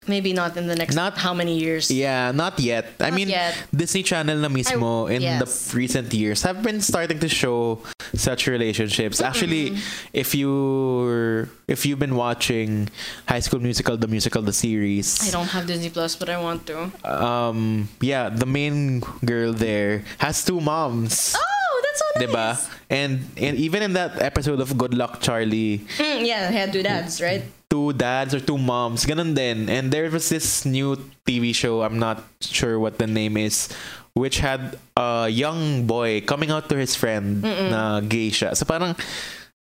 Maybe 0.08 0.34
not 0.34 0.56
in 0.58 0.68
the 0.68 0.76
next 0.76 0.94
Not- 0.96 1.18
how 1.18 1.34
many 1.34 1.58
years. 1.58 1.90
Yeah, 1.90 2.32
not 2.32 2.60
yet. 2.60 2.94
I 3.00 3.10
mean, 3.12 3.30
yet. 3.30 3.58
Disney 3.74 4.04
Channel 4.04 4.38
na 4.38 4.50
mismo 4.50 5.10
in 5.10 5.22
yes. 5.22 5.42
the 5.42 5.78
recent 5.78 6.14
years 6.14 6.44
have 6.44 6.62
been 6.62 6.82
starting 6.82 7.20
to 7.20 7.30
show 7.30 7.82
such 8.14 8.46
relationships. 8.48 9.20
Actually, 9.22 9.78
if 10.14 10.36
you 10.36 11.48
if 11.68 11.86
you've 11.86 12.00
been 12.00 12.16
watching 12.16 12.90
High 13.28 13.42
School 13.42 13.60
Musical, 13.60 13.98
the 13.98 14.08
musical, 14.08 14.42
the 14.42 14.54
series, 14.54 15.18
I 15.26 15.32
don't 15.32 15.50
have 15.50 15.66
Disney 15.66 15.90
Plus, 15.90 16.16
but 16.16 16.30
I 16.30 16.38
want 16.42 16.66
to. 16.70 16.92
um 17.06 17.90
yeah 18.02 18.30
the 18.30 18.46
main 18.46 19.02
girl 19.26 19.54
there 19.54 20.04
has 20.22 20.44
two 20.46 20.60
moms 20.62 21.34
Oh, 21.38 21.76
that's 21.84 22.00
so 22.02 22.32
nice. 22.32 22.70
and, 22.90 23.26
and 23.38 23.58
even 23.58 23.82
in 23.82 23.94
that 23.94 24.22
episode 24.22 24.60
of 24.62 24.78
good 24.78 24.94
luck 24.94 25.22
charlie 25.22 25.82
Mm, 25.98 26.26
yeah, 26.26 26.50
they 26.52 26.58
had 26.58 26.74
two 26.74 26.84
dads, 26.84 27.22
right? 27.22 27.44
Two 27.76 27.92
dads 28.00 28.32
or 28.32 28.40
two 28.40 28.56
moms 28.56 29.04
ganun 29.04 29.36
din 29.36 29.68
and 29.68 29.92
there 29.92 30.08
was 30.08 30.32
this 30.32 30.64
new 30.64 30.96
tv 31.28 31.52
show 31.52 31.84
i'm 31.84 32.00
not 32.00 32.24
sure 32.40 32.80
what 32.80 32.96
the 33.04 33.08
name 33.20 33.36
is 33.36 33.68
which 34.16 34.40
had 34.40 34.80
a 34.96 35.28
young 35.28 35.84
boy 35.84 36.24
coming 36.24 36.48
out 36.48 36.72
to 36.72 36.80
his 36.80 36.96
friend 36.96 37.44
na 37.44 38.00
gay 38.00 38.32
siya 38.32 38.56
so 38.56 38.64
parang 38.64 38.96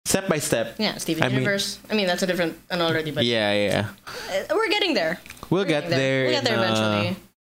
step 0.06 0.30
by 0.30 0.38
step 0.38 0.78
Yeah, 0.78 0.94
Steven 0.96 1.20
I 1.20 1.28
mean- 1.28 1.42
Universe. 1.44 1.82
I 1.90 1.98
mean, 1.98 2.06
that's 2.06 2.22
a 2.22 2.28
different 2.30 2.54
one 2.70 2.80
already, 2.80 3.10
but 3.10 3.26
yeah 3.26 3.50
yeah 3.52 3.82
uh, 4.30 4.54
we're 4.54 4.70
getting 4.70 4.94
there. 4.94 5.18
we'll 5.50 5.66
We're 5.66 5.74
get 5.74 5.90
getting 5.90 5.98
there 5.98 6.20
We'll 6.30 6.38
get 6.38 6.44
there 6.48 6.58
uh, 6.60 6.64
eventually. 6.64 7.08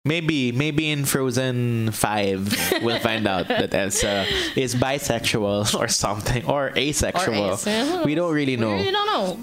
Maybe, 0.03 0.49
maybe 0.51 0.89
in 0.89 1.05
Frozen 1.05 1.93
5, 1.93 2.81
we'll 2.81 2.97
find 2.99 3.29
out 3.29 3.45
that 3.53 3.69
Elsa 3.77 4.25
is 4.57 4.73
bisexual 4.73 5.77
or 5.77 5.87
something, 5.87 6.41
or 6.49 6.73
asexual. 6.73 7.53
yeah. 7.69 8.01
We 8.01 8.17
don't 8.17 8.33
really 8.33 8.57
We 8.57 8.65
know. 8.65 8.73
really 8.73 8.89
don't 8.89 9.05
know. 9.13 9.37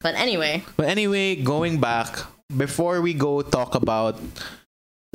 But 0.00 0.14
anyway, 0.16 0.64
But 0.76 0.88
anyway, 0.88 1.36
going 1.36 1.78
back, 1.80 2.16
before 2.56 3.00
we 3.00 3.12
go 3.14 3.42
talk 3.42 3.74
about 3.74 4.16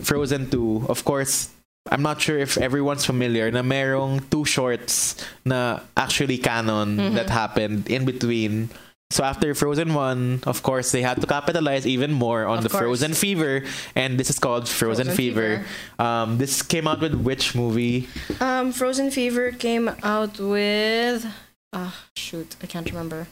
Frozen 0.01 0.49
2, 0.51 0.85
of 0.89 1.03
course, 1.05 1.49
I'm 1.89 2.01
not 2.01 2.21
sure 2.21 2.37
if 2.37 2.57
everyone's 2.57 3.05
familiar 3.05 3.49
na 3.51 3.61
merong 3.61 4.29
two 4.29 4.45
shorts 4.45 5.15
na 5.45 5.79
actually 5.97 6.37
canon 6.37 6.97
Mm-hmm. 6.97 7.15
that 7.15 7.29
happened 7.29 7.89
in 7.89 8.05
between. 8.05 8.69
So 9.11 9.23
after 9.23 9.53
Frozen 9.53 9.93
1, 9.93 10.43
of 10.49 10.61
course, 10.63 10.91
they 10.91 11.01
had 11.01 11.21
to 11.21 11.27
capitalize 11.27 11.85
even 11.85 12.11
more 12.11 12.45
on 12.45 12.57
Of 12.57 12.63
the 12.65 12.69
course. 12.69 12.81
Frozen 12.81 13.13
Fever, 13.13 13.61
and 13.95 14.17
this 14.19 14.29
is 14.29 14.39
called 14.39 14.67
Frozen, 14.67 15.13
Frozen 15.13 15.17
Fever. 15.17 15.65
Um, 15.99 16.37
this 16.41 16.61
came 16.65 16.87
out 16.87 17.01
with 17.01 17.13
which 17.13 17.53
movie? 17.53 18.09
Um, 18.41 18.73
Frozen 18.73 19.11
Fever 19.11 19.51
came 19.53 19.89
out 20.01 20.37
with. 20.41 21.25
Ah, 21.71 21.93
shoot, 22.17 22.55
I 22.61 22.65
can't 22.65 22.89
remember. 22.89 23.27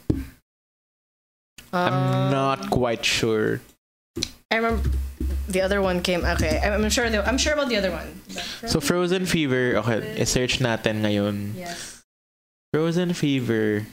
I'm 1.73 1.93
Um, 1.93 2.31
not 2.31 2.69
quite 2.69 3.01
sure. 3.03 3.59
I 4.53 4.61
remember 4.61 4.85
the 5.49 5.61
other 5.65 5.81
one 5.81 6.05
came. 6.05 6.21
Okay, 6.37 6.61
I'm 6.61 6.85
I'm 6.85 6.89
sure. 6.93 7.09
The, 7.09 7.25
I'm 7.25 7.41
sure 7.41 7.53
about 7.57 7.69
the 7.73 7.77
other 7.81 7.89
one. 7.89 8.05
So 8.69 8.77
Frozen 8.79 9.25
Fever, 9.25 9.81
okay, 9.81 10.21
i-search 10.21 10.61
natin 10.61 11.01
ngayon. 11.01 11.57
Yes. 11.57 12.05
Frozen 12.69 13.17
Fever. 13.17 13.89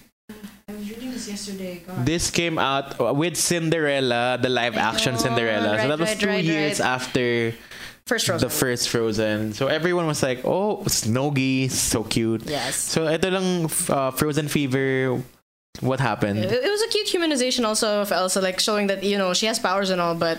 I 0.68 0.72
was 0.76 0.84
reading 0.92 1.10
this 1.16 1.26
yesterday. 1.26 1.80
God. 1.82 2.04
This 2.04 2.28
came 2.30 2.60
out 2.60 2.94
with 3.16 3.40
Cinderella, 3.40 4.36
the 4.40 4.48
live 4.52 4.76
action 4.76 5.16
know, 5.16 5.24
Cinderella. 5.24 5.80
so 5.80 5.88
that 5.88 5.98
was 5.98 6.12
right, 6.12 6.20
two 6.20 6.28
right, 6.28 6.44
years 6.44 6.78
right. 6.78 6.86
after 7.00 7.56
First 8.06 8.26
Frozen. 8.28 8.44
the 8.46 8.52
first 8.52 8.84
Frozen. 8.92 9.52
So 9.56 9.66
everyone 9.72 10.04
was 10.06 10.20
like, 10.22 10.44
"Oh, 10.44 10.84
Snowgie, 10.84 11.70
so 11.72 12.04
cute." 12.04 12.44
Yes. 12.44 12.76
So 12.76 13.08
ito 13.08 13.32
lang 13.32 13.64
uh, 13.88 14.12
Frozen 14.12 14.52
Fever. 14.52 15.16
What 15.80 16.00
happened? 16.00 16.40
it 16.44 16.70
was 16.70 16.82
a 16.82 16.88
cute 16.88 17.06
humanization 17.06 17.64
also 17.64 18.02
of 18.02 18.10
Elsa, 18.12 18.40
like 18.40 18.58
showing 18.60 18.88
that 18.88 19.02
you 19.04 19.16
know 19.16 19.32
she 19.32 19.46
has 19.46 19.58
powers 19.58 19.88
and 19.90 20.00
all, 20.00 20.14
but 20.14 20.38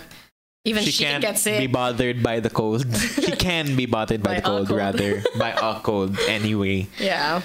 even 0.65 0.83
She 0.83 0.91
she, 0.91 1.03
can't 1.03 1.21
gets 1.21 1.43
be 1.45 1.65
bothered 1.67 2.21
by 2.21 2.39
the 2.39 2.49
cold. 2.49 2.85
she 3.15 3.31
can 3.31 3.75
be 3.75 3.85
bothered 3.87 4.21
by, 4.21 4.35
By 4.35 4.35
the 4.35 4.41
cold, 4.41 4.67
cold. 4.67 4.77
rather 4.77 5.23
by 5.39 5.49
a 5.61 5.79
cold 5.79 6.19
anyway. 6.27 6.85
Yeah. 6.99 7.41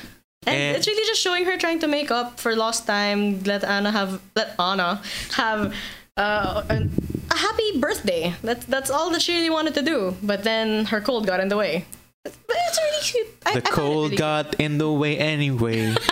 And, 0.47 0.55
And- 0.57 0.77
it's 0.77 0.87
really 0.87 1.07
just 1.07 1.21
showing 1.23 1.47
her 1.47 1.57
trying 1.57 1.79
to 1.81 1.89
make 1.89 2.11
up 2.11 2.39
for 2.39 2.55
lost 2.55 2.87
time. 2.87 3.43
Let 3.45 3.65
Anna 3.65 3.91
have 3.91 4.21
let 4.35 4.55
Anna 4.61 5.01
have 5.33 5.75
uh, 6.19 6.63
a, 6.69 6.89
a 7.31 7.37
happy 7.37 7.81
birthday. 7.81 8.35
That's 8.43 8.67
that's 8.67 8.91
all 8.91 9.09
that 9.11 9.23
she 9.23 9.33
really 9.33 9.51
wanted 9.51 9.73
to 9.75 9.83
do. 9.83 10.15
But 10.23 10.45
then 10.45 10.85
her 10.87 11.01
cold 11.01 11.27
got 11.27 11.41
in 11.41 11.49
the 11.49 11.57
way. 11.57 11.87
But 12.25 12.57
it's 12.69 12.79
really 12.79 13.03
cute. 13.03 13.29
I, 13.47 13.53
The 13.55 13.57
I 13.57 13.71
it 13.71 13.73
cold 13.73 14.05
really 14.11 14.17
got 14.17 14.55
in 14.61 14.77
the 14.79 14.91
way 14.93 15.17
anyway. 15.17 15.95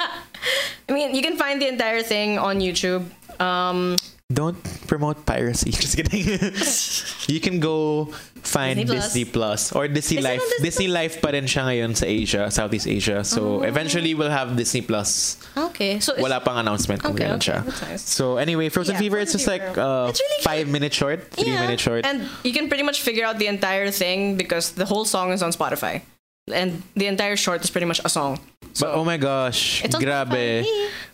I 0.89 0.93
mean, 0.93 1.15
you 1.15 1.23
can 1.23 1.37
find 1.37 1.61
the 1.61 1.69
entire 1.69 2.03
thing 2.03 2.39
on 2.39 2.61
YouTube. 2.61 3.05
Um, 3.41 3.97
Don't 4.33 4.57
promote 4.89 5.25
piracy. 5.27 5.71
Just 5.85 5.97
kidding. 5.97 6.25
you 7.35 7.41
can 7.41 7.61
go 7.61 8.07
find 8.41 8.79
Disney 8.81 8.97
Disney 8.97 9.25
Plus. 9.25 9.71
Plus, 9.71 9.73
or 9.73 9.87
Disney 9.89 10.19
Is 10.19 10.25
Life. 10.25 10.41
Disney 10.41 10.65
Disney 10.65 10.89
Life 10.89 11.15
pa 11.21 11.29
rin 11.31 11.45
siya 11.45 11.63
ngayon 11.69 11.95
sa 11.95 12.07
Asia, 12.09 12.51
Southeast 12.51 12.89
Asia. 12.89 13.23
So 13.25 13.63
eventually 13.63 14.15
we'll 14.15 14.33
have 14.33 14.57
Disney 14.57 14.81
Plus. 14.81 15.37
okay, 15.57 16.01
so 16.01 16.13
it's, 16.15 16.23
Wala 16.23 16.41
pang 16.41 16.57
announcement 16.59 17.03
kung 17.05 17.13
Okay, 17.15 17.25
kailan 17.29 17.37
okay, 17.37 17.53
siya. 17.53 17.91
nice. 17.91 18.03
So 18.03 18.37
anyway, 18.41 18.69
Frozen 18.73 18.97
Yeah, 18.97 19.01
Fever 19.07 19.19
it's 19.19 19.33
just 19.33 19.45
Frozen 19.45 19.69
like 19.69 19.79
uh, 19.79 20.09
It's 20.09 20.21
really 20.21 20.43
five 20.43 20.67
minute 20.69 20.93
short, 20.93 21.31
three 21.31 21.53
Yeah, 21.53 21.61
minute 21.61 21.81
short. 21.81 22.05
And 22.05 22.29
you 22.43 22.53
can 22.53 22.69
pretty 22.69 22.83
much 22.85 23.01
figure 23.05 23.25
out 23.25 23.39
the 23.39 23.47
entire 23.47 23.91
thing 23.93 24.37
because 24.37 24.73
the 24.73 24.85
whole 24.89 25.05
song 25.05 25.33
is 25.33 25.43
on 25.43 25.53
Spotify. 25.53 26.03
And 26.49 26.83
the 26.97 27.07
entire 27.07 27.37
short 27.37 27.65
is 27.65 27.71
pretty 27.71 27.87
much 27.89 28.01
a 28.05 28.09
song. 28.09 28.37
But 28.81 28.95
oh 28.95 29.05
my 29.05 29.17
gosh, 29.17 29.85
It's 29.85 29.95
grabe. 29.97 30.65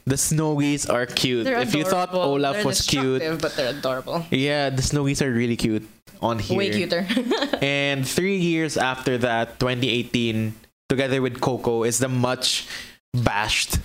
The 0.06 0.16
Snowgies 0.16 0.88
are 0.88 1.06
cute. 1.06 1.44
They're 1.44 1.60
if 1.60 1.74
you 1.74 1.84
thought 1.84 2.08
adorable. 2.10 2.32
Olaf 2.40 2.56
They're 2.56 2.64
was 2.64 2.80
cute, 2.86 3.22
but 3.40 3.54
they're 3.54 3.70
adorable. 3.76 4.24
yeah, 4.30 4.70
the 4.70 4.82
Snowgies 4.82 5.20
are 5.20 5.30
really 5.30 5.56
cute 5.56 5.86
on 6.22 6.38
here. 6.38 6.58
Way 6.58 6.70
cuter. 6.70 7.06
And 7.60 8.06
three 8.08 8.36
years 8.38 8.76
after 8.76 9.18
that, 9.18 9.60
2018, 9.60 10.54
together 10.88 11.20
with 11.20 11.40
Coco, 11.40 11.84
is 11.84 11.98
the 11.98 12.08
much 12.08 12.66
bashed 13.12 13.78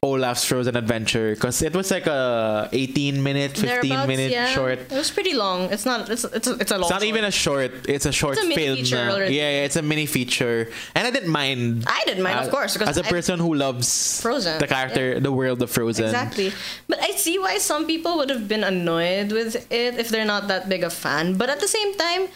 Olaf's 0.00 0.44
Frozen 0.44 0.76
Adventure 0.76 1.34
because 1.34 1.60
it 1.60 1.74
was 1.74 1.90
like 1.90 2.06
a 2.06 2.68
18 2.72 3.20
minute, 3.20 3.52
15 3.58 3.66
Thereabouts, 3.66 4.06
minute 4.08 4.30
yeah. 4.30 4.46
short. 4.46 4.78
It 4.78 4.92
was 4.92 5.10
pretty 5.10 5.34
long. 5.34 5.72
It's 5.72 5.84
not. 5.84 6.08
It's 6.08 6.22
it's 6.24 6.46
a, 6.46 6.54
it's 6.54 6.70
a 6.70 6.78
long. 6.78 6.82
It's 6.84 6.90
not 6.90 7.02
even 7.02 7.24
a 7.24 7.32
short. 7.32 7.72
It's 7.88 8.06
a 8.06 8.12
short 8.12 8.38
It's 8.38 8.46
a 8.46 8.54
film. 8.54 8.76
feature 8.76 8.96
uh, 8.96 9.18
yeah, 9.26 9.26
yeah, 9.58 9.64
it's 9.66 9.74
a 9.74 9.82
mini 9.82 10.06
feature, 10.06 10.70
and 10.94 11.06
I 11.06 11.10
didn't 11.10 11.30
mind. 11.30 11.84
I 11.88 12.02
didn't 12.06 12.22
mind, 12.22 12.38
as, 12.38 12.46
of 12.46 12.54
uh, 12.54 12.56
course, 12.56 12.74
because 12.74 12.90
as 12.90 12.98
a 12.98 13.04
I- 13.06 13.10
person 13.10 13.40
who 13.40 13.54
loves 13.54 14.20
Frozen, 14.22 14.60
the 14.60 14.68
character, 14.68 15.18
the 15.18 15.32
world 15.32 15.60
of 15.62 15.70
Frozen. 15.70 16.04
Exactly. 16.06 16.52
But 16.86 17.02
I 17.02 17.10
see 17.12 17.38
why 17.38 17.58
some 17.58 17.86
people 17.86 18.16
would 18.18 18.30
have 18.30 18.46
been 18.46 18.62
annoyed 18.62 19.32
with 19.32 19.56
it 19.72 19.98
if 19.98 20.10
they're 20.10 20.24
not 20.24 20.46
that 20.46 20.68
big 20.68 20.84
a 20.84 20.90
fan. 20.90 21.34
But 21.36 21.50
at 21.50 21.58
the 21.58 21.68
same 21.68 21.96
time, 21.98 22.28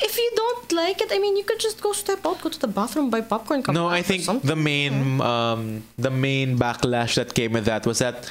if 0.00 0.16
you 0.16 0.30
don't 0.34 0.72
like 0.72 1.00
it, 1.00 1.10
I 1.10 1.18
mean, 1.18 1.36
you 1.36 1.44
could 1.44 1.58
just 1.58 1.80
go 1.80 1.92
step 1.92 2.24
out, 2.24 2.40
go 2.40 2.48
to 2.48 2.58
the 2.58 2.68
bathroom, 2.68 3.10
buy 3.10 3.20
popcorn, 3.20 3.62
come 3.62 3.74
No, 3.74 3.88
I 3.88 4.02
think 4.02 4.24
the 4.42 4.56
main 4.56 5.20
um 5.20 5.82
the 5.98 6.10
main 6.10 6.56
backlash 6.58 7.16
that 7.16 7.34
came 7.34 7.52
with 7.52 7.66
that 7.66 7.86
was 7.86 7.98
that 7.98 8.30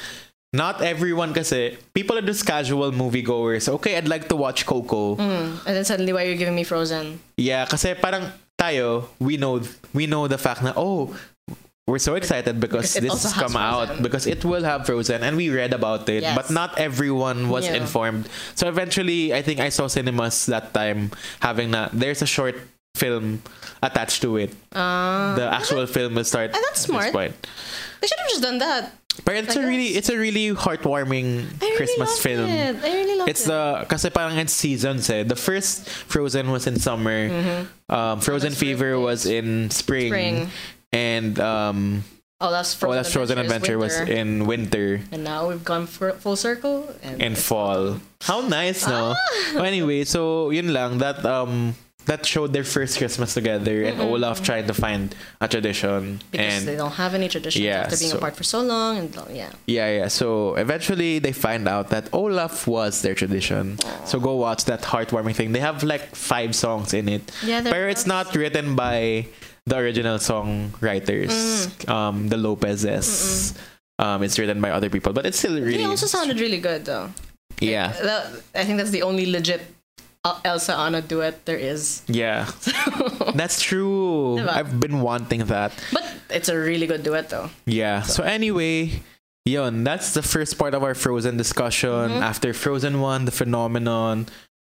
not 0.52 0.80
everyone 0.80 1.34
kasi 1.36 1.76
people 1.92 2.16
are 2.16 2.24
just 2.24 2.46
casual 2.46 2.90
moviegoers. 2.92 3.68
Okay, 3.68 3.96
I'd 3.96 4.08
like 4.08 4.28
to 4.32 4.36
watch 4.36 4.64
Coco. 4.64 5.16
Mm, 5.16 5.60
and 5.68 5.72
then 5.76 5.84
suddenly, 5.84 6.12
why 6.12 6.24
are 6.24 6.30
you 6.30 6.40
giving 6.40 6.56
me 6.56 6.64
Frozen? 6.64 7.20
Yeah, 7.36 7.68
kasi 7.68 7.92
parang 7.92 8.32
tayo, 8.56 9.12
we 9.20 9.36
know 9.36 9.60
we 9.92 10.08
know 10.08 10.24
the 10.26 10.40
fact 10.40 10.64
na 10.64 10.72
oh, 10.72 11.12
we're 11.88 11.98
so 11.98 12.14
excited 12.14 12.60
because, 12.60 12.92
Because 12.92 13.22
this 13.22 13.22
has 13.24 13.32
come 13.32 13.56
out 13.56 14.02
because 14.04 14.28
it 14.28 14.44
will 14.44 14.62
have 14.62 14.84
Frozen 14.84 15.24
and 15.24 15.36
we 15.40 15.48
read 15.48 15.72
about 15.72 16.04
it, 16.12 16.20
Yes. 16.22 16.36
but 16.36 16.52
not 16.52 16.76
everyone 16.76 17.48
was 17.48 17.64
Yeah. 17.64 17.80
informed. 17.80 18.28
So 18.54 18.68
eventually, 18.68 19.32
I 19.32 19.40
think 19.40 19.58
I 19.58 19.72
saw 19.72 19.88
cinemas 19.88 20.44
that 20.52 20.76
time 20.76 21.10
having 21.40 21.72
na 21.72 21.88
there's 21.96 22.20
a 22.20 22.28
short 22.28 22.60
film 22.94 23.40
attached 23.82 24.20
to 24.22 24.36
it. 24.36 24.52
Uh, 24.76 25.34
The 25.40 25.48
actual 25.48 25.86
film 25.88 26.14
will 26.14 26.28
start. 26.28 26.52
Ah, 26.52 26.60
that's 26.60 26.84
smart. 26.84 27.10
point. 27.16 27.32
they 28.00 28.06
should 28.06 28.20
have 28.20 28.30
just 28.30 28.42
done 28.44 28.58
that. 28.60 28.92
But 29.26 29.34
it's 29.34 29.56
I 29.58 29.62
a 29.62 29.66
really 29.66 29.98
it's 29.98 30.06
a 30.06 30.14
really 30.14 30.54
heartwarming 30.54 31.50
really 31.58 31.74
Christmas 31.74 32.22
film. 32.22 32.46
It. 32.46 32.78
I 32.78 32.90
really 32.94 33.18
loved 33.18 33.30
It's 33.30 33.42
it. 33.42 33.50
the 33.50 33.82
kasi 33.90 34.10
parang 34.14 34.38
it's 34.38 34.54
seasons 34.54 35.10
eh. 35.10 35.26
The 35.26 35.34
first 35.34 35.88
Frozen 36.06 36.54
was 36.54 36.70
in 36.70 36.78
summer. 36.78 37.26
Um, 37.90 38.20
Frozen 38.22 38.54
Fever 38.54 38.94
was 39.00 39.26
in 39.26 39.70
spring. 39.74 40.10
Spring. 40.14 40.36
And 40.92 41.38
um, 41.38 42.04
that's 42.40 42.74
Frozen, 42.74 42.94
Olaf's 42.94 43.12
Frozen 43.12 43.38
Adventure 43.38 43.74
Adventure 43.74 43.78
was 43.78 43.98
winter. 43.98 44.12
in 44.12 44.46
winter 44.46 45.00
And 45.12 45.24
now 45.24 45.48
we've 45.48 45.64
gone 45.64 45.86
for 45.86 46.12
full 46.12 46.36
circle. 46.36 46.88
And 47.02 47.20
and 47.22 47.32
it's 47.34 47.42
fall. 47.42 48.00
How 48.22 48.40
nice, 48.46 48.86
no? 48.86 49.14
Ah! 49.16 49.52
Well, 49.54 49.64
anyway, 49.64 50.04
so 50.04 50.50
yun 50.50 50.72
lang 50.72 50.98
that 50.98 51.24
um 51.26 51.74
that 52.06 52.24
showed 52.24 52.54
their 52.54 52.64
first 52.64 52.96
Christmas 52.96 53.34
together 53.34 53.82
and 53.84 54.00
Olaf 54.00 54.40
trying 54.42 54.66
to 54.66 54.72
find 54.72 55.14
a 55.42 55.46
tradition 55.46 56.20
because 56.30 56.64
and 56.64 56.66
they 56.66 56.74
don't 56.74 56.96
have 56.96 57.12
any 57.12 57.28
traditions 57.28 57.60
Yeah, 57.62 57.84
after 57.84 57.98
being 57.98 58.12
so- 58.12 58.16
apart 58.16 58.34
for 58.34 58.44
so 58.44 58.62
long. 58.62 58.96
And 58.96 59.12
yeah. 59.30 59.50
Yeah, 59.66 59.90
yeah. 59.92 60.08
So 60.08 60.54
eventually 60.54 61.18
they 61.18 61.32
find 61.32 61.68
out 61.68 61.90
that 61.90 62.08
Olaf 62.14 62.66
was 62.66 63.02
their 63.02 63.14
tradition. 63.14 63.76
So 64.06 64.18
go 64.20 64.36
watch 64.36 64.64
that 64.72 64.80
heartwarming 64.88 65.34
thing. 65.36 65.52
They 65.52 65.60
have 65.60 65.82
like 65.84 66.16
five 66.16 66.56
songs 66.56 66.94
in 66.94 67.10
it. 67.10 67.30
Yeah, 67.44 67.60
they're 67.60 67.72
But 67.76 67.90
it's 67.92 68.06
not 68.06 68.34
written 68.34 68.74
by 68.74 69.26
the 69.68 69.76
original 69.76 70.16
songwriters, 70.18 71.28
Mm. 71.28 71.88
um, 71.88 72.16
the 72.28 72.36
Lopezes. 72.36 73.54
Um, 73.98 74.22
it's 74.22 74.38
written 74.38 74.60
by 74.60 74.70
other 74.70 74.88
people, 74.90 75.12
but 75.12 75.26
it's 75.26 75.38
still 75.38 75.58
really 75.60 75.78
They 75.78 75.84
also 75.84 76.06
sounded 76.06 76.40
really 76.40 76.58
good 76.62 76.84
though. 76.86 77.10
yeah, 77.60 77.90
That, 77.92 78.22
I 78.54 78.64
think 78.64 78.78
that's 78.78 78.90
the 78.94 79.02
only 79.02 79.26
legit 79.26 79.60
Elsa 80.44 80.76
Anna 80.76 81.00
duet 81.00 81.44
there 81.46 81.56
is. 81.56 82.02
yeah. 82.06 82.50
That's 83.34 83.62
true. 83.64 84.36
Diba? 84.36 84.48
I've 84.60 84.78
been 84.78 85.00
wanting 85.00 85.44
that. 85.48 85.72
But 85.92 86.04
it's 86.28 86.48
a 86.52 86.56
really 86.58 86.86
good 86.86 87.02
duet 87.02 87.30
though. 87.30 87.48
Yeah. 87.64 88.02
So 88.02 88.24
anyway, 88.24 89.00
yun, 89.48 89.84
that's 89.84 90.12
the 90.12 90.20
first 90.22 90.58
part 90.58 90.74
of 90.74 90.82
our 90.84 90.92
Frozen 90.94 91.36
discussion. 91.40 92.12
Mhm. 92.12 92.20
After 92.20 92.52
Frozen 92.52 93.00
1, 93.00 93.24
the 93.24 93.32
phenomenon, 93.32 94.26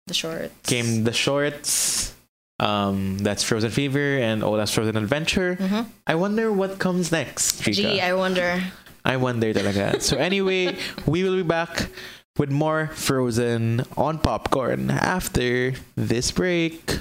The 0.06 0.14
shorts. 0.14 0.54
came 0.64 1.06
the 1.06 1.14
shorts. 1.14 2.14
Um, 2.60 3.18
that's 3.20 3.44
Frozen 3.44 3.70
Fever 3.72 4.18
and 4.18 4.44
Olaf's 4.44 4.72
Frozen 4.74 4.98
Adventure. 4.98 5.58
Mhm. 5.60 5.86
I 6.08 6.16
wonder 6.16 6.52
what 6.52 6.80
comes 6.80 7.12
next. 7.12 7.62
Chica. 7.62 7.82
Gee, 7.82 8.02
I 8.02 8.14
wonder. 8.14 8.62
I 9.06 9.16
wonder 9.18 9.54
talaga. 9.54 10.02
so 10.02 10.18
anyway, 10.18 10.76
we 11.06 11.24
will 11.24 11.36
be 11.38 11.44
back 11.44 11.90
with 12.38 12.50
more 12.50 12.88
Frozen 12.94 13.86
on 13.96 14.18
popcorn 14.20 14.90
after 14.92 15.74
this 15.96 16.32
break. 16.32 17.00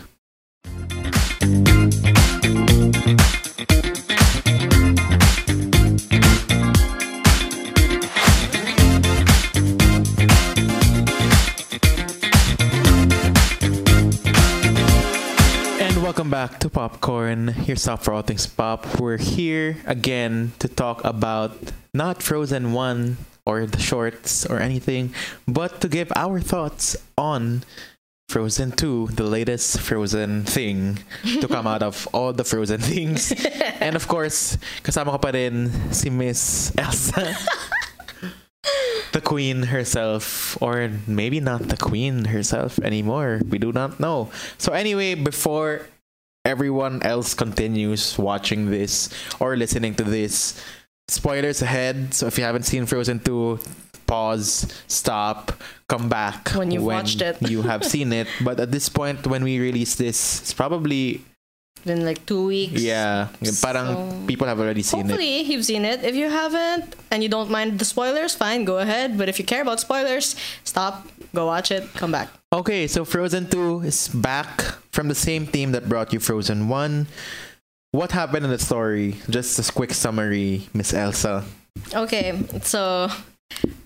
Back 16.46 16.60
to 16.60 16.70
Popcorn, 16.70 17.52
your 17.66 17.74
stop 17.74 18.04
for 18.04 18.14
all 18.14 18.22
things 18.22 18.46
pop. 18.46 19.00
We're 19.00 19.18
here 19.18 19.78
again 19.84 20.52
to 20.60 20.68
talk 20.68 21.02
about 21.02 21.58
not 21.92 22.22
Frozen 22.22 22.70
1 22.70 23.16
or 23.44 23.66
the 23.66 23.82
shorts 23.82 24.46
or 24.46 24.60
anything, 24.60 25.12
but 25.48 25.80
to 25.80 25.88
give 25.88 26.12
our 26.14 26.38
thoughts 26.38 26.94
on 27.18 27.64
Frozen 28.28 28.78
2, 28.78 29.18
the 29.18 29.24
latest 29.24 29.80
Frozen 29.80 30.44
thing 30.44 31.02
to 31.40 31.48
come 31.48 31.66
out 31.66 31.82
of 31.82 32.06
all 32.14 32.32
the 32.32 32.44
Frozen 32.44 32.78
things. 32.94 33.34
and 33.82 33.96
of 33.96 34.06
course, 34.06 34.56
kasama 34.86 35.10
ko 35.10 35.18
pa 35.18 35.34
rin 35.34 35.66
si 35.90 36.10
Miss 36.10 36.70
Elsa. 36.78 37.34
the 39.10 39.20
queen 39.20 39.74
herself, 39.74 40.56
or 40.62 40.94
maybe 41.08 41.40
not 41.40 41.66
the 41.66 41.76
queen 41.76 42.26
herself 42.30 42.78
anymore. 42.86 43.42
We 43.50 43.58
do 43.58 43.72
not 43.72 43.98
know. 43.98 44.30
So, 44.58 44.70
anyway, 44.70 45.16
before 45.16 45.90
everyone 46.46 47.02
else 47.02 47.34
continues 47.34 48.14
watching 48.16 48.70
this 48.70 49.10
or 49.42 49.56
listening 49.58 49.94
to 49.98 50.04
this, 50.06 50.54
spoilers 51.10 51.60
ahead. 51.62 52.14
So, 52.14 52.26
if 52.30 52.38
you 52.38 52.44
haven't 52.46 52.62
seen 52.64 52.86
Frozen 52.86 53.20
2, 53.26 53.58
pause, 54.06 54.70
stop, 54.86 55.50
come 55.90 56.08
back 56.08 56.50
When 56.54 56.70
you've 56.70 56.86
watched 56.86 57.20
it. 57.22 57.42
you 57.42 57.62
have 57.66 57.82
seen 57.84 58.12
it. 58.14 58.28
But 58.46 58.60
at 58.62 58.70
this 58.70 58.88
point, 58.88 59.26
when 59.26 59.42
we 59.42 59.58
release 59.58 59.96
this, 59.98 60.40
it's 60.40 60.54
probably 60.54 61.26
Been 61.86 62.04
like 62.06 62.22
two 62.26 62.46
weeks. 62.46 62.82
yeah, 62.82 63.28
parang 63.62 63.86
So- 63.94 64.26
people 64.26 64.46
have 64.46 64.58
already 64.58 64.82
seen 64.82 65.06
it. 65.06 65.06
Hopefully, 65.10 65.42
you've 65.42 65.64
seen 65.66 65.84
it. 65.84 66.02
If 66.02 66.14
you 66.14 66.30
haven't 66.30 66.94
and 67.10 67.22
you 67.22 67.28
don't 67.28 67.50
mind 67.50 67.78
the 67.78 67.84
spoilers, 67.86 68.34
fine, 68.34 68.64
go 68.64 68.78
ahead. 68.78 69.14
But 69.18 69.28
if 69.28 69.38
you 69.38 69.44
care 69.44 69.62
about 69.62 69.78
spoilers, 69.78 70.34
stop, 70.64 71.06
go 71.34 71.46
watch 71.46 71.70
it, 71.70 71.86
come 71.94 72.10
back. 72.10 72.28
Okay, 72.56 72.86
so 72.86 73.04
Frozen 73.04 73.50
2 73.50 73.82
is 73.82 74.08
back 74.08 74.48
from 74.90 75.08
the 75.08 75.14
same 75.14 75.46
team 75.46 75.72
that 75.72 75.90
brought 75.90 76.14
you 76.14 76.18
Frozen 76.18 76.70
1. 76.70 77.06
What 77.92 78.12
happened 78.12 78.46
in 78.46 78.50
the 78.50 78.58
story? 78.58 79.16
Just 79.28 79.58
a 79.60 79.70
quick 79.70 79.92
summary, 79.92 80.66
Miss 80.72 80.94
Elsa. 80.94 81.44
Okay, 81.92 82.32
so 82.62 83.10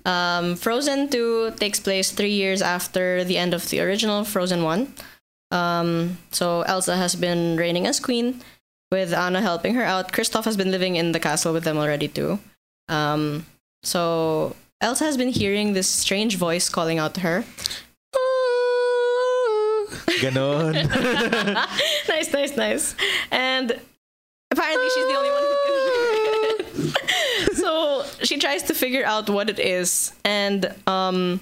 um, 0.06 0.54
Frozen 0.54 1.09
2 1.09 1.54
takes 1.59 1.80
place 1.80 2.12
three 2.12 2.30
years 2.30 2.62
after 2.62 3.24
the 3.24 3.38
end 3.38 3.54
of 3.54 3.68
the 3.70 3.80
original 3.80 4.22
Frozen 4.22 4.62
1. 4.62 4.94
Um, 5.50 6.18
so 6.30 6.62
Elsa 6.62 6.94
has 6.96 7.16
been 7.16 7.56
reigning 7.56 7.88
as 7.88 7.98
queen, 7.98 8.40
with 8.92 9.12
Anna 9.12 9.40
helping 9.40 9.74
her 9.74 9.83
out. 9.83 10.12
Kristoff 10.12 10.44
has 10.44 10.56
been 10.56 10.70
living 10.70 10.94
in 10.94 11.11
the 11.11 11.18
castle 11.18 11.52
with 11.52 11.64
them 11.64 11.76
already 11.76 12.06
too. 12.06 12.38
Um, 12.88 13.46
so 13.83 14.54
Elsa 14.80 15.02
has 15.02 15.16
been 15.16 15.30
hearing 15.30 15.72
this 15.72 15.88
strange 15.88 16.37
voice 16.37 16.68
calling 16.68 17.00
out 17.00 17.14
to 17.14 17.20
her. 17.22 17.44
Ganon. 20.20 20.74
nice, 22.09 22.33
nice, 22.33 22.56
nice. 22.56 22.94
And 23.30 23.78
apparently 24.50 24.88
she's 24.94 25.06
the 25.09 25.16
only 25.16 25.30
one 25.30 25.42
who 25.42 25.56
can 25.64 25.74
hear 25.74 26.90
it. 27.48 27.56
so 27.56 28.04
she 28.22 28.38
tries 28.38 28.62
to 28.64 28.74
figure 28.74 29.04
out 29.04 29.28
what 29.30 29.48
it 29.50 29.59
is. 29.59 30.12
And 30.24 30.74
um, 30.87 31.40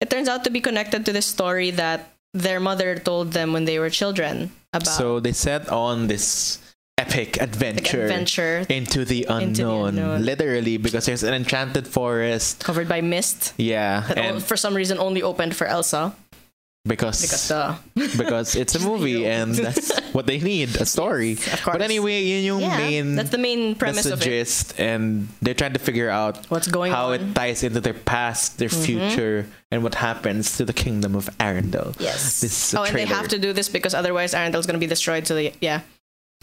it 0.00 0.10
turns 0.10 0.28
out 0.28 0.44
to 0.44 0.50
be 0.50 0.60
connected 0.60 1.06
to 1.06 1.12
the 1.12 1.22
story 1.22 1.70
that 1.72 2.12
their 2.34 2.60
mother 2.60 2.96
told 2.96 3.32
them 3.32 3.52
when 3.52 3.64
they 3.64 3.78
were 3.78 3.90
children 3.90 4.52
about 4.72 4.86
so 4.86 5.18
they 5.18 5.32
set 5.32 5.68
on 5.68 6.06
this 6.06 6.58
epic 6.96 7.40
adventure, 7.40 8.04
adventure 8.04 8.64
into 8.68 9.04
the 9.04 9.24
unknown. 9.24 9.42
Into 9.42 9.64
the 9.64 9.84
unknown. 9.84 10.24
Literally, 10.24 10.76
because 10.76 11.06
there's 11.06 11.24
an 11.24 11.34
enchanted 11.34 11.88
forest. 11.88 12.62
covered 12.62 12.88
by 12.88 13.00
mist 13.00 13.54
Yeah, 13.56 14.04
that 14.08 14.18
and 14.18 14.42
for 14.42 14.56
some 14.56 14.74
reason 14.74 14.98
only 14.98 15.22
opened 15.22 15.56
for 15.56 15.66
Elsa 15.66 16.14
because 16.88 17.20
because 17.20 17.50
uh, 17.50 17.76
because 18.16 18.56
it's 18.56 18.74
a 18.74 18.80
movie 18.80 19.26
and 19.26 19.54
that's 19.54 19.92
what 20.16 20.26
they 20.26 20.38
need 20.40 20.74
a 20.80 20.86
story 20.86 21.32
of 21.32 21.60
course. 21.62 21.74
but 21.76 21.82
anyway 21.82 22.22
yun 22.24 22.42
yung 22.44 22.60
yeah, 22.60 22.78
main 22.78 23.14
that's 23.16 23.28
the 23.28 23.36
main 23.38 23.74
premise 23.74 24.04
that's 24.04 24.08
the 24.08 24.12
of 24.14 24.22
it. 24.22 24.24
gist 24.24 24.80
and 24.80 25.28
they're 25.42 25.52
trying 25.54 25.74
to 25.74 25.78
figure 25.78 26.08
out 26.08 26.40
What's 26.48 26.68
going 26.68 26.90
how 26.92 27.12
on? 27.12 27.18
Mm-hmm. 27.18 27.30
it 27.32 27.34
ties 27.34 27.62
into 27.62 27.80
their 27.80 27.92
past 27.92 28.56
their 28.58 28.70
future 28.72 29.44
and 29.70 29.82
what 29.84 29.94
happens 29.96 30.56
to 30.56 30.64
the 30.64 30.72
kingdom 30.72 31.14
of 31.14 31.28
Arendelle 31.38 31.94
Yes. 32.00 32.40
this 32.40 32.72
oh, 32.74 32.84
and 32.84 32.96
they 32.96 33.04
have 33.04 33.28
to 33.28 33.38
do 33.38 33.52
this 33.52 33.68
because 33.68 33.92
otherwise 33.92 34.32
Arendelle's 34.32 34.64
going 34.66 34.80
to 34.80 34.82
be 34.82 34.88
destroyed. 34.88 35.26
So 35.26 35.34
they, 35.36 35.52
yeah. 35.60 35.82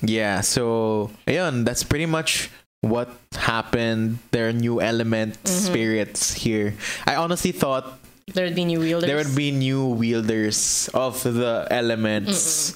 yeah 0.05 0.41
so 0.41 1.09
ayun, 1.25 1.65
that's 1.65 1.81
pretty 1.83 2.05
much 2.05 2.51
what 2.81 3.09
happened 3.33 4.19
there 4.29 4.47
are 4.49 4.53
new 4.53 4.79
element 4.79 5.33
Mm-hmm. 5.43 5.65
spirits 5.65 6.33
here 6.45 6.75
I 7.09 7.15
honestly 7.17 7.51
thought 7.51 7.97
There 8.33 8.45
would 8.45 8.55
be 8.55 8.65
new 8.65 8.79
wielders. 8.79 9.07
there 9.07 9.17
would 9.17 9.35
be 9.35 9.51
new 9.51 9.87
wielders 9.87 10.89
of 10.93 11.23
the 11.23 11.67
elements. 11.71 12.75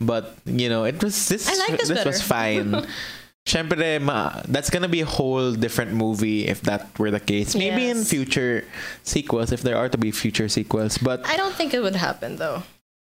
But, 0.00 0.34
you 0.44 0.68
know, 0.68 0.84
it 0.84 1.02
was 1.02 1.28
this 1.28 1.48
I 1.48 1.54
like 1.70 1.80
this 1.80 1.88
was 1.90 1.98
better. 2.04 2.12
fine. 2.18 2.86
Syempre, 3.48 3.98
ma, 4.02 4.42
that's 4.46 4.68
gonna 4.70 4.88
be 4.88 5.00
a 5.00 5.06
whole 5.06 5.52
different 5.54 5.92
movie 5.92 6.46
if 6.46 6.60
that 6.62 6.86
were 6.98 7.10
the 7.10 7.18
case. 7.20 7.56
Maybe 7.56 7.88
in 7.88 8.04
future 8.04 8.64
sequels, 9.04 9.52
if 9.52 9.62
there 9.62 9.76
are 9.76 9.88
to 9.88 9.96
be 9.96 10.10
future 10.10 10.48
sequels. 10.48 10.98
But 10.98 11.26
I 11.26 11.36
don't 11.36 11.54
think 11.54 11.72
it 11.72 11.80
would 11.80 11.96
happen 11.96 12.36
though, 12.36 12.62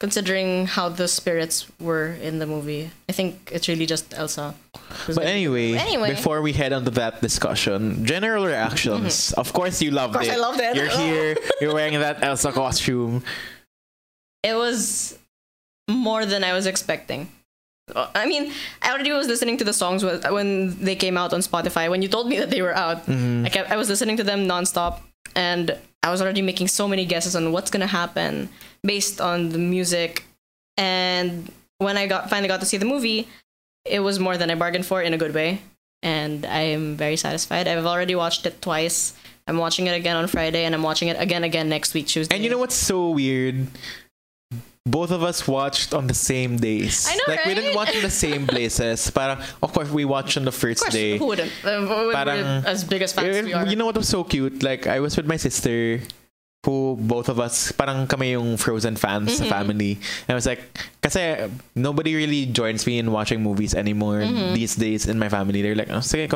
considering 0.03 0.67
how 0.67 0.89
the 0.89 1.07
spirits 1.07 1.65
were 1.79 2.07
in 2.27 2.39
the 2.39 2.45
movie. 2.45 2.91
I 3.07 3.13
think 3.15 3.49
it's 3.55 3.67
really 3.71 3.85
just 3.87 4.05
Elsa. 4.13 4.53
but 5.07 5.23
anyway, 5.23 5.79
Anyway. 5.79 6.09
before 6.11 6.41
we 6.43 6.51
head 6.51 6.73
on 6.75 6.83
to 6.83 6.91
that 7.01 7.21
discussion, 7.21 8.03
general 8.03 8.43
reactions. 8.45 9.31
Of 9.41 9.53
course, 9.53 9.81
you 9.81 9.91
loved 9.91 10.13
Mm-hmm. 10.15 10.27
Of 10.27 10.27
it. 10.27 10.27
course 10.27 10.37
I 10.37 10.47
loved 10.47 10.59
it. 10.67 10.75
You're 10.75 10.91
here. 11.03 11.29
You're 11.61 11.73
wearing 11.73 11.95
that 12.05 12.17
Elsa 12.21 12.51
costume. 12.51 13.23
it 14.43 14.55
was 14.65 15.17
more 15.87 16.25
than 16.25 16.43
I 16.43 16.51
was 16.57 16.65
expecting. 16.67 17.21
Uh, 17.95 18.07
I 18.15 18.25
mean, 18.31 18.51
I 18.83 18.91
already 18.91 19.11
was 19.15 19.27
listening 19.33 19.55
to 19.61 19.65
the 19.69 19.75
songs 19.81 20.03
when- 20.03 20.19
when 20.37 20.49
they 20.87 20.95
came 20.99 21.15
out 21.21 21.31
on 21.35 21.39
Spotify. 21.49 21.83
When 21.93 22.01
you 22.03 22.09
told 22.15 22.27
me 22.31 22.35
that 22.43 22.49
they 22.53 22.61
were 22.67 22.75
out, 22.75 22.99
Mm-hmm. 23.07 23.45
I 23.47 23.49
kept 23.55 23.67
I 23.71 23.77
was 23.81 23.87
listening 23.93 24.17
to 24.21 24.25
them 24.29 24.39
nonstop, 24.53 24.93
and 25.35 25.65
I 26.03 26.11
was 26.11 26.21
already 26.21 26.41
making 26.41 26.67
so 26.67 26.87
many 26.87 27.05
guesses 27.05 27.35
on 27.35 27.51
what's 27.51 27.71
gonna 27.71 27.87
happen 27.87 28.49
based 28.83 29.21
on 29.21 29.49
the 29.49 29.57
music. 29.57 30.25
And 30.77 31.51
when 31.77 31.97
I 31.97 32.07
got 32.07 32.29
finally 32.29 32.47
got 32.47 32.59
to 32.59 32.65
see 32.65 32.77
the 32.77 32.85
movie, 32.85 33.27
it 33.85 33.99
was 33.99 34.19
more 34.19 34.37
than 34.37 34.51
I 34.51 34.55
bargained 34.55 34.85
for 34.85 35.01
in 35.01 35.13
a 35.13 35.17
good 35.17 35.33
way, 35.33 35.61
and 36.01 36.45
I 36.45 36.61
am 36.61 36.95
very 36.95 37.15
satisfied. 37.15 37.67
I've 37.67 37.85
already 37.85 38.15
watched 38.15 38.45
it 38.45 38.61
twice. 38.61 39.13
I'm 39.47 39.57
watching 39.57 39.87
it 39.87 39.91
again 39.91 40.15
on 40.15 40.27
Friday, 40.27 40.63
and 40.63 40.73
I'm 40.73 40.83
watching 40.83 41.09
it 41.09 41.19
again 41.19 41.43
again 41.43 41.67
next 41.69 41.93
week 41.93 42.07
Tuesday. 42.07 42.35
And 42.35 42.43
you 42.43 42.49
know 42.49 42.57
what's 42.57 42.75
so 42.75 43.09
weird? 43.09 43.67
Both 44.85 45.11
of 45.11 45.23
us 45.23 45.47
watched 45.47 45.93
on 45.93 46.07
the 46.07 46.13
same 46.13 46.57
days. 46.57 47.07
I 47.09 47.15
know, 47.15 47.23
like 47.27 47.45
we 47.45 47.55
didn't 47.55 47.73
watch 47.73 47.95
in 47.95 48.03
the 48.03 48.11
same 48.11 48.43
places. 48.45 49.09
Parang, 49.15 49.39
of 49.63 49.71
course, 49.71 49.87
we 49.89 50.03
watched 50.03 50.35
on 50.35 50.43
the 50.43 50.51
first 50.51 50.81
Of 50.83 50.91
course, 50.91 50.93
day. 50.93 51.17
who 51.17 51.25
wouldn't? 51.27 51.51
Uh, 51.63 52.11
Parang- 52.11 52.67
as 52.67 52.83
big 52.83 53.01
as 53.01 53.13
fans 53.15 53.31
Eh, 53.37 53.41
we 53.47 53.53
are. 53.53 53.65
You 53.65 53.77
know 53.79 53.85
what 53.87 53.95
was 53.95 54.09
so 54.11 54.25
cute? 54.27 54.61
Like 54.61 54.85
I 54.85 54.99
was 54.99 55.15
with 55.15 55.25
my 55.25 55.37
sister, 55.39 56.01
who 56.67 56.97
both 56.99 57.27
of 57.31 57.39
us 57.39 57.71
parang 57.71 58.07
kami 58.07 58.35
yung 58.35 58.55
Frozen 58.59 58.95
fans 58.99 59.39
Mm-hmm. 59.39 59.47
family. 59.47 59.91
And 60.27 60.31
I 60.31 60.35
was 60.35 60.45
like, 60.45 60.59
kasi 60.99 61.47
nobody 61.75 62.15
really 62.15 62.45
joins 62.47 62.83
me 62.87 62.99
in 62.99 63.07
watching 63.11 63.39
movies 63.39 63.71
anymore 63.75 64.19
Mm-hmm. 64.19 64.51
these 64.53 64.75
days 64.75 65.07
in 65.07 65.15
my 65.17 65.29
family. 65.31 65.61
They're 65.63 65.79
like, 65.79 65.91
oh, 65.95 66.03
sige, 66.03 66.27
ko 66.27 66.35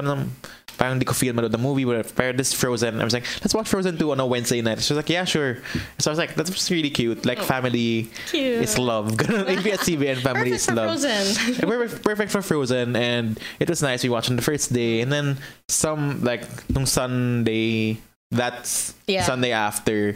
parang 0.78 1.00
di 1.00 1.06
ko 1.06 1.14
feel 1.14 1.34
manood 1.34 1.52
the 1.52 1.58
movie. 1.58 1.86
But 1.86 2.14
pero 2.16 2.34
this 2.34 2.54
Frozen, 2.54 3.02
I 3.02 3.04
was 3.04 3.14
like, 3.14 3.26
let's 3.42 3.54
watch 3.54 3.68
Frozen 3.68 3.98
2 3.98 4.12
on 4.12 4.20
a 4.20 4.26
Wednesday 4.26 4.62
night. 4.62 4.82
She 4.82 4.94
was 4.94 4.98
like, 4.98 5.10
yeah, 5.10 5.26
sure. 5.26 5.58
So 6.00 6.10
I 6.10 6.12
was 6.12 6.20
like, 6.20 6.36
that's 6.36 6.72
really 6.72 6.90
cute. 6.90 7.26
Like 7.26 7.40
oh. 7.40 7.44
family 7.44 8.08
Oh, 8.08 8.30
Cute. 8.32 8.62
is 8.64 8.78
love. 8.78 9.20
ABS-CBN 9.30 10.18
family 10.22 10.52
Perfect 10.52 10.56
is 10.56 10.66
for 10.66 10.74
love. 10.76 10.90
Frozen. 11.02 11.54
Yeah, 11.54 11.66
perfect, 11.66 12.04
perfect 12.04 12.32
for 12.32 12.42
Frozen, 12.42 12.96
and 12.96 13.40
it 13.60 13.70
was 13.70 13.82
nice. 13.82 14.04
We 14.04 14.10
watched 14.10 14.30
on 14.30 14.36
the 14.36 14.42
first 14.42 14.74
day, 14.74 15.02
and 15.02 15.12
then 15.12 15.38
some 15.68 16.24
like 16.24 16.44
nung 16.70 16.86
Sunday, 16.86 17.98
that's 18.32 18.94
Yeah. 19.08 19.24
Sunday 19.24 19.52
after. 19.52 20.16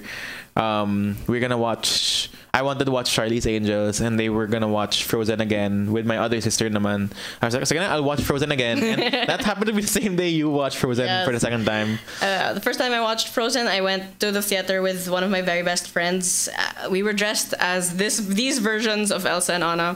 Um, 0.56 1.16
we're 1.28 1.40
gonna 1.40 1.58
watch. 1.58 2.30
I 2.54 2.64
wanted 2.64 2.84
to 2.84 2.92
watch 2.92 3.10
Charlie's 3.14 3.48
Angels, 3.48 4.02
and 4.02 4.20
they 4.20 4.28
were 4.28 4.48
gonna 4.48 4.68
watch 4.68 5.06
Frozen 5.06 5.40
again 5.40 5.94
with 5.94 6.06
my 6.06 6.18
other 6.18 6.42
sister. 6.42 6.70
Naman, 6.70 7.10
I 7.42 7.46
was 7.46 7.56
like, 7.56 7.64
"Sige 7.64 7.80
na, 7.80 7.88
I'll 7.88 8.04
watch 8.04 8.20
Frozen 8.20 8.52
again." 8.52 8.84
And 8.84 9.02
that 9.32 9.40
happened 9.46 9.68
to 9.68 9.74
be 9.74 9.82
the 9.82 9.88
same 9.88 10.18
day 10.18 10.28
you 10.28 10.50
watched 10.50 10.76
Frozen 10.76 11.06
Yes. 11.06 11.26
for 11.26 11.32
the 11.32 11.40
second 11.40 11.64
time. 11.64 12.00
Uh, 12.22 12.52
the 12.52 12.60
first 12.60 12.80
time 12.80 12.92
I 12.92 13.00
watched 13.00 13.30
Frozen, 13.30 13.68
I 13.68 13.80
went 13.80 14.20
to 14.20 14.34
the 14.34 14.42
theater 14.42 14.82
with 14.82 15.08
one 15.08 15.24
of 15.24 15.32
my 15.32 15.42
very 15.42 15.64
best 15.64 15.88
friends. 15.88 16.50
Uh, 16.52 16.90
we 16.92 17.02
were 17.04 17.14
dressed 17.14 17.54
as 17.58 17.96
this 17.96 18.18
these 18.18 18.60
versions 18.60 19.10
of 19.16 19.26
Elsa 19.26 19.54
and 19.56 19.64
Anna, 19.64 19.96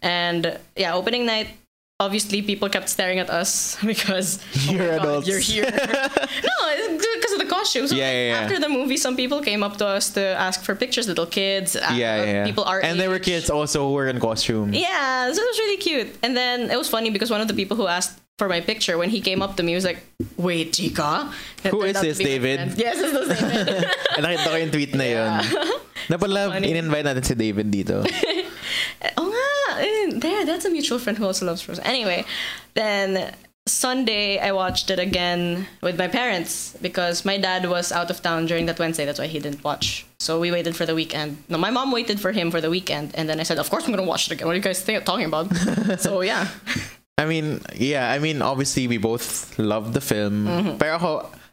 and 0.00 0.56
yeah, 0.76 0.94
opening 0.94 1.26
night. 1.26 1.48
Obviously, 2.00 2.40
people 2.40 2.72
kept 2.72 2.88
staring 2.88 3.20
at 3.20 3.28
us 3.28 3.76
because 3.84 4.40
oh 4.40 4.72
You're 4.72 4.96
God, 4.96 5.04
adults. 5.04 5.28
you're 5.28 5.38
here. 5.38 5.68
no, 6.48 6.56
it's 6.72 6.88
because 6.96 7.32
of 7.36 7.40
the 7.44 7.46
costumes. 7.46 7.90
So 7.92 7.96
Yeah, 8.00 8.08
yeah, 8.08 8.26
yeah. 8.32 8.40
After 8.40 8.56
the 8.56 8.72
movie, 8.72 8.96
some 8.96 9.20
people 9.20 9.44
came 9.44 9.60
up 9.60 9.76
to 9.84 9.86
us 9.86 10.08
to 10.16 10.24
ask 10.40 10.64
for 10.64 10.72
pictures. 10.74 11.04
Little 11.06 11.28
kids, 11.28 11.76
uh, 11.76 11.92
Yeah, 11.92 12.16
yeah, 12.16 12.24
yeah. 12.24 12.44
people 12.48 12.64
are. 12.64 12.80
and 12.80 12.96
there 12.96 13.12
were 13.12 13.20
kids 13.20 13.52
also 13.52 13.84
who 13.86 13.92
were 13.92 14.08
in 14.08 14.16
costume. 14.16 14.72
Yeah, 14.72 15.28
so 15.28 15.36
it 15.36 15.48
was 15.52 15.58
really 15.60 15.76
cute. 15.76 16.08
And 16.24 16.32
then 16.32 16.72
it 16.72 16.78
was 16.80 16.88
funny 16.88 17.12
because 17.12 17.28
one 17.28 17.44
of 17.44 17.48
the 17.52 17.54
people 17.54 17.76
who 17.76 17.84
asked 17.86 18.16
for 18.40 18.48
my 18.48 18.64
picture, 18.64 18.96
when 18.96 19.12
he 19.12 19.20
came 19.20 19.44
up 19.44 19.60
to 19.60 19.62
me, 19.62 19.72
he 19.72 19.76
was 19.76 19.84
like, 19.84 20.00
Wait, 20.40 20.72
Chica? 20.72 21.28
Who 21.68 21.84
is 21.84 22.00
this, 22.00 22.16
David? 22.16 22.80
Yes, 22.80 22.96
this 22.96 23.12
is 23.12 23.28
David. 23.28 23.84
And 24.16 24.24
nakita 24.24 24.48
ko 24.48 24.56
yung 24.56 24.72
tweet 24.72 24.96
na 24.96 25.04
yun. 25.04 25.32
Napala, 26.08 26.48
funny. 26.48 26.72
in-invite 26.72 27.04
natin 27.04 27.20
si 27.28 27.36
David 27.36 27.68
dito. 27.68 28.00
Nga. 30.20 30.28
There, 30.28 30.46
that's 30.46 30.64
a 30.64 30.70
mutual 30.70 30.98
friend 30.98 31.18
who 31.18 31.24
also 31.24 31.46
loves 31.46 31.62
Frozen. 31.62 31.84
Anyway, 31.84 32.24
then 32.74 33.32
Sunday, 33.66 34.38
I 34.38 34.52
watched 34.52 34.90
it 34.90 34.98
again 34.98 35.66
with 35.82 35.98
my 35.98 36.08
parents 36.08 36.76
because 36.80 37.24
my 37.24 37.38
dad 37.38 37.68
was 37.68 37.92
out 37.92 38.10
of 38.10 38.22
town 38.22 38.46
during 38.46 38.66
that 38.66 38.78
Wednesday. 38.78 39.04
That's 39.04 39.18
why 39.18 39.26
he 39.26 39.38
didn't 39.38 39.64
watch. 39.64 40.06
So 40.18 40.40
we 40.40 40.50
waited 40.50 40.76
for 40.76 40.86
the 40.86 40.94
weekend. 40.94 41.42
No, 41.48 41.58
my 41.58 41.70
mom 41.70 41.92
waited 41.92 42.20
for 42.20 42.32
him 42.32 42.50
for 42.50 42.60
the 42.60 42.70
weekend, 42.70 43.14
and 43.14 43.28
then 43.28 43.40
I 43.40 43.44
said, 43.44 43.58
"Of 43.58 43.70
course, 43.70 43.84
I'm 43.84 43.92
gonna 43.92 44.04
watch 44.04 44.26
it 44.26 44.32
again." 44.32 44.46
What 44.46 44.52
are 44.52 44.60
you 44.60 44.64
guys 44.64 44.80
think- 44.80 45.04
talking 45.04 45.26
about? 45.26 45.48
so 46.00 46.20
yeah, 46.20 46.48
I 47.16 47.24
mean, 47.26 47.60
yeah, 47.76 48.10
I 48.10 48.18
mean, 48.18 48.42
obviously 48.42 48.88
we 48.88 48.96
both 48.96 49.58
loved 49.58 49.92
the 49.92 50.00
film. 50.00 50.46
Mm-hmm. 50.46 50.76
Pero 50.78 50.96
ako, 50.96 51.10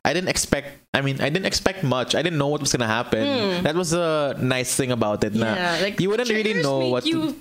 I 0.08 0.13
didn't 0.13 0.30
expect, 0.30 0.80
I 0.93 1.01
mean, 1.01 1.19
I 1.19 1.27
didn't 1.27 1.45
expect 1.45 1.84
much. 1.84 2.15
I 2.15 2.21
didn't 2.23 2.39
know 2.39 2.47
what 2.47 2.62
was 2.62 2.71
gonna 2.71 2.88
happen. 2.88 3.63
That 3.63 3.75
was 3.75 3.91
a 3.91 4.36
nice 4.39 4.75
thing 4.75 4.91
about 4.91 5.23
it. 5.23 5.36
Na 5.36 5.53
yeah. 5.53 5.80
Like 5.84 5.99
you 5.99 6.10
wouldn't 6.10 6.32
really 6.32 6.56
know 6.63 6.80
make 6.80 6.91
what 6.91 7.03
to 7.03 7.36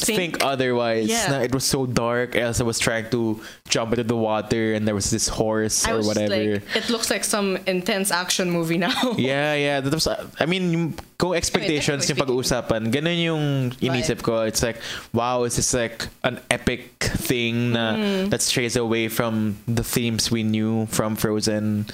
you 0.00 0.16
think, 0.16 0.42
otherwise. 0.44 1.08
Yeah. 1.08 1.28
Na 1.30 1.38
it 1.40 1.52
was 1.54 1.64
so 1.64 1.86
dark. 1.86 2.34
Elsa 2.36 2.64
was 2.64 2.78
trying 2.78 3.10
to 3.10 3.40
jump 3.68 3.92
into 3.92 4.04
the 4.04 4.16
water 4.16 4.74
and 4.74 4.86
there 4.88 4.94
was 4.94 5.10
this 5.10 5.28
horse 5.28 5.84
I 5.86 5.92
or 5.92 5.96
was 5.98 6.06
whatever. 6.08 6.60
like, 6.60 6.76
it 6.76 6.90
looks 6.90 7.10
like 7.10 7.24
some 7.24 7.56
intense 7.66 8.10
action 8.10 8.50
movie 8.50 8.78
now. 8.78 8.94
Yeah, 9.20 9.54
yeah. 9.54 9.80
That 9.80 9.92
was, 9.92 10.08
I 10.08 10.46
mean, 10.46 10.94
kung 11.18 11.34
expectations 11.34 12.08
yung 12.08 12.18
pag-uusapan, 12.18 12.90
ganun 12.90 13.18
yung 13.22 13.44
inisip 13.78 14.22
ko. 14.22 14.42
It's 14.42 14.62
like, 14.62 14.80
wow, 15.12 15.44
is 15.44 15.56
this 15.56 15.74
like 15.74 16.08
an 16.24 16.40
epic 16.50 16.98
thing 17.22 17.72
na 17.72 17.94
Mm. 17.94 18.30
that 18.30 18.40
strays 18.42 18.74
away 18.74 19.06
from 19.08 19.58
the 19.68 19.84
themes 19.84 20.30
we 20.30 20.42
knew 20.42 20.86
from 20.86 21.14
Frozen, 21.14 21.86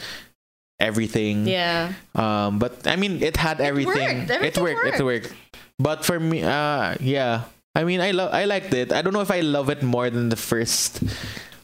everything. 0.81 1.47
yeah. 1.47 1.93
Um, 2.15 2.59
but 2.59 2.87
I 2.87 2.97
mean, 2.97 3.23
it 3.23 3.37
had 3.37 3.61
everything. 3.61 4.31
It 4.31 4.31
worked. 4.31 4.31
Everything 4.31 4.63
it 4.63 4.63
worked. 4.85 5.01
It 5.01 5.05
worked. 5.05 5.33
But 5.79 6.05
for 6.05 6.19
me, 6.19 6.43
uh, 6.43 6.95
yeah. 7.01 7.45
I 7.79 7.87
mean, 7.87 8.03
I 8.03 8.11
love. 8.11 8.35
I 8.35 8.45
liked 8.51 8.75
it. 8.75 8.91
I 8.91 9.03
don't 9.07 9.15
know 9.15 9.23
if 9.23 9.31
I 9.31 9.39
love 9.47 9.71
it 9.71 9.87
more 9.87 10.11
than 10.11 10.29
the 10.35 10.41
first. 10.41 10.99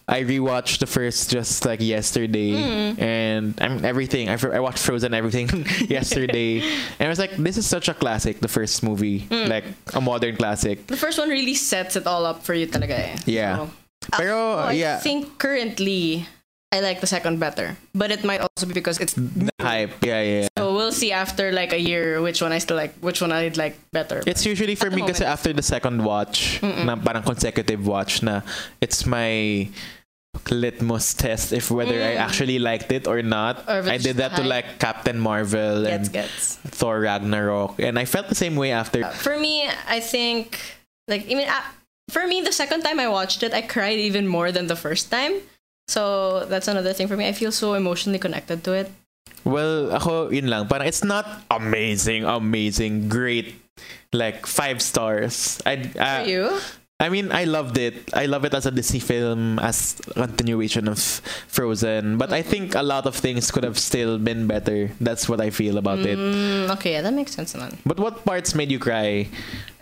I 0.07 0.21
rewatched 0.23 0.79
the 0.79 0.87
first 0.87 1.33
just 1.33 1.65
like 1.65 1.81
yesterday, 1.81 2.53
Mm. 2.55 3.01
and 3.01 3.45
I 3.59 3.67
mean 3.73 3.83
everything. 3.89 4.29
I, 4.31 4.37
I 4.37 4.61
watched 4.61 4.85
Frozen 4.85 5.11
everything 5.17 5.49
yesterday, 5.89 6.61
and 7.01 7.05
I 7.05 7.11
was 7.11 7.19
like, 7.19 7.35
"This 7.41 7.57
is 7.57 7.65
such 7.67 7.89
a 7.89 7.97
classic." 7.97 8.39
The 8.45 8.53
first 8.53 8.85
movie, 8.85 9.25
Mm. 9.33 9.49
like 9.49 9.65
a 9.97 10.01
modern 10.05 10.37
classic. 10.37 10.87
The 10.93 11.01
first 11.01 11.17
one 11.19 11.33
really 11.33 11.57
sets 11.57 11.97
it 11.97 12.07
all 12.07 12.29
up 12.29 12.45
for 12.45 12.53
you 12.55 12.69
talaga 12.69 12.95
eh. 13.01 13.17
Yeah. 13.27 13.65
So, 13.65 13.71
Pero 14.21 14.37
Oh, 14.61 14.69
I 14.69 14.77
yeah, 14.77 15.01
think 15.01 15.41
currently 15.41 16.29
I 16.69 16.85
like 16.85 17.01
the 17.01 17.09
second 17.09 17.41
better, 17.41 17.81
but 17.97 18.13
it 18.13 18.21
might 18.29 18.45
also 18.45 18.69
be 18.69 18.77
because 18.77 19.01
it's 19.01 19.17
the 19.17 19.49
hype. 19.57 19.97
Yeah, 20.05 20.21
yeah. 20.21 20.41
yeah. 20.45 20.49
so 20.61 20.64
we'll 20.85 20.93
see 20.93 21.13
after 21.13 21.49
like 21.49 21.73
a 21.73 21.81
year 21.81 22.21
which 22.21 22.45
one 22.45 22.53
I 22.53 22.61
still 22.61 22.77
like, 22.77 22.93
which 23.01 23.25
one 23.25 23.33
I'd 23.33 23.57
like 23.57 23.81
better. 23.93 24.21
It's 24.27 24.45
usually 24.45 24.77
for 24.77 24.93
At 24.93 24.93
me 24.93 25.01
because 25.01 25.25
after 25.25 25.53
the 25.57 25.65
second 25.65 26.05
watch, 26.05 26.61
na 26.61 27.01
parang 27.01 27.25
consecutive 27.25 27.89
watch 27.89 28.21
na 28.21 28.45
it's 28.85 29.09
my 29.09 29.69
litmus 30.51 31.15
test 31.15 31.55
if 31.55 31.71
whether 31.71 31.95
I 31.95 32.21
actually 32.21 32.59
liked 32.59 32.93
it 32.93 33.07
or 33.09 33.23
not. 33.23 33.65
Mm. 33.65 33.73
Or 33.73 33.91
I 33.91 33.97
did 33.97 34.21
that 34.21 34.37
to 34.37 34.45
like 34.45 34.79
Captain 34.79 35.17
Marvel 35.17 35.89
gets 35.89 36.13
and 36.13 36.13
gets. 36.13 36.57
Thor 36.69 37.01
Ragnarok 37.01 37.81
and 37.81 37.97
I 37.99 38.05
felt 38.05 38.29
the 38.29 38.37
same 38.37 38.57
way 38.61 38.71
after. 38.71 39.09
For 39.09 39.41
me, 39.41 39.65
I 39.89 40.01
think 40.05 40.61
like 41.09 41.25
I 41.25 41.35
mean, 41.35 41.49
uh, 41.49 41.65
for 42.13 42.29
me, 42.29 42.45
the 42.45 42.53
second 42.53 42.83
time 42.85 43.01
I 43.01 43.09
watched 43.09 43.43
it, 43.43 43.57
I 43.57 43.63
cried 43.65 43.97
even 43.97 44.29
more 44.29 44.53
than 44.53 44.69
the 44.69 44.77
first 44.77 45.11
time. 45.11 45.41
So 45.89 46.45
that's 46.47 46.69
another 46.69 46.93
thing 46.93 47.09
for 47.09 47.17
me. 47.17 47.29
I 47.29 47.33
feel 47.33 47.53
so 47.53 47.73
emotionally 47.75 48.19
connected 48.19 48.65
to 48.65 48.73
it. 48.73 48.93
Well, 49.45 49.93
ako 49.93 50.31
yun 50.31 50.49
lang. 50.49 50.69
Parang 50.69 50.89
it's 50.89 51.05
not 51.05 51.27
amazing, 51.51 52.25
amazing, 52.25 53.09
great 53.09 53.61
like 54.13 54.47
five 54.47 54.81
stars. 54.81 55.61
I 55.67 55.85
uh, 55.99 56.25
For 56.25 56.29
you, 56.29 56.45
I 57.01 57.09
mean, 57.11 57.29
I 57.33 57.45
loved 57.45 57.77
it. 57.77 58.09
I 58.15 58.25
love 58.25 58.45
it 58.47 58.55
as 58.55 58.65
a 58.65 58.71
Disney 58.71 59.01
film, 59.01 59.59
as 59.59 60.01
continuation 60.15 60.89
of 60.89 60.97
Frozen. 61.51 62.17
But 62.17 62.33
I 62.33 62.41
think 62.41 62.75
a 62.75 62.83
lot 62.83 63.05
of 63.05 63.15
things 63.17 63.51
could 63.51 63.65
have 63.65 63.77
still 63.79 64.17
been 64.17 64.47
better. 64.47 64.89
That's 65.01 65.29
what 65.29 65.41
I 65.41 65.51
feel 65.51 65.77
about 65.77 66.01
it. 66.07 66.17
mm, 66.17 66.71
okay, 66.79 66.93
yeah, 66.97 67.03
that 67.03 67.13
makes 67.13 67.33
sense, 67.35 67.53
man. 67.55 67.77
But 67.85 67.99
what 68.01 68.25
parts 68.25 68.55
made 68.55 68.71
you 68.73 68.79
cry? 68.79 69.29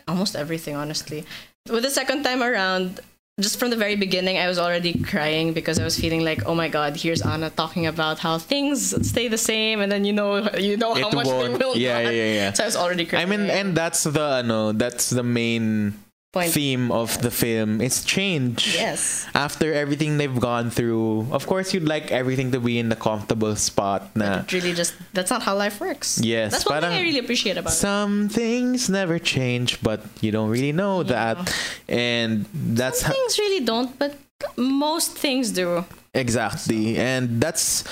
almost 0.09 0.35
everything 0.35 0.75
honestly 0.75 1.25
with 1.71 1.85
the 1.85 1.91
second 1.91 2.25
time 2.25 2.43
around 2.43 2.99
just 3.41 3.59
from 3.59 3.71
the 3.71 3.77
very 3.77 3.97
beginning 3.97 4.37
i 4.37 4.47
was 4.47 4.59
already 4.59 4.93
crying 5.03 5.55
because 5.55 5.79
i 5.79 5.85
was 5.85 5.99
feeling 5.99 6.21
like 6.23 6.45
oh 6.45 6.55
my 6.55 6.69
god 6.69 6.95
here's 6.97 7.23
anna 7.23 7.49
talking 7.49 7.87
about 7.87 8.19
how 8.19 8.37
things 8.37 8.93
stay 9.09 9.27
the 9.27 9.39
same 9.39 9.81
and 9.81 9.91
then 9.91 10.05
you 10.05 10.13
know 10.13 10.37
you 10.59 10.77
know 10.77 10.93
how 10.93 11.09
It 11.09 11.15
much 11.15 11.27
they 11.27 11.33
won't. 11.33 11.59
will 11.59 11.75
Yeah, 11.77 12.03
not. 12.03 12.05
yeah, 12.05 12.11
yeah, 12.11 12.35
yeah. 12.35 12.53
so 12.53 12.65
i 12.65 12.67
was 12.67 12.77
already 12.77 13.07
crying. 13.07 13.27
I 13.27 13.37
mean, 13.37 13.49
and 13.49 13.75
that's 13.75 14.05
the 14.05 14.43
no, 14.43 14.73
that's 14.73 15.09
the 15.09 15.23
main 15.23 15.95
Point. 16.33 16.49
theme 16.49 16.89
of 16.89 17.21
the 17.21 17.29
film. 17.31 17.85
is 17.85 18.01
change. 18.09 18.73
yes 18.73 19.29
After 19.37 19.69
everything 19.77 20.17
they've 20.17 20.33
gone 20.41 20.73
through, 20.73 21.29
of 21.29 21.45
course, 21.45 21.77
you'd 21.77 21.85
like 21.85 22.09
everything 22.09 22.57
to 22.57 22.61
be 22.61 22.81
in 22.81 22.89
the 22.89 22.97
comfortable 22.97 23.53
spot. 23.55 24.09
Na 24.17 24.41
it 24.41 24.53
really 24.57 24.73
just 24.73 24.97
that's 25.13 25.29
not 25.29 25.45
how 25.45 25.53
life 25.53 25.77
works 25.77 26.17
Yes, 26.25 26.57
that's 26.57 26.65
one 26.65 26.81
thing 26.81 26.97
i 26.97 27.05
really 27.05 27.21
appreciate 27.21 27.61
about 27.61 27.77
it 27.77 27.77
some 27.77 28.33
things 28.33 28.89
never 28.89 29.21
change, 29.21 29.77
but 29.85 30.01
you 30.25 30.33
don't 30.33 30.49
really 30.49 30.73
know 30.73 31.05
that, 31.05 31.37
and 31.85 32.49
that's 32.73 33.05
some 33.05 33.13
how, 33.13 33.15
things 33.15 33.37
really 33.37 33.61
don't 33.61 33.93
but 34.01 34.17
most 34.57 35.13
things 35.13 35.53
do 35.53 35.85
exactly, 36.17 36.97
and 36.97 37.45
that's 37.45 37.85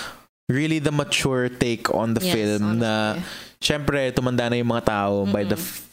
really 0.49 0.81
the 0.81 0.91
mature 0.91 1.49
take 1.53 1.93
on 1.95 2.15
the 2.17 2.25
Yes, 2.25 2.35
film. 2.35 2.81
Na 2.81 3.21
honestly. 3.21 3.23
syempre 3.61 4.01
tumanda 4.17 4.49
na 4.49 4.57
yung 4.57 4.73
mga 4.73 4.85
tao 4.89 5.29
by 5.29 5.45
the 5.45 5.61
f- 5.61 5.90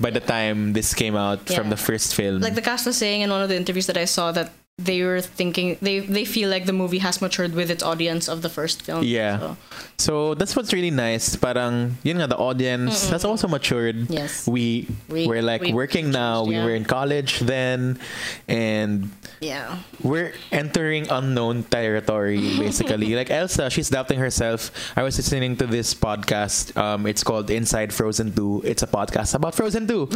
by 0.00 0.10
the 0.10 0.20
time 0.20 0.72
this 0.72 0.94
came 0.94 1.16
out 1.16 1.48
from 1.48 1.70
the 1.70 1.76
first 1.76 2.14
film. 2.14 2.40
like 2.40 2.54
the 2.54 2.62
cast 2.62 2.86
was 2.86 2.96
saying 2.96 3.22
in 3.22 3.30
one 3.30 3.42
of 3.42 3.48
the 3.48 3.56
interviews 3.56 3.86
that 3.86 3.96
I 3.96 4.04
saw 4.06 4.32
that 4.32 4.50
they 4.78 5.02
were 5.02 5.20
thinking 5.20 5.76
they 5.82 5.98
they 5.98 6.24
feel 6.24 6.48
like 6.48 6.64
the 6.64 6.72
movie 6.72 6.98
has 7.02 7.20
matured 7.20 7.50
with 7.52 7.66
its 7.68 7.82
audience 7.82 8.28
of 8.30 8.42
the 8.42 8.48
first 8.48 8.82
film. 8.82 9.02
Yeah. 9.02 9.38
So, 9.38 9.56
so 9.98 10.14
that's 10.38 10.54
what's 10.54 10.72
really 10.72 10.94
nice. 10.94 11.34
Parang 11.34 11.98
yun 12.06 12.22
nga 12.22 12.28
the 12.30 12.38
audience 12.38 13.10
has 13.10 13.24
also 13.26 13.48
matured. 13.50 14.06
yes. 14.08 14.46
We, 14.46 14.86
We- 15.10 15.26
we're 15.26 15.42
like 15.42 15.62
we 15.66 15.72
working 15.74 16.10
now. 16.14 16.44
We 16.46 16.54
were 16.62 16.70
in 16.78 16.86
college 16.86 17.40
then, 17.42 17.98
and 18.46 19.10
Yeah. 19.42 19.82
we're 20.02 20.32
entering 20.54 21.10
unknown 21.10 21.64
territory 21.66 22.38
basically. 22.58 23.14
like 23.18 23.30
Elsa, 23.34 23.70
she's 23.74 23.90
doubting 23.90 24.22
herself. 24.22 24.70
I 24.94 25.02
was 25.02 25.18
listening 25.18 25.56
to 25.58 25.66
this 25.66 25.90
podcast. 25.90 26.70
Um, 26.78 27.06
it's 27.10 27.26
called 27.26 27.50
Inside 27.50 27.90
Frozen 27.90 28.38
Two. 28.38 28.62
It's 28.64 28.86
a 28.86 28.90
podcast 28.90 29.34
about 29.34 29.58
Frozen 29.58 29.90
Two. 29.90 30.06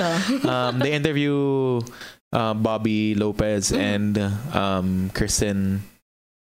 um, 0.46 0.78
they 0.78 0.92
interview 1.02 1.82
uh, 2.32 2.54
Bobby 2.54 3.14
Lopez 3.14 3.72
and 3.72 4.18
um, 4.52 5.10
Kristen 5.14 5.82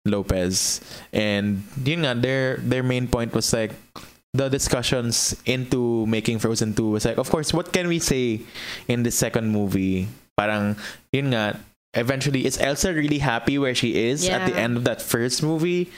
Lopez, 0.06 0.82
and 1.14 1.64
yun 1.84 2.02
nga, 2.02 2.16
their 2.16 2.58
their 2.58 2.82
main 2.84 3.08
point 3.08 3.34
was 3.34 3.54
like 3.54 3.74
the 4.34 4.50
discussions 4.50 5.36
into 5.46 6.06
making 6.08 6.40
Frozen 6.40 6.74
2 6.74 6.90
was 6.90 7.06
like, 7.06 7.18
of 7.18 7.30
course, 7.30 7.54
what 7.54 7.74
can 7.74 7.88
we 7.88 8.00
say 8.00 8.42
in 8.88 9.04
the 9.04 9.12
second 9.12 9.50
movie? 9.52 10.08
Parang, 10.38 10.78
yun 11.12 11.32
nga, 11.36 11.60
eventually, 11.94 12.46
is 12.46 12.58
Elsa 12.58 12.94
really 12.94 13.20
happy 13.20 13.60
where 13.60 13.76
she 13.76 14.08
is 14.08 14.28
at 14.30 14.48
the 14.48 14.56
end 14.58 14.78
of 14.78 14.86
that 14.86 15.02
first 15.02 15.44
movie? 15.44 15.92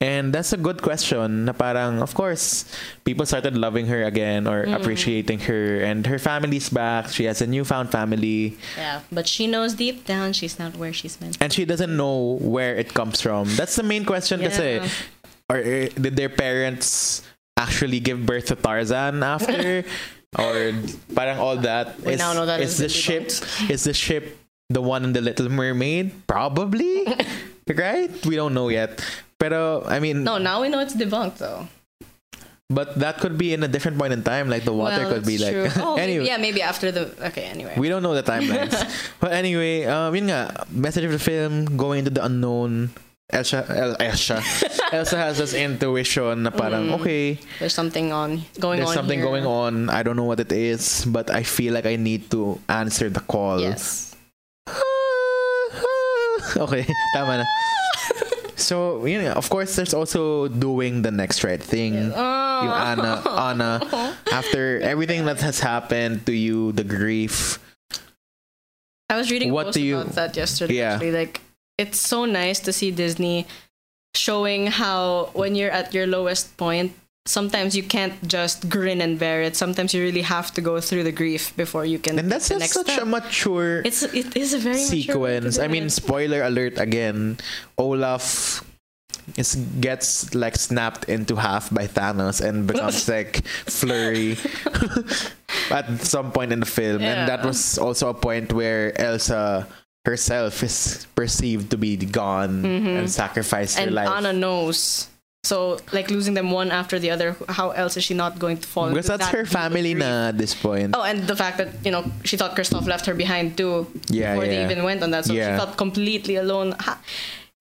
And 0.00 0.28
that's 0.28 0.52
a 0.52 0.60
good 0.60 0.82
question. 0.84 1.46
Na 1.48 1.56
parang, 1.56 2.04
of 2.04 2.12
course, 2.12 2.68
people 3.08 3.24
started 3.24 3.56
loving 3.56 3.86
her 3.88 4.04
again 4.04 4.44
or 4.46 4.68
appreciating 4.68 5.40
her, 5.48 5.80
and 5.80 6.04
her 6.04 6.18
family's 6.20 6.68
back. 6.68 7.08
She 7.08 7.24
has 7.24 7.40
a 7.40 7.46
newfound 7.48 7.88
family, 7.90 8.60
Yeah. 8.76 9.00
But 9.10 9.24
she 9.26 9.46
knows 9.48 9.72
deep 9.72 10.04
down 10.04 10.34
she's 10.36 10.58
not 10.60 10.76
where 10.76 10.92
she's 10.92 11.16
meant. 11.20 11.38
and 11.40 11.48
she 11.48 11.64
doesn't 11.64 11.96
know 11.96 12.36
where 12.44 12.76
it 12.76 12.92
comes 12.92 13.24
from. 13.24 13.48
That's 13.56 13.76
the 13.76 13.88
main 13.88 14.04
question. 14.04 14.44
Kasi, 14.44 14.84
or 15.48 15.64
uh, 15.64 15.88
did 15.96 16.12
their 16.16 16.28
parents 16.28 17.24
actually 17.56 18.00
give 18.00 18.20
birth 18.28 18.52
to 18.52 18.56
Tarzan 18.56 19.22
after, 19.24 19.80
or 20.38 20.76
parang 21.16 21.40
all 21.40 21.56
that? 21.64 21.96
We 22.04 22.20
now 22.20 22.36
know 22.36 22.44
that 22.44 22.60
is 22.60 22.76
is 22.76 22.76
the 22.76 22.82
the 22.84 22.92
ship 22.92 23.24
is 23.72 23.88
the 23.88 23.96
ship 23.96 24.36
the 24.68 24.82
one 24.84 25.08
in 25.08 25.16
the 25.16 25.24
Little 25.24 25.48
Mermaid? 25.48 26.26
Probably, 26.28 27.08
right? 27.72 28.12
We 28.28 28.36
don't 28.36 28.52
know 28.52 28.68
yet. 28.68 29.00
Pero 29.38 29.84
I 29.86 30.00
mean, 30.00 30.24
No, 30.24 30.38
now 30.38 30.62
we 30.62 30.68
know 30.68 30.80
it's 30.80 30.94
debunked 30.96 31.38
though. 31.38 31.68
but 32.66 32.98
that 32.98 33.22
could 33.22 33.38
be 33.38 33.54
in 33.54 33.62
a 33.62 33.68
different 33.70 33.94
point 33.94 34.10
in 34.12 34.22
time. 34.26 34.50
Like 34.50 34.64
the 34.66 34.72
water 34.74 35.06
Well, 35.06 35.12
could 35.14 35.26
be 35.26 35.36
that's 35.38 35.76
like. 35.76 35.76
Oh, 35.86 35.94
anyway. 35.94 36.26
maybe, 36.26 36.30
yeah, 36.34 36.38
maybe 36.38 36.60
after 36.66 36.90
the 36.90 37.12
okay. 37.30 37.44
Anyway. 37.46 37.74
We 37.78 37.86
don't 37.88 38.02
know 38.02 38.14
the 38.14 38.24
timelines. 38.26 38.74
but 39.22 39.30
anyway, 39.32 39.84
um, 39.86 40.10
yun 40.16 40.26
nga, 40.32 40.66
message 40.74 41.04
of 41.06 41.12
the 41.14 41.22
film, 41.22 41.76
going 41.78 42.00
into 42.02 42.10
the 42.10 42.24
unknown. 42.24 42.90
Elsa, 43.30 43.66
El, 43.68 43.94
Elsa, 43.98 44.38
Elsa 44.94 45.16
has 45.18 45.38
this 45.38 45.50
intuition 45.54 46.46
na 46.46 46.50
parang, 46.54 46.94
okay, 46.94 47.34
There's 47.58 47.74
something 47.74 48.14
on 48.14 48.46
going 48.62 48.78
there's 48.78 48.90
on. 48.90 48.94
There's 48.94 48.94
something 48.94 49.18
here. 49.18 49.26
going 49.26 49.46
on. 49.46 49.90
I 49.90 50.02
don't 50.06 50.14
know 50.14 50.26
what 50.30 50.38
it 50.38 50.50
is, 50.54 51.02
but 51.06 51.26
I 51.30 51.42
feel 51.42 51.74
like 51.74 51.86
I 51.86 51.94
need 51.98 52.30
to 52.30 52.58
answer 52.70 53.10
the 53.10 53.18
call. 53.18 53.58
Yes. 53.58 54.14
okay, 56.56 56.86
tama 57.14 57.42
na. 57.42 57.46
So, 58.56 59.04
yun 59.04 59.24
nga, 59.24 59.36
of 59.36 59.48
course, 59.50 59.76
there's 59.76 59.92
also 59.92 60.48
doing 60.48 61.02
the 61.02 61.10
next 61.12 61.44
right 61.44 61.60
thing. 61.62 62.12
Oh. 62.14 62.62
Yung 62.64 62.72
Anna, 62.72 63.12
Anna, 63.52 63.72
after 64.32 64.80
everything 64.80 65.26
that 65.26 65.40
has 65.44 65.60
happened 65.60 66.24
to 66.26 66.32
you, 66.32 66.72
the 66.72 66.84
grief, 66.84 67.60
I 69.08 69.16
was 69.16 69.30
reading 69.30 69.52
What 69.52 69.66
what 69.66 69.74
do 69.74 69.82
you- 69.82 70.00
about 70.00 70.14
that 70.16 70.36
yesterday. 70.36 70.74
Yeah. 70.80 70.94
Actually, 70.94 71.12
like 71.12 71.40
it's 71.78 72.00
so 72.00 72.24
nice 72.24 72.58
to 72.60 72.72
see 72.72 72.90
Disney 72.90 73.46
showing 74.16 74.66
how 74.66 75.28
when 75.34 75.54
you're 75.54 75.70
at 75.70 75.92
your 75.92 76.06
lowest 76.08 76.56
point, 76.56 76.96
sometimes 77.28 77.76
you 77.76 77.82
can't 77.82 78.14
just 78.26 78.68
grin 78.68 79.00
and 79.00 79.18
bear 79.18 79.42
it. 79.42 79.56
Sometimes 79.56 79.92
you 79.92 80.02
really 80.02 80.22
have 80.22 80.54
to 80.54 80.60
go 80.60 80.80
through 80.80 81.02
the 81.04 81.12
grief 81.12 81.54
before 81.56 81.84
you 81.84 81.98
can. 81.98 82.18
And 82.18 82.30
that's 82.30 82.48
just 82.48 82.72
such 82.72 82.86
step. 82.88 83.02
a 83.02 83.06
mature 83.06 83.82
It's 83.84 84.02
it 84.02 84.36
is 84.36 84.54
a 84.54 84.58
very 84.58 84.78
mature 84.78 85.18
way 85.18 85.40
to 85.40 85.52
sequence. 85.52 85.58
I 85.58 85.68
mean, 85.68 85.90
spoiler 85.90 86.42
alert 86.42 86.78
again. 86.78 87.38
Olaf 87.78 88.62
is 89.36 89.56
gets 89.82 90.34
like 90.38 90.54
snapped 90.54 91.10
into 91.10 91.34
half 91.34 91.68
by 91.74 91.86
Thanos 91.90 92.40
and 92.40 92.66
becomes 92.66 93.08
like 93.10 93.42
Flurry 93.66 94.38
at 95.70 96.00
some 96.02 96.30
point 96.30 96.52
in 96.52 96.60
the 96.60 96.66
film, 96.66 97.02
and 97.02 97.28
that 97.28 97.44
was 97.44 97.78
also 97.78 98.08
a 98.08 98.14
point 98.14 98.52
where 98.52 98.94
Elsa 99.00 99.66
herself 100.06 100.62
is 100.62 101.06
perceived 101.16 101.70
to 101.72 101.76
be 101.76 101.96
gone 101.96 102.62
and 102.64 103.10
sacrificed 103.10 103.78
her 103.78 103.86
Mm-hmm. 103.86 103.88
and 103.88 103.94
life. 103.96 104.08
Anna 104.08 104.32
knows. 104.32 105.08
So 105.46 105.78
like 105.94 106.10
losing 106.10 106.34
them 106.34 106.50
one 106.50 106.74
after 106.74 106.98
the 106.98 107.10
other, 107.14 107.36
how 107.48 107.70
else 107.70 107.94
is 107.96 108.02
she 108.02 108.14
not 108.18 108.42
going 108.42 108.58
to 108.58 108.66
fall? 108.66 108.90
because 108.90 109.06
into 109.06 109.18
that's 109.22 109.30
that 109.30 109.38
her 109.38 109.46
family 109.46 109.94
na 109.94 110.34
at 110.34 110.36
this 110.42 110.54
point. 110.58 110.90
Oh, 110.98 111.06
and 111.06 111.22
the 111.30 111.38
fact 111.38 111.62
that 111.62 111.70
you 111.86 111.92
know 111.94 112.02
she 112.26 112.34
thought 112.34 112.58
Kristoff 112.58 112.86
left 112.90 113.06
her 113.06 113.14
behind 113.14 113.54
too 113.54 113.86
Yeah, 114.10 114.34
before 114.34 114.50
they 114.50 114.58
even 114.66 114.82
went 114.82 115.06
on 115.06 115.14
that, 115.14 115.22
so 115.30 115.32
Yeah. 115.38 115.54
she 115.54 115.62
felt 115.62 115.78
completely 115.78 116.34
alone. 116.34 116.74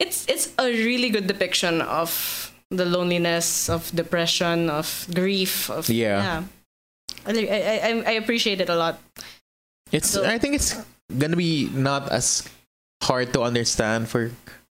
It's 0.02 0.26
it's 0.28 0.50
a 0.58 0.66
really 0.68 1.14
good 1.14 1.28
depiction 1.30 1.80
of 1.86 2.10
the 2.74 2.84
loneliness, 2.90 3.70
of 3.70 3.86
depression, 3.94 4.68
of 4.74 5.06
grief, 5.14 5.70
of 5.70 5.86
Yeah. 5.88 6.44
I, 7.26 7.32
I, 7.32 7.60
I, 7.86 7.92
I 8.02 8.14
appreciate 8.18 8.60
it 8.66 8.70
a 8.70 8.76
lot. 8.76 8.98
It's 9.94 10.10
So- 10.10 10.26
I 10.26 10.42
think 10.42 10.58
it's 10.58 10.74
gonna 11.14 11.38
be 11.38 11.70
not 11.72 12.10
as 12.12 12.44
hard 13.06 13.32
to 13.38 13.46
understand 13.46 14.10
for 14.10 14.34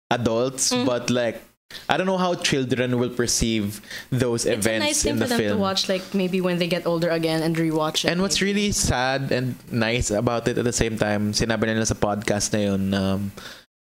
adults, 0.09 0.71
Mm. 0.71 0.87
but 0.87 1.11
like 1.11 1.43
I 1.89 1.97
don't 1.97 2.07
know 2.07 2.17
how 2.17 2.35
children 2.35 2.99
will 2.99 3.09
perceive 3.11 3.81
those 4.09 4.45
events. 4.45 4.45
It's 4.45 4.67
a 4.67 4.69
events 4.69 4.85
nice 4.85 5.03
thing 5.03 5.13
in 5.13 5.19
for 5.19 5.27
the 5.27 5.37
them 5.37 5.57
to 5.57 5.61
watch, 5.61 5.89
like 5.89 6.13
maybe 6.13 6.41
when 6.41 6.57
they 6.59 6.67
get 6.67 6.85
older 6.85 7.09
again 7.09 7.43
and 7.43 7.55
rewatch 7.55 8.05
it. 8.05 8.11
And 8.11 8.21
what's 8.21 8.41
really 8.41 8.71
sad 8.71 9.31
and 9.31 9.55
nice 9.71 10.11
about 10.11 10.47
it 10.47 10.57
at 10.57 10.63
the 10.63 10.73
same 10.73 10.97
time, 10.97 11.33
sinabi 11.33 11.67
nila 11.67 11.85
sa 11.85 11.95
podcast 11.95 12.53
na 12.53 12.59
yun, 12.59 12.93
um, 12.93 13.31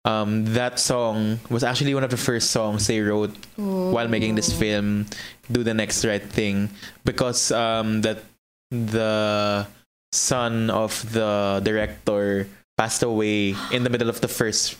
um, 0.05 0.45
that 0.55 0.79
song 0.79 1.41
was 1.51 1.64
actually 1.64 1.93
one 1.95 2.05
of 2.05 2.11
the 2.11 2.16
first 2.20 2.51
songs 2.51 2.87
they 2.87 3.01
wrote 3.01 3.35
while 3.57 4.07
making 4.09 4.35
this 4.37 4.53
Oh. 4.53 4.57
film, 4.57 5.07
Do 5.51 5.62
the 5.64 5.74
Next 5.74 6.05
Right 6.05 6.22
Thing, 6.22 6.70
because 7.05 7.51
um, 7.51 8.03
that 8.03 8.22
the 8.70 9.66
son 10.12 10.70
of 10.70 10.95
the 11.12 11.61
director 11.64 12.47
passed 12.79 13.03
away 13.03 13.55
in 13.72 13.83
the 13.85 13.91
middle 13.91 14.09
of 14.09 14.20
the 14.20 14.29
first 14.29 14.77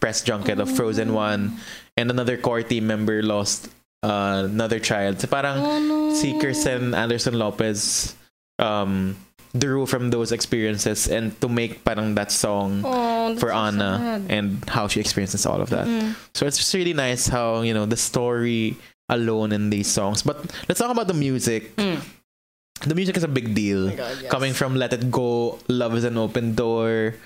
press 0.00 0.22
junket 0.22 0.58
of 0.60 0.70
Frozen 0.70 1.12
1, 1.12 1.56
and 2.00 2.08
another 2.10 2.40
core 2.40 2.64
team 2.64 2.88
member 2.88 3.20
lost 3.22 3.68
uh, 4.02 4.48
another 4.48 4.80
child. 4.80 5.20
So 5.20 5.28
parang 5.28 5.60
Oh, 5.60 5.78
no. 5.78 6.14
si 6.16 6.32
Kristen 6.40 6.96
Anderson 6.96 7.36
Lopez 7.36 8.16
um, 8.58 9.16
drew 9.52 9.84
from 9.84 10.08
those 10.08 10.32
experiences 10.32 11.04
and 11.10 11.36
to 11.44 11.48
make 11.52 11.84
parang 11.84 12.14
that 12.16 12.32
song 12.32 12.80
Oh, 12.86 13.36
for 13.36 13.50
so 13.52 13.56
Anna 13.56 13.98
sad. 14.00 14.20
and 14.32 14.64
how 14.70 14.88
she 14.88 15.00
experiences 15.04 15.44
all 15.44 15.60
of 15.60 15.68
that. 15.70 15.84
Mm. 15.86 16.16
So 16.32 16.46
it's 16.48 16.56
just 16.56 16.72
really 16.72 16.94
nice 16.96 17.28
how, 17.28 17.60
you 17.60 17.74
know, 17.74 17.84
the 17.84 17.98
story 18.00 18.76
alone 19.10 19.52
in 19.52 19.68
these 19.68 19.90
songs. 19.90 20.22
But 20.22 20.38
let's 20.70 20.78
talk 20.80 20.90
about 20.90 21.06
the 21.10 21.18
music. 21.18 21.74
Mm. 21.76 22.00
The 22.86 22.94
music 22.94 23.18
is 23.18 23.24
a 23.26 23.28
big 23.28 23.52
deal. 23.52 23.90
Oh 23.92 23.96
God, 23.96 24.16
yes. 24.22 24.30
Coming 24.32 24.54
from 24.56 24.72
Let 24.78 24.94
It 24.96 25.10
Go, 25.12 25.58
Love 25.68 25.92
is 25.98 26.04
an 26.08 26.16
Open 26.16 26.54
Door. 26.56 27.20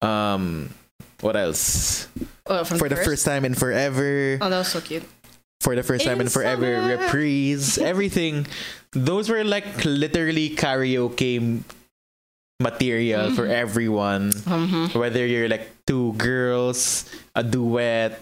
Um 0.00 0.70
what 1.22 1.36
else? 1.38 2.06
Oh, 2.46 2.64
For 2.66 2.90
the 2.90 2.98
first 3.00 3.24
time 3.24 3.46
in 3.46 3.54
forever. 3.54 4.36
Oh, 4.42 4.50
that 4.50 4.58
was 4.58 4.68
so 4.74 4.80
cute. 4.82 5.06
for 5.62 5.78
the 5.78 5.86
first 5.86 6.02
time 6.04 6.18
in 6.18 6.26
In 6.26 6.34
forever 6.34 6.66
summer. 6.74 6.98
reprise 6.98 7.78
everything 7.92 8.50
those 8.98 9.30
were 9.30 9.46
like 9.46 9.62
literally 9.86 10.50
karaoke 10.58 11.62
material 12.58 13.30
for 13.30 13.46
Mm-hmm. 13.46 13.62
everyone 13.62 14.24
Mm-hmm. 14.42 14.98
whether 14.98 15.22
you're 15.22 15.46
like 15.46 15.70
two 15.86 16.18
girls 16.18 17.06
a 17.38 17.46
duet 17.46 18.18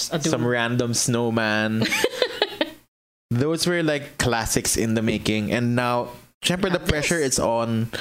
some 0.00 0.40
random 0.48 0.96
snowman 0.96 1.84
those 3.30 3.66
were 3.68 3.82
like 3.84 4.16
classics 4.16 4.76
in 4.80 4.94
the 4.96 5.02
making 5.04 5.52
and 5.52 5.76
now 5.76 6.08
syempre 6.40 6.72
the 6.72 6.80
pressure 6.80 7.20
is 7.20 7.36
on 7.38 7.92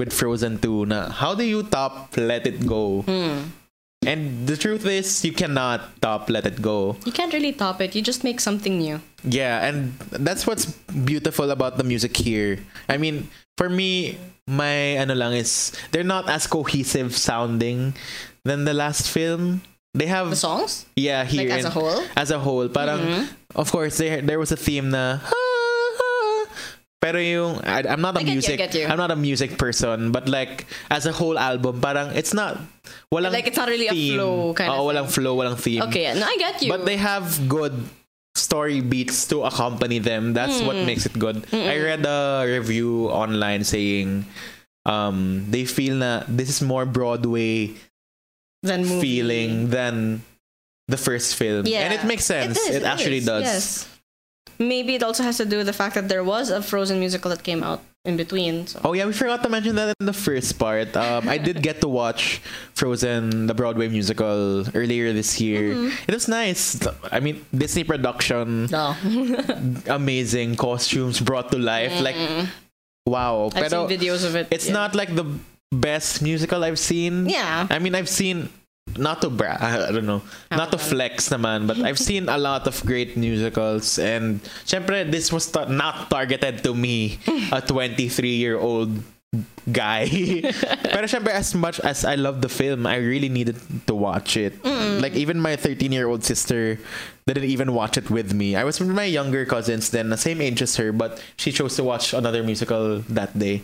with 0.00 0.12
frozen 0.16 0.56
2 0.56 0.88
na 0.88 1.12
how 1.12 1.36
do 1.36 1.44
you 1.44 1.60
top 1.62 2.08
let 2.16 2.46
it 2.48 2.64
go 2.64 3.04
Hmm. 3.04 3.52
And 4.06 4.46
the 4.48 4.56
truth 4.56 4.86
is 4.86 5.24
you 5.24 5.32
cannot 5.32 6.00
top 6.00 6.30
let 6.30 6.46
it 6.46 6.62
go 6.62 6.96
You 7.04 7.12
can't 7.12 7.32
really 7.32 7.52
top 7.52 7.80
it. 7.80 7.94
You 7.94 8.00
just 8.02 8.24
make 8.24 8.40
something 8.40 8.78
new. 8.78 9.00
Yeah, 9.24 9.60
and 9.66 9.92
that's 10.08 10.46
what's 10.46 10.64
beautiful 10.88 11.50
about 11.50 11.76
the 11.76 11.84
music 11.84 12.16
here. 12.16 12.58
I 12.88 12.96
mean, 12.96 13.28
for 13.60 13.68
me, 13.68 14.16
my 14.48 14.96
ano 14.96 15.12
lang 15.14 15.34
is 15.36 15.72
they're 15.92 16.06
not 16.08 16.28
as 16.32 16.46
cohesive 16.48 17.12
sounding 17.16 17.92
than 18.44 18.64
the 18.64 18.72
last 18.72 19.10
film. 19.12 19.60
They 19.92 20.06
have 20.06 20.30
The 20.30 20.38
songs, 20.38 20.86
yeah 20.94 21.24
here 21.26 21.50
like 21.50 21.58
as 21.60 21.64
a 21.66 21.70
whole. 21.74 22.00
as 22.16 22.30
a 22.30 22.38
whole. 22.38 22.68
Parang 22.72 23.00
Mhm. 23.04 23.22
of 23.58 23.68
course 23.74 23.98
there 23.98 24.22
there 24.22 24.38
was 24.38 24.48
a 24.54 24.56
theme 24.56 24.88
na 24.94 25.18
pero 27.00 27.16
yung 27.16 27.56
I, 27.64 27.80
I'm 27.88 28.00
not 28.04 28.16
a 28.16 28.20
I 28.20 28.24
music 28.28 28.60
you. 28.76 28.84
I'm 28.86 29.00
not 29.00 29.10
a 29.10 29.16
music 29.16 29.56
person 29.56 30.12
but 30.12 30.28
like 30.28 30.68
as 30.92 31.06
a 31.08 31.12
whole 31.12 31.38
album 31.40 31.80
parang 31.80 32.12
it's 32.14 32.36
not 32.36 32.60
walang 33.08 33.32
Like, 33.32 33.48
it's 33.48 33.56
not 33.56 33.68
really 33.72 33.88
a 33.88 33.96
flow 33.96 34.52
kind 34.52 34.68
of 34.70 34.78
Oo, 34.80 34.92
walang 34.92 35.08
thing. 35.08 35.24
flow 35.24 35.34
walang 35.40 35.56
theme 35.56 35.82
Okay, 35.88 36.12
no, 36.12 36.26
I 36.28 36.36
get 36.36 36.60
you. 36.60 36.68
but 36.68 36.84
they 36.84 36.96
have 37.00 37.24
good 37.48 37.72
story 38.36 38.80
beats 38.80 39.26
to 39.26 39.42
accompany 39.42 39.98
them. 39.98 40.32
That's 40.32 40.62
what 40.62 40.76
Mm. 40.76 40.86
makes 40.86 41.04
it 41.04 41.16
good. 41.18 41.42
I 41.52 41.76
read 41.82 42.06
a 42.06 42.44
review 42.46 43.08
online 43.10 43.64
saying 43.64 44.24
um 44.86 45.44
they 45.50 45.64
feel 45.64 45.96
na 46.00 46.24
this 46.30 46.48
is 46.48 46.60
more 46.62 46.84
Broadway 46.86 47.74
then 48.62 48.84
movie. 48.84 49.00
feeling 49.00 49.68
than 49.72 50.20
the 50.88 50.96
first 51.00 51.34
film. 51.36 51.64
Yeah, 51.66 51.80
And 51.88 51.92
it 51.96 52.04
makes 52.04 52.24
sense. 52.24 52.58
is, 52.60 52.76
It, 52.76 52.82
actually 52.84 53.24
is, 53.24 53.26
does. 53.26 53.44
Yes. 53.44 53.66
Maybe 54.58 54.94
it 54.94 55.02
also 55.02 55.22
has 55.22 55.38
to 55.38 55.46
do 55.46 55.56
with 55.58 55.66
the 55.66 55.72
fact 55.72 55.94
that 55.94 56.08
there 56.08 56.22
was 56.22 56.50
a 56.50 56.60
Frozen 56.62 57.00
musical 57.00 57.30
that 57.30 57.42
came 57.42 57.62
out 57.62 57.80
in 58.04 58.16
between. 58.16 58.66
So. 58.66 58.80
Oh 58.84 58.92
yeah, 58.92 59.06
we 59.06 59.12
forgot 59.12 59.42
to 59.42 59.48
mention 59.48 59.76
that 59.76 59.94
in 60.00 60.06
the 60.06 60.12
first 60.12 60.58
part. 60.58 60.96
Um, 60.96 61.28
I 61.28 61.38
did 61.38 61.62
get 61.62 61.80
to 61.80 61.88
watch 61.88 62.40
Frozen, 62.74 63.46
the 63.46 63.54
Broadway 63.54 63.88
musical, 63.88 64.64
earlier 64.76 65.12
this 65.12 65.40
year. 65.40 65.74
Mm-hmm. 65.74 66.04
It 66.08 66.14
was 66.14 66.28
nice. 66.28 66.76
I 67.10 67.20
mean, 67.20 67.44
Disney 67.56 67.84
production, 67.84 68.66
No. 68.66 68.96
amazing 69.88 70.56
costumes 70.56 71.20
brought 71.20 71.50
to 71.52 71.58
life. 71.58 72.00
Like, 72.00 72.16
wow. 73.06 73.48
Mm. 73.52 73.56
I've 73.56 73.70
Pero 73.70 73.88
seen 73.88 73.98
videos 73.98 74.24
of 74.24 74.36
it. 74.36 74.48
it's 74.50 74.68
yeah. 74.68 74.72
not 74.74 74.94
like 74.94 75.14
the 75.14 75.24
best 75.72 76.20
musical 76.22 76.64
I've 76.64 76.78
seen. 76.78 77.28
Yeah. 77.28 77.66
I 77.70 77.78
mean, 77.78 77.94
I've 77.94 78.08
seen 78.08 78.48
not 78.98 79.20
to 79.22 79.30
bra, 79.30 79.56
I 79.60 79.92
don't 79.92 80.06
know, 80.06 80.22
not 80.50 80.70
to 80.72 80.78
flex 80.78 81.28
naman, 81.28 81.66
but 81.66 81.78
I've 81.80 81.98
seen 81.98 82.28
a 82.28 82.38
lot 82.38 82.66
of 82.66 82.80
great 82.84 83.16
musicals, 83.16 83.98
and 83.98 84.42
syempre 84.64 85.08
this 85.10 85.32
was 85.32 85.46
ta- 85.50 85.70
not 85.70 86.10
targeted 86.10 86.64
to 86.64 86.74
me, 86.74 87.18
a 87.52 87.60
23 87.66 88.08
year 88.28 88.58
old 88.58 88.90
guy. 89.70 90.08
Pero 90.90 91.06
syempre, 91.06 91.30
as 91.30 91.54
much 91.54 91.78
as 91.80 92.04
I 92.04 92.16
love 92.16 92.42
the 92.42 92.48
film, 92.48 92.86
I 92.86 92.96
really 92.96 93.28
needed 93.28 93.56
to 93.86 93.94
watch 93.94 94.36
it. 94.36 94.58
Like 94.64 95.14
even 95.14 95.38
my 95.38 95.54
13 95.56 95.92
year 95.92 96.08
old 96.08 96.24
sister 96.24 96.78
didn't 97.26 97.44
even 97.48 97.72
watch 97.74 97.96
it 97.96 98.10
with 98.10 98.34
me. 98.34 98.56
I 98.56 98.64
was 98.64 98.80
with 98.80 98.90
my 98.90 99.04
younger 99.04 99.46
cousins 99.46 99.90
then, 99.90 100.10
the 100.10 100.18
same 100.18 100.40
age 100.42 100.62
as 100.62 100.76
her, 100.76 100.92
but 100.92 101.22
she 101.36 101.52
chose 101.52 101.76
to 101.76 101.84
watch 101.84 102.12
another 102.12 102.42
musical 102.42 103.00
that 103.14 103.38
day. 103.38 103.62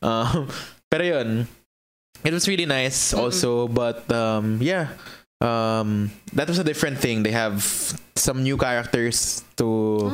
Um, 0.00 0.48
pero 0.90 1.04
yun, 1.04 1.48
it 2.24 2.32
was 2.32 2.48
really 2.48 2.66
nice 2.66 3.14
also, 3.14 3.68
but 3.68 4.10
um, 4.12 4.58
yeah. 4.60 4.88
Um, 5.42 6.12
that 6.34 6.46
was 6.46 6.58
a 6.58 6.64
different 6.64 6.98
thing. 6.98 7.24
They 7.24 7.32
have 7.32 7.66
some 8.14 8.44
new 8.44 8.56
characters 8.56 9.42
to 9.56 10.06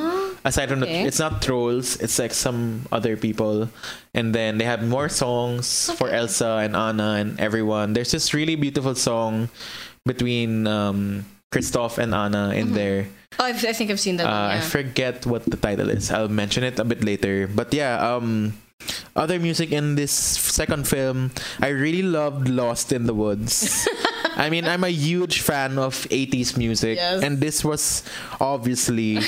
aside 0.44 0.70
from 0.70 0.82
okay. 0.82 1.02
the 1.02 1.08
it's 1.08 1.18
not 1.18 1.42
trolls, 1.42 2.00
it's 2.00 2.18
like 2.18 2.32
some 2.32 2.86
other 2.90 3.16
people. 3.16 3.68
And 4.14 4.34
then 4.34 4.56
they 4.56 4.64
have 4.64 4.82
more 4.82 5.08
songs 5.08 5.92
for 6.00 6.08
Elsa 6.08 6.64
and 6.64 6.74
Anna 6.74 7.20
and 7.20 7.38
everyone. 7.38 7.92
There's 7.92 8.10
this 8.10 8.32
really 8.32 8.56
beautiful 8.56 8.94
song 8.94 9.50
between 10.06 10.66
um 10.66 11.26
Kristoff 11.52 11.98
and 11.98 12.14
Anna 12.14 12.52
in 12.56 12.72
there. 12.72 13.08
Oh, 13.38 13.44
I've, 13.44 13.64
I 13.64 13.72
think 13.72 13.90
I've 13.90 14.00
seen 14.00 14.16
that. 14.16 14.26
Uh, 14.26 14.48
one, 14.48 14.56
I 14.56 14.60
forget 14.60 15.26
what 15.26 15.44
the 15.44 15.56
title 15.56 15.88
is. 15.90 16.10
I'll 16.10 16.28
mention 16.28 16.64
it 16.64 16.78
a 16.78 16.84
bit 16.84 17.04
later. 17.04 17.46
But 17.46 17.72
yeah, 17.72 18.00
um, 18.00 18.56
other 19.16 19.38
music 19.38 19.72
in 19.72 19.94
this 19.96 20.12
second 20.12 20.86
film, 20.86 21.30
I 21.60 21.68
really 21.68 22.02
loved 22.02 22.48
Lost 22.48 22.92
in 22.92 23.06
the 23.06 23.14
Woods. 23.14 23.88
I 24.36 24.50
mean, 24.50 24.64
I'm 24.66 24.84
a 24.84 24.88
huge 24.94 25.40
fan 25.40 25.78
of 25.78 25.94
80s 26.10 26.56
music, 26.56 26.96
Yes. 26.96 27.22
and 27.22 27.38
this 27.40 27.64
was 27.64 28.04
obviously 28.40 29.18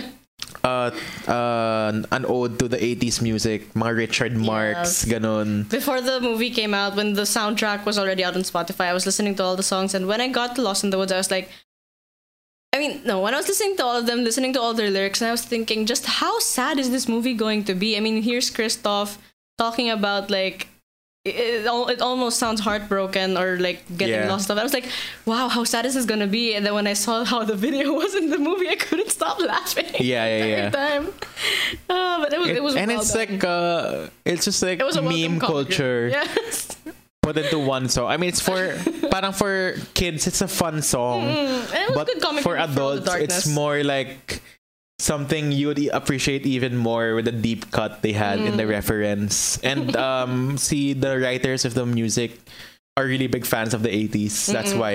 uh, 0.64 0.90
uh, 1.26 2.02
an 2.12 2.24
ode 2.28 2.58
to 2.58 2.68
the 2.68 2.76
80s 2.76 3.22
music, 3.22 3.72
mga 3.72 3.96
Richard 3.96 4.36
Marx, 4.36 5.06
Yes. 5.06 5.16
ganun. 5.16 5.68
Before 5.70 6.00
the 6.00 6.20
movie 6.20 6.50
came 6.50 6.74
out, 6.74 6.96
when 6.96 7.14
the 7.14 7.22
soundtrack 7.24 7.86
was 7.86 7.98
already 7.98 8.22
out 8.24 8.36
on 8.36 8.42
Spotify, 8.42 8.92
I 8.92 8.92
was 8.92 9.06
listening 9.06 9.34
to 9.36 9.42
all 9.42 9.56
the 9.56 9.62
songs, 9.64 9.94
and 9.94 10.06
when 10.06 10.20
I 10.20 10.28
got 10.28 10.58
Lost 10.58 10.84
in 10.84 10.90
the 10.90 10.98
Woods, 10.98 11.12
I 11.12 11.16
was 11.16 11.30
like, 11.30 11.48
I 12.72 12.78
mean, 12.78 13.00
no, 13.04 13.20
when 13.20 13.34
I 13.34 13.36
was 13.38 13.48
listening 13.48 13.76
to 13.78 13.84
all 13.84 13.96
of 13.96 14.06
them, 14.06 14.22
listening 14.22 14.52
to 14.54 14.60
all 14.60 14.74
their 14.74 14.90
lyrics, 14.90 15.20
and 15.20 15.28
I 15.28 15.32
was 15.32 15.42
thinking, 15.42 15.86
just 15.86 16.06
how 16.06 16.38
sad 16.38 16.78
is 16.78 16.90
this 16.90 17.08
movie 17.08 17.34
going 17.34 17.64
to 17.64 17.74
be? 17.74 17.96
I 17.96 18.00
mean, 18.00 18.22
here's 18.22 18.50
Kristoff 18.50 19.18
talking 19.58 19.90
about 19.90 20.30
like. 20.30 20.68
It, 21.22 21.34
it, 21.36 21.66
it 21.66 22.00
almost 22.00 22.38
sounds 22.38 22.60
heartbroken 22.62 23.36
or 23.36 23.58
like 23.58 23.84
getting 23.98 24.14
Yeah. 24.14 24.28
lost. 24.30 24.48
Of. 24.48 24.56
I 24.56 24.62
was 24.62 24.72
like, 24.72 24.86
"Wow, 25.26 25.48
how 25.48 25.64
sad 25.64 25.84
is 25.84 25.92
this 25.92 26.06
gonna 26.06 26.26
be?" 26.26 26.54
And 26.54 26.64
then 26.64 26.72
when 26.72 26.86
I 26.86 26.94
saw 26.94 27.24
how 27.26 27.44
the 27.44 27.54
video 27.54 27.92
was 28.02 28.14
in 28.14 28.30
the 28.30 28.38
movie, 28.38 28.70
I 28.70 28.76
couldn't 28.76 29.10
stop 29.10 29.38
laughing. 29.38 29.84
Yeah, 30.00 30.24
yeah, 30.24 30.44
every 30.44 30.50
yeah. 30.52 30.70
time. 30.70 31.08
Uh, 31.90 32.20
but 32.24 32.32
it 32.32 32.40
was, 32.40 32.48
it, 32.48 32.62
was 32.62 32.74
and 32.74 32.88
well 32.88 33.00
it's 33.02 33.12
done. 33.12 33.28
like 33.32 33.44
uh 33.44 34.08
it's 34.24 34.46
just 34.46 34.62
like 34.62 34.80
It 34.80 34.84
was 34.86 34.96
a 34.96 35.02
meme 35.02 35.38
comedy. 35.40 35.40
culture 35.40 36.08
Yes. 36.12 36.68
Put 37.22 37.36
into 37.36 37.58
one 37.58 37.88
song. 37.88 38.08
I 38.08 38.16
mean 38.16 38.28
it's 38.30 38.40
for 38.40 38.74
parang 39.12 39.32
for 39.32 39.76
kids 39.94 40.26
it's 40.26 40.40
a 40.40 40.48
fun 40.48 40.80
song. 40.82 41.22
Mm, 41.28 41.74
it 41.74 41.94
was 41.94 42.08
but 42.16 42.42
for 42.42 42.56
adults 42.56 43.12
it's 43.14 43.46
more 43.46 43.84
like 43.84 44.40
something 44.98 45.52
you 45.52 45.68
would 45.68 45.80
appreciate 45.92 46.44
even 46.44 46.76
more 46.76 47.14
with 47.14 47.24
the 47.24 47.32
deep 47.32 47.70
cut 47.72 48.02
they 48.02 48.12
had 48.12 48.38
in 48.40 48.56
the 48.56 48.64
Mm. 48.64 48.76
reference 48.76 49.56
and 49.64 49.96
um 50.00 50.58
see 50.58 50.92
the 50.92 51.16
writers 51.18 51.64
of 51.64 51.72
the 51.72 51.86
music 51.86 52.36
are 52.96 53.04
really 53.08 53.26
big 53.26 53.46
fans 53.48 53.72
of 53.72 53.80
the 53.82 53.88
80s 53.88 54.52
that's 54.52 54.72
Mm-mm. 54.76 54.80
why 54.80 54.92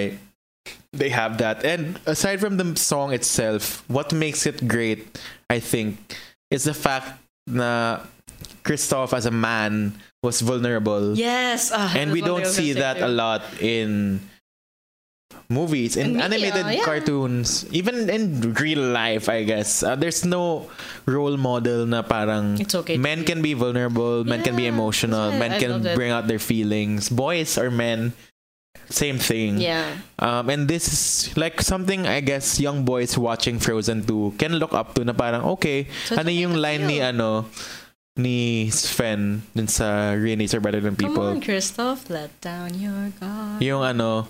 they 0.94 1.10
have 1.10 1.38
that 1.42 1.66
and 1.66 1.98
aside 2.06 2.38
from 2.40 2.58
the 2.58 2.78
song 2.78 3.14
itself 3.18 3.82
what 3.90 4.14
makes 4.14 4.46
it 4.46 4.68
great 4.70 5.18
i 5.50 5.58
think 5.58 5.98
is 6.54 6.66
the 6.70 6.74
fact 6.78 7.18
na 7.50 8.02
Kristoff 8.64 9.10
as 9.14 9.26
a 9.26 9.34
man 9.34 9.98
was 10.26 10.42
vulnerable. 10.42 11.14
Yes, 11.14 11.70
ah, 11.70 11.94
and 11.94 12.10
we 12.10 12.26
one 12.26 12.42
thing 12.42 12.42
I 12.42 12.42
don't 12.42 12.50
see 12.50 12.74
that 12.74 12.98
too. 12.98 13.06
a 13.06 13.12
lot 13.14 13.46
in 13.62 14.20
movies 15.46 15.94
in 15.94 16.18
In 16.18 16.18
media, 16.18 16.26
animated 16.26 16.66
yeah. 16.74 16.82
cartoons 16.82 17.70
even 17.70 18.10
in 18.10 18.42
real 18.58 18.82
life 18.82 19.30
i 19.30 19.46
guess. 19.46 19.86
Uh, 19.86 19.94
there's 19.94 20.26
no 20.26 20.66
role 21.06 21.38
model 21.38 21.86
na 21.86 22.02
parang 22.02 22.58
It's 22.58 22.74
okay. 22.74 22.98
men 22.98 23.22
be- 23.22 23.30
can 23.30 23.40
be 23.46 23.54
vulnerable 23.54 24.26
men 24.26 24.42
can 24.42 24.58
be 24.58 24.66
emotional 24.66 25.30
men 25.38 25.54
I 25.54 25.60
can 25.62 25.86
bring 25.94 26.10
out 26.10 26.26
their 26.26 26.42
feelings. 26.42 27.14
Boys 27.14 27.58
or 27.62 27.70
men 27.70 28.18
same 28.86 29.18
thing. 29.18 29.58
Yeah, 29.58 29.98
um, 30.22 30.46
and 30.50 30.70
this 30.70 30.86
is 30.86 31.02
like 31.38 31.58
something 31.62 32.06
I 32.06 32.22
guess 32.22 32.62
young 32.62 32.86
boys 32.86 33.18
watching 33.18 33.58
Frozen 33.58 34.06
2 34.06 34.38
can 34.38 34.62
look 34.62 34.74
up 34.78 34.94
to 34.98 35.02
na 35.06 35.14
parang 35.14 35.42
okay 35.58 35.90
So 36.06 36.18
ano 36.22 36.30
yung 36.30 36.54
line 36.58 36.86
ni 36.86 37.02
ano 37.02 37.50
ni 38.16 38.70
Sven 38.72 39.44
dun 39.56 39.68
sa 39.68 40.16
are 40.16 40.60
better 40.64 40.80
than 40.80 40.96
come 40.96 41.10
people 41.12 41.28
on, 41.28 41.42
Christoph, 41.42 42.10
let 42.10 42.32
down 42.40 42.74
your 42.80 43.12
guard. 43.20 43.62
yung 43.62 43.84
ano 43.84 44.28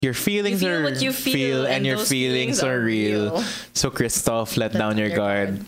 your 0.00 0.14
feelings 0.14 0.62
You 0.62 0.68
feel 0.68 0.78
are 0.78 0.84
what 0.84 1.02
you 1.02 1.12
feel, 1.12 1.66
and, 1.66 1.84
your 1.84 1.96
those 1.98 2.08
feelings, 2.08 2.62
are 2.62 2.78
real. 2.78 3.42
So 3.74 3.90
Christoph, 3.90 4.56
let, 4.56 4.72
down, 4.72 4.96
your 4.96 5.10
guard. 5.10 5.58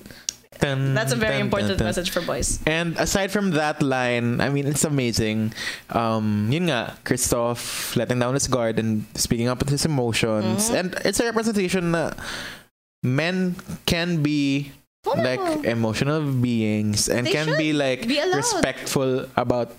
Dun, 0.61 0.95
That's 0.95 1.11
a 1.11 1.17
very 1.17 1.43
dun, 1.43 1.51
important 1.51 1.69
dun, 1.71 1.79
dun. 1.79 1.87
message 1.89 2.11
for 2.11 2.21
boys. 2.23 2.61
And 2.67 2.95
aside 2.95 3.33
from 3.33 3.53
that 3.59 3.83
line, 3.83 4.41
I 4.41 4.49
mean, 4.51 4.67
it's 4.69 4.85
amazing. 4.85 5.53
Um, 5.91 6.47
yun 6.53 6.71
nga, 6.71 6.95
Christoph 7.03 7.97
letting 7.97 8.21
down 8.21 8.35
his 8.35 8.47
guard 8.47 8.79
and 8.79 9.03
speaking 9.19 9.49
up 9.49 9.59
with 9.59 9.71
his 9.71 9.85
emotions. 9.85 10.71
Mhm. 10.71 10.75
And 10.79 10.87
it's 11.05 11.19
a 11.19 11.25
representation 11.25 11.91
na 11.91 12.13
men 13.03 13.57
can 13.87 14.23
be 14.23 14.71
like 15.07 15.65
emotional 15.65 16.21
beings 16.21 17.09
and 17.09 17.27
They 17.27 17.33
can 17.33 17.57
be 17.57 17.73
like 17.73 18.07
be 18.07 18.21
respectful 18.35 19.27
about 19.37 19.73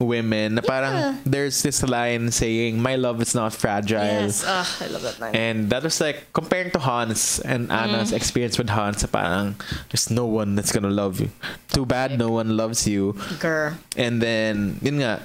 women. 0.00 0.56
Na 0.56 0.62
parang 0.64 0.94
Yeah. 0.96 1.14
there's 1.28 1.60
this 1.62 1.84
line 1.84 2.32
saying, 2.32 2.80
"My 2.80 2.96
love 2.96 3.20
is 3.20 3.36
not 3.36 3.52
fragile." 3.52 4.00
Yes, 4.02 4.42
ah, 4.48 4.64
I 4.80 4.88
love 4.88 5.04
that 5.04 5.20
line. 5.20 5.36
And 5.36 5.56
that 5.70 5.84
was 5.84 6.00
like 6.00 6.32
comparing 6.32 6.72
to 6.72 6.80
Hans 6.80 7.38
and 7.44 7.70
Anna's 7.70 8.10
Mm. 8.10 8.16
experience 8.16 8.56
with 8.56 8.72
Hans. 8.72 9.04
Parang 9.06 9.54
there's 9.92 10.08
no 10.10 10.24
one 10.26 10.56
that's 10.56 10.72
gonna 10.72 10.90
love 10.92 11.20
you. 11.20 11.28
Too 11.70 11.84
bad 11.84 12.16
no 12.18 12.32
one 12.32 12.56
loves 12.56 12.88
you. 12.88 13.12
Grr. 13.38 13.76
And 13.94 14.18
then 14.24 14.80
yun 14.82 14.98
nga. 15.04 15.20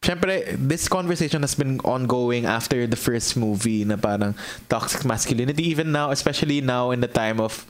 Siyempre, 0.00 0.56
this 0.56 0.88
conversation 0.88 1.44
has 1.44 1.52
been 1.52 1.76
ongoing 1.84 2.48
after 2.48 2.88
the 2.88 2.96
first 2.96 3.36
movie 3.36 3.84
na 3.84 4.00
parang 4.00 4.32
toxic 4.72 5.04
masculinity 5.04 5.60
even 5.68 5.92
now, 5.92 6.08
especially 6.08 6.64
now 6.64 6.88
in 6.88 7.04
the 7.04 7.10
time 7.10 7.36
of 7.36 7.68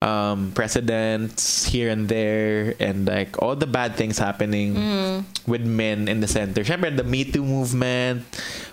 um 0.00 0.52
presidents 0.54 1.66
here 1.66 1.90
and 1.90 2.08
there 2.08 2.74
and 2.78 3.06
like 3.08 3.34
all 3.42 3.56
the 3.56 3.66
bad 3.66 3.96
things 3.98 4.18
happening 4.18 4.74
Mm. 4.78 5.24
with 5.50 5.66
men 5.66 6.06
in 6.06 6.20
the 6.20 6.28
center. 6.30 6.62
Siyempre, 6.62 6.94
the 6.94 7.02
Me 7.02 7.24
Too 7.26 7.42
movement, 7.44 8.22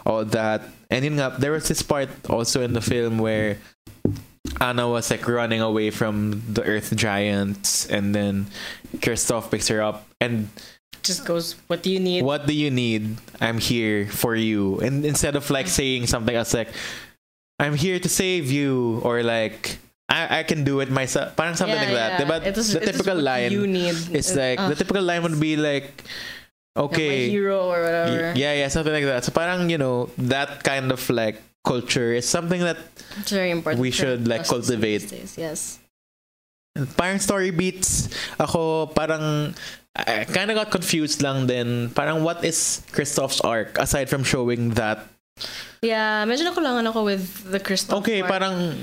all 0.05 0.23
that. 0.37 0.61
And 0.93 1.01
yun 1.03 1.17
nga, 1.17 1.33
there 1.39 1.51
was 1.51 1.67
this 1.67 1.81
part 1.81 2.09
also 2.29 2.61
in 2.61 2.73
the 2.77 2.81
film 2.81 3.17
where 3.17 3.57
Anna 4.61 4.87
was 4.87 5.09
like 5.09 5.27
running 5.27 5.59
away 5.61 5.89
from 5.89 6.45
the 6.47 6.61
Earth 6.61 6.95
Giants, 6.95 7.89
and 7.89 8.13
then 8.13 8.45
Kristoff 9.01 9.49
picks 9.49 9.67
her 9.73 9.81
up. 9.81 10.05
And 10.21 10.47
Just 11.01 11.25
goes, 11.25 11.57
what 11.65 11.81
do 11.81 11.89
you 11.89 11.99
need? 11.99 12.21
what 12.23 12.45
do 12.45 12.53
you 12.53 12.69
need? 12.69 13.17
I'm 13.41 13.57
here 13.57 14.05
for 14.07 14.35
you. 14.37 14.77
And 14.79 15.03
instead 15.03 15.35
of 15.35 15.49
like 15.49 15.65
saying 15.67 16.05
something 16.07 16.35
else 16.37 16.53
like, 16.53 16.69
I'm 17.59 17.73
here 17.73 17.97
to 17.99 18.07
save 18.09 18.51
you, 18.53 19.01
or 19.03 19.23
like, 19.25 19.77
I, 20.07 20.39
I 20.39 20.43
can 20.43 20.63
do 20.63 20.79
it 20.81 20.89
myself. 20.93 21.35
Parang 21.35 21.55
something 21.55 21.75
like 21.75 21.89
that. 21.89 22.21
Was, 22.29 22.73
the 22.73 22.79
typical 22.79 23.17
line 23.17 23.51
you 23.51 23.65
need. 23.65 23.95
it's 24.13 24.31
Uh, 24.31 24.39
like 24.39 24.59
uh, 24.59 24.69
the 24.69 24.75
typical 24.77 25.01
line 25.01 25.23
would 25.23 25.39
be 25.39 25.57
like 25.57 25.89
okay 26.77 27.25
my 27.25 27.31
hero 27.31 27.71
or 27.71 27.81
whatever. 27.81 28.33
Yeah 28.37 28.53
yeah 28.53 28.67
something 28.67 28.93
like 28.93 29.05
that 29.07 29.23
so 29.23 29.31
parang 29.31 29.69
you 29.71 29.79
know 29.79 30.11
that 30.19 30.61
kind 30.63 30.91
of 30.91 31.01
like 31.09 31.41
culture 31.65 32.13
is 32.13 32.27
something 32.29 32.61
that 32.61 32.77
It's 33.17 33.31
very 33.31 33.49
important. 33.49 33.81
We 33.81 33.89
should, 33.89 34.27
like, 34.27 34.45
cultivate. 34.45 35.09
days, 35.09 35.33
Yes. 35.39 35.79
parang 36.99 37.17
story 37.17 37.49
beats 37.55 38.11
ako 38.37 38.91
parang 38.91 39.55
I 39.95 40.27
kind 40.27 40.51
of 40.51 40.59
got 40.59 40.69
confused 40.69 41.23
lang 41.23 41.47
then 41.47 41.89
parang 41.95 42.21
what 42.21 42.43
is 42.43 42.83
Kristoff's 42.91 43.39
arc 43.41 43.79
aside 43.79 44.11
from 44.11 44.21
showing 44.27 44.75
that 44.77 45.07
Yeah, 45.81 46.27
medyo 46.27 46.51
nakulangan 46.51 46.83
ako 46.91 47.07
with 47.07 47.23
the 47.49 47.57
Kristoff 47.63 48.03
okay 48.03 48.19
part. 48.21 48.37
parang 48.37 48.75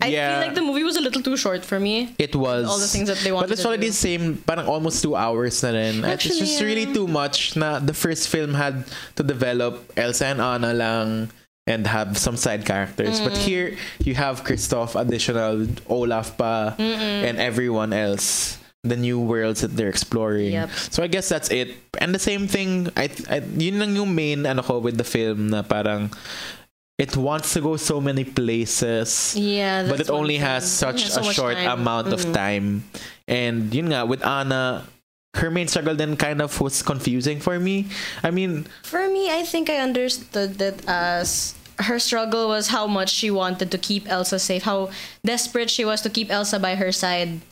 I 0.00 0.08
yeah 0.12 0.36
feel 0.36 0.46
like 0.48 0.54
the 0.54 0.62
movie 0.62 0.84
was 0.84 0.96
a 0.96 1.00
little 1.00 1.22
too 1.22 1.36
short 1.36 1.64
for 1.64 1.80
me. 1.80 2.12
it 2.18 2.36
was 2.36 2.68
All 2.68 2.78
the 2.78 2.86
things 2.90 3.08
that 3.08 3.18
they 3.24 3.32
wanted. 3.32 3.48
But 3.48 3.56
it's 3.56 3.64
already 3.64 3.88
the 3.88 3.96
same, 3.96 4.36
parang 4.44 4.66
almost 4.68 5.00
two 5.02 5.16
hours 5.16 5.62
na 5.64 5.70
rin. 5.72 6.04
it's 6.04 6.20
Actually, 6.26 6.40
just 6.44 6.60
really 6.60 6.86
too 6.92 7.08
much 7.08 7.56
na 7.56 7.78
the 7.80 7.94
first 7.96 8.28
film 8.28 8.52
had 8.54 8.84
to 9.16 9.22
develop 9.24 9.80
Elsa 9.96 10.26
and 10.36 10.40
Anna 10.44 10.72
lang 10.76 11.30
and 11.66 11.82
have 11.88 12.14
some 12.20 12.36
side 12.36 12.62
characters. 12.68 13.18
But 13.18 13.34
Mm. 13.34 13.42
here, 13.42 13.68
you 14.04 14.14
have 14.14 14.44
Kristoff 14.46 14.94
additional, 14.94 15.66
Olaf 15.90 16.36
pa, 16.38 16.76
Mm-mm. 16.78 17.24
and 17.26 17.40
everyone 17.42 17.90
else. 17.96 18.58
The 18.86 18.94
new 18.94 19.18
worlds 19.18 19.66
that 19.66 19.74
they're 19.74 19.90
exploring. 19.90 20.54
Yep. 20.54 20.70
So 20.94 21.02
I 21.02 21.10
guess 21.10 21.26
that's 21.26 21.50
it. 21.50 21.74
And 21.98 22.14
the 22.14 22.22
same 22.22 22.46
thing, 22.46 22.86
I, 22.94 23.10
I 23.26 23.42
yun 23.42 23.82
lang 23.82 23.98
yung 23.98 24.14
main 24.14 24.46
ano 24.46 24.62
ko 24.62 24.78
with 24.78 24.94
the 24.94 25.02
film 25.02 25.50
na 25.50 25.66
parang 25.66 26.14
it 26.98 27.16
wants 27.16 27.52
to 27.52 27.60
go 27.60 27.76
so 27.76 28.00
many 28.00 28.24
places 28.24 29.34
Yeah, 29.36 29.84
but 29.88 30.00
it 30.00 30.08
only 30.10 30.36
thing. 30.40 30.46
has 30.46 30.64
such 30.70 31.02
Yeah, 31.04 31.08
so 31.08 31.20
a 31.28 31.32
short 31.32 31.56
time. 31.56 31.80
amount 31.80 32.08
of 32.12 32.20
Mhm. 32.24 32.32
time 32.34 32.66
and 33.28 33.72
yun 33.74 33.88
nga 33.92 34.06
with 34.06 34.24
Anna 34.24 34.84
her 35.36 35.50
main 35.52 35.68
struggle 35.68 35.94
then 35.94 36.16
kind 36.16 36.40
of 36.40 36.56
was 36.60 36.80
confusing 36.80 37.38
for 37.40 37.60
me 37.60 37.84
I 38.24 38.30
mean 38.32 38.64
For 38.82 39.08
me, 39.12 39.28
I 39.28 39.44
think 39.44 39.68
I 39.68 39.76
understood 39.84 40.56
that 40.58 40.80
as 40.88 41.52
her 41.78 41.98
struggle 42.00 42.48
was 42.48 42.68
how 42.72 42.86
much 42.88 43.12
she 43.12 43.28
wanted 43.30 43.68
to 43.70 43.76
keep 43.76 44.08
Elsa 44.08 44.38
safe, 44.40 44.62
how 44.64 44.88
desperate 45.20 45.68
she 45.68 45.84
was 45.84 46.00
to 46.00 46.08
keep 46.08 46.32
Elsa 46.32 46.56
by 46.58 46.74
her 46.80 46.88
side. 46.90 47.44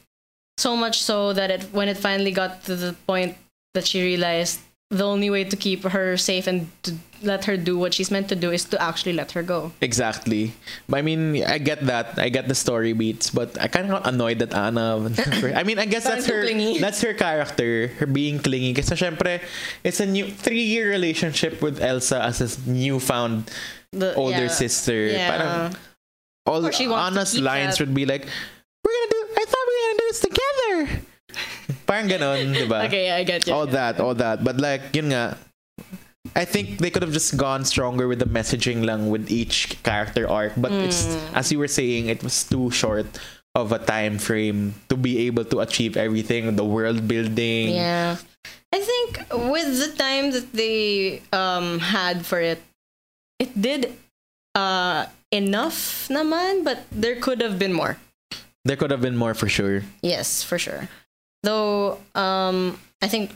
So 0.56 0.72
much 0.80 1.02
so 1.02 1.34
that 1.36 1.50
it 1.52 1.62
when 1.76 1.92
it 1.92 1.98
finally 2.00 2.32
got 2.32 2.64
to 2.64 2.72
the 2.74 2.96
point 3.04 3.36
that 3.76 3.84
she 3.84 4.00
realized 4.00 4.60
the 4.88 5.04
only 5.04 5.28
way 5.28 5.44
to 5.44 5.56
keep 5.60 5.84
her 5.84 6.16
safe 6.16 6.46
and 6.48 6.70
to 6.88 6.96
let 7.24 7.44
her 7.44 7.56
do 7.56 7.76
what 7.76 7.92
she's 7.94 8.10
meant 8.10 8.28
to 8.28 8.36
do 8.36 8.52
is 8.52 8.64
to 8.70 8.76
actually 8.80 9.12
let 9.12 9.32
her 9.32 9.42
go. 9.42 9.72
exactly 9.80 10.52
I 10.92 11.02
mean 11.02 11.42
I 11.44 11.58
get 11.58 11.84
that 11.88 12.18
I 12.18 12.28
get 12.28 12.48
the 12.48 12.54
story 12.54 12.92
beats 12.92 13.30
but 13.30 13.56
I 13.60 13.68
kind 13.68 13.88
of 13.90 14.00
got 14.02 14.04
annoyed 14.06 14.38
that 14.40 14.54
Anna 14.54 15.00
I 15.56 15.62
mean 15.64 15.78
I 15.78 15.86
guess 15.86 16.04
that's 16.04 16.26
her 16.26 16.42
clingy. 16.44 16.78
that's 16.78 17.00
her 17.02 17.14
character 17.14 17.88
her 17.98 18.06
being 18.06 18.38
clingy 18.38 18.74
kasi 18.74 18.94
syempre 18.94 19.40
it's 19.82 20.00
a 20.00 20.06
new 20.06 20.28
three 20.30 20.64
year 20.64 20.88
relationship 20.90 21.60
with 21.60 21.80
Elsa 21.82 22.22
as 22.22 22.38
his 22.38 22.60
newfound 22.66 23.50
The 23.94 24.14
older 24.18 24.50
yeah, 24.50 24.58
sister 24.58 25.06
Yeah. 25.06 25.30
parang 25.30 25.54
all 26.46 26.66
Anna's 26.66 27.38
lines 27.38 27.78
that. 27.78 27.86
would 27.86 27.94
be 27.94 28.04
like, 28.04 28.26
"We're 28.84 28.92
gonna 28.92 29.10
do. 29.10 29.20
I 29.38 29.44
thought 29.48 29.64
we 29.64 29.74
were 29.74 29.84
gonna 29.86 29.98
do 30.02 30.06
this 30.10 30.20
together." 30.20 30.76
Parang 31.88 32.06
ganon, 32.08 32.52
di 32.52 32.66
ba? 32.68 32.84
Okay, 32.88 33.06
yeah, 33.08 33.16
I 33.16 33.24
get 33.24 33.46
you. 33.46 33.52
All 33.54 33.66
that, 33.72 34.00
all 34.00 34.14
that. 34.16 34.44
But 34.44 34.60
like, 34.60 34.92
yun 34.92 35.08
nga. 35.08 35.38
I 36.32 36.44
think 36.48 36.80
they 36.80 36.88
could 36.88 37.02
have 37.04 37.12
just 37.12 37.36
gone 37.36 37.64
stronger 37.68 38.08
with 38.08 38.18
the 38.18 38.24
messaging 38.30 38.84
lang 38.84 39.12
with 39.12 39.28
each 39.30 39.76
character 39.84 40.24
arc. 40.24 40.56
But 40.56 40.72
it's 40.72 41.04
Mm. 41.04 41.20
as 41.36 41.52
you 41.52 41.60
were 41.60 41.68
saying, 41.68 42.08
it 42.08 42.24
was 42.24 42.42
too 42.48 42.72
short 42.72 43.06
of 43.54 43.70
a 43.70 43.78
time 43.78 44.16
frame 44.18 44.74
to 44.88 44.96
be 44.96 45.28
able 45.28 45.44
to 45.44 45.60
achieve 45.60 45.96
everything, 46.00 46.56
the 46.56 46.64
world 46.64 47.06
building. 47.06 47.76
Yeah. 47.76 48.16
I 48.74 48.80
think 48.80 49.22
with 49.52 49.78
the 49.78 49.92
time 49.94 50.32
that 50.34 50.50
they 50.56 51.20
um 51.30 51.78
had 51.78 52.26
for 52.26 52.40
it, 52.40 52.58
it 53.38 53.52
did 53.54 53.92
uh 54.56 55.06
enough 55.30 56.08
naman, 56.10 56.64
but 56.64 56.82
there 56.90 57.20
could 57.20 57.38
have 57.44 57.60
been 57.60 57.70
more. 57.76 58.00
There 58.64 58.74
could 58.80 58.90
have 58.90 59.04
been 59.04 59.14
more 59.14 59.34
for 59.36 59.46
sure. 59.46 59.84
Yes, 60.02 60.42
for 60.42 60.58
sure. 60.58 60.88
Though 61.46 62.00
um 62.16 62.80
I 62.98 63.06
think 63.06 63.30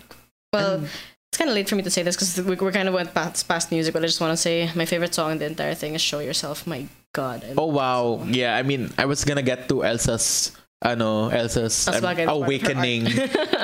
well 0.50 0.82
it's 1.30 1.38
kind 1.38 1.50
of 1.50 1.54
late 1.54 1.68
for 1.68 1.76
me 1.76 1.82
to 1.82 1.90
say 1.90 2.02
this 2.02 2.16
because 2.16 2.36
we, 2.40 2.56
we 2.56 2.72
kind 2.72 2.88
of 2.88 2.94
went 2.94 3.12
past, 3.12 3.46
past 3.46 3.70
music, 3.70 3.92
but 3.92 4.02
I 4.02 4.06
just 4.06 4.20
want 4.20 4.32
to 4.32 4.36
say 4.36 4.70
my 4.74 4.84
favorite 4.84 5.14
song 5.14 5.32
in 5.32 5.38
the 5.38 5.46
entire 5.46 5.74
thing 5.74 5.94
is 5.94 6.00
"Show 6.00 6.20
Yourself." 6.20 6.66
My 6.66 6.86
God! 7.12 7.44
I 7.44 7.54
Oh 7.56 7.66
wow. 7.66 8.24
Yeah, 8.26 8.56
I 8.56 8.62
mean, 8.62 8.90
I 8.96 9.04
was 9.04 9.24
gonna 9.24 9.42
get 9.42 9.68
to 9.68 9.84
Elsa's 9.84 10.52
ano, 10.82 11.28
Elsa's 11.28 11.84
That's 11.84 11.98
um, 11.98 12.04
bagay 12.04 12.24
na 12.24 12.32
part 12.32 12.40
of 12.40 12.40
her 12.40 12.44
awakening, 12.44 13.06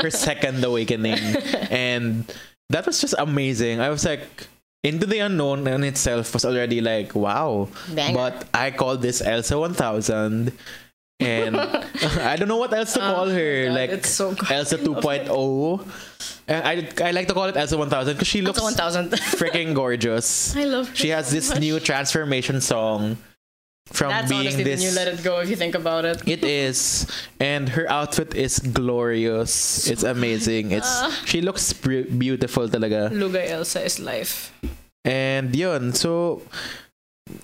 her 0.02 0.10
second 0.10 0.64
awakening. 0.64 1.18
and 1.70 2.28
that 2.68 2.86
was 2.86 3.00
just 3.00 3.14
amazing. 3.18 3.80
I 3.80 3.88
was 3.88 4.04
like 4.04 4.48
Into 4.84 5.06
the 5.06 5.18
Unknown 5.20 5.66
in 5.66 5.82
itself 5.82 6.34
was 6.34 6.44
already 6.44 6.82
like, 6.82 7.14
wow. 7.14 7.68
Banger. 7.88 8.14
But 8.14 8.44
I 8.52 8.70
call 8.70 8.98
this 8.98 9.22
Elsa 9.24 9.58
1000 9.58 10.52
and 11.20 11.56
I 12.24 12.36
don't 12.36 12.48
know 12.48 12.56
what 12.56 12.72
else 12.74 12.92
to 12.94 13.00
call 13.00 13.28
her. 13.28 13.64
Oh 13.64 13.66
God, 13.68 13.74
like 13.74 13.90
it's 13.90 14.10
so. 14.10 14.34
Elsa 14.50 14.78
I 14.78 14.82
love 14.82 15.04
it. 15.04 15.26
2.0. 15.28 15.86
And 16.48 16.60
I 16.66 17.08
I 17.08 17.10
like 17.12 17.28
to 17.28 17.34
call 17.34 17.44
it 17.44 17.56
Elsa 17.56 17.78
1000 17.78 18.14
because 18.14 18.28
she 18.28 18.42
looks 18.42 18.60
1000. 18.60 19.10
freaking 19.38 19.74
gorgeous. 19.74 20.54
I 20.56 20.64
love 20.64 20.88
her 20.90 20.94
She 20.96 21.08
has 21.10 21.28
so 21.28 21.34
this 21.34 21.50
much. 21.50 21.60
new 21.60 21.80
transformation 21.80 22.60
song 22.60 23.16
from 23.92 24.08
That's 24.10 24.28
being 24.28 24.40
honestly 24.48 24.64
this 24.64 24.80
the 24.82 24.88
new 24.90 24.96
Let 24.96 25.08
It 25.08 25.22
Go 25.22 25.40
if 25.40 25.48
you 25.50 25.56
think 25.56 25.74
about 25.74 26.04
it. 26.04 26.26
it 26.26 26.42
is, 26.42 27.06
and 27.38 27.68
her 27.70 27.84
outfit 27.88 28.34
is 28.34 28.58
glorious. 28.58 29.86
It's 29.88 30.02
amazing. 30.02 30.72
It's 30.72 30.88
Ah. 30.88 31.12
she 31.24 31.40
looks 31.40 31.72
beautiful 31.72 32.68
talaga. 32.68 33.12
Lugay 33.12 33.48
Elsa 33.50 33.84
is 33.84 34.00
life. 34.00 34.52
And 35.04 35.54
yun, 35.54 35.92
so 35.92 36.40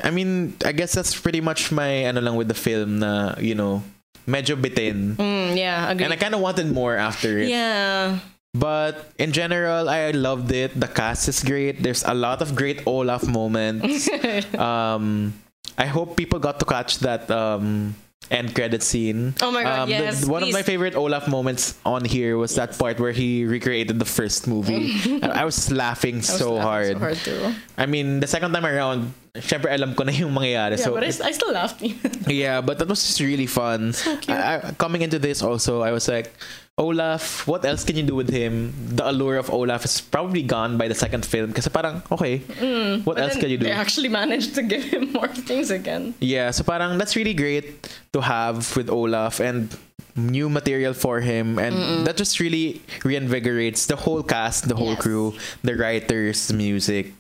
I 0.05 0.11
mean, 0.11 0.57
I 0.65 0.73
guess 0.73 0.93
that's 0.93 1.17
pretty 1.19 1.41
much 1.41 1.73
my 1.73 2.05
ano 2.05 2.21
lang 2.21 2.37
with 2.37 2.49
the 2.49 2.55
film 2.59 3.01
na, 3.01 3.35
you 3.41 3.55
know, 3.55 3.83
medyo 4.29 4.53
bitin. 4.57 5.17
Mm, 5.17 5.57
yeah, 5.57 5.89
agree. 5.89 6.05
And 6.05 6.13
I 6.13 6.17
kind 6.17 6.35
of 6.35 6.41
wanted 6.41 6.71
more 6.73 6.97
after 6.97 7.39
it. 7.39 7.49
yeah. 7.49 8.19
But 8.53 9.15
in 9.17 9.31
general, 9.31 9.89
I 9.89 10.11
loved 10.11 10.51
it. 10.51 10.75
The 10.75 10.89
cast 10.91 11.29
is 11.31 11.39
great. 11.47 11.85
There's 11.87 12.03
a 12.03 12.13
lot 12.15 12.43
of 12.43 12.57
great 12.59 12.83
Olaf 12.85 13.23
moments. 13.23 14.11
um, 14.59 15.35
I 15.79 15.87
hope 15.87 16.17
people 16.17 16.41
got 16.43 16.59
to 16.59 16.67
catch 16.67 16.99
that 17.07 17.31
um, 17.31 17.95
end 18.29 18.53
credit 18.53 18.83
scene. 18.83 19.39
Oh 19.41 19.53
my 19.55 19.63
God, 19.63 19.79
Um, 19.79 19.89
the- 19.89 20.03
yes, 20.11 20.27
one 20.27 20.43
of 20.43 20.51
my 20.53 20.63
favorite 20.67 20.97
Olaf 20.99 21.29
moments 21.31 21.79
on 21.87 22.05
here 22.05 22.37
was 22.37 22.57
that 22.59 22.77
part 22.77 22.99
where 22.99 23.13
he 23.15 23.47
recreated 23.47 24.01
the 24.03 24.05
first 24.05 24.49
movie. 24.51 24.99
I 25.23 25.45
was 25.47 25.71
laughing 25.71 26.17
I 26.17 26.27
was 26.27 26.35
so 26.35 26.55
laughing 26.59 26.67
hard. 26.67 26.93
So 26.93 26.99
hard 26.99 27.17
too. 27.23 27.55
I 27.79 27.87
mean, 27.87 28.19
the 28.19 28.27
second 28.27 28.51
time 28.53 28.67
around, 28.67 29.15
syempre 29.37 29.71
alam 29.71 29.95
ko 29.95 30.03
na 30.05 30.13
yung 30.13 30.33
mangyayari. 30.33 30.79
Yeah, 30.79 30.85
so 30.85 30.95
but 30.95 31.05
I, 31.05 31.13
I 31.29 31.33
still 31.33 31.53
laughed. 31.53 31.83
yeah, 32.29 32.61
but 32.61 32.79
that 32.79 32.89
was 32.89 33.01
just 33.03 33.21
really 33.21 33.47
fun. 33.47 33.93
cute. 33.93 34.31
I, 34.31 34.57
I- 34.59 34.73
coming 34.79 35.03
into 35.03 35.19
this 35.19 35.43
also, 35.43 35.83
I 35.83 35.93
was 35.93 36.09
like, 36.09 36.33
Olaf, 36.79 37.47
what 37.47 37.65
else 37.65 37.85
can 37.85 37.97
you 37.97 38.03
do 38.03 38.15
with 38.15 38.31
him? 38.31 38.73
The 38.97 39.05
allure 39.11 39.37
of 39.37 39.51
Olaf 39.51 39.85
is 39.85 40.01
probably 40.01 40.43
gone 40.43 40.79
by 40.79 40.89
the 40.89 40.95
second 40.95 41.27
film. 41.27 41.53
Kasi 41.53 41.69
parang, 41.69 42.03
okay, 42.11 42.39
mm, 42.41 43.05
what 43.05 43.19
else 43.21 43.37
can 43.37 43.51
you 43.51 43.59
do? 43.59 43.65
They 43.67 43.73
actually 43.77 44.09
managed 44.09 44.55
to 44.55 44.63
give 44.63 44.85
him 44.85 45.13
more 45.13 45.29
things 45.29 45.71
again. 45.71 46.15
Yeah, 46.21 46.51
so 46.53 46.65
parang 46.65 46.97
that's 46.97 47.17
really 47.17 47.35
great 47.35 47.85
to 48.15 48.21
have 48.23 48.75
with 48.77 48.89
Olaf 48.89 49.41
and 49.41 49.69
new 50.17 50.49
material 50.51 50.93
for 50.93 51.21
him 51.21 51.59
and 51.59 52.05
that 52.07 52.17
just 52.17 52.41
really 52.41 52.83
reinvigorates 53.07 53.87
the 53.87 53.97
whole 53.97 54.23
cast, 54.23 54.67
the 54.69 54.75
whole 54.75 54.97
Yes. 54.97 55.01
crew, 55.03 55.35
the 55.63 55.77
writers, 55.77 56.49
the 56.49 56.55
music. 56.55 57.13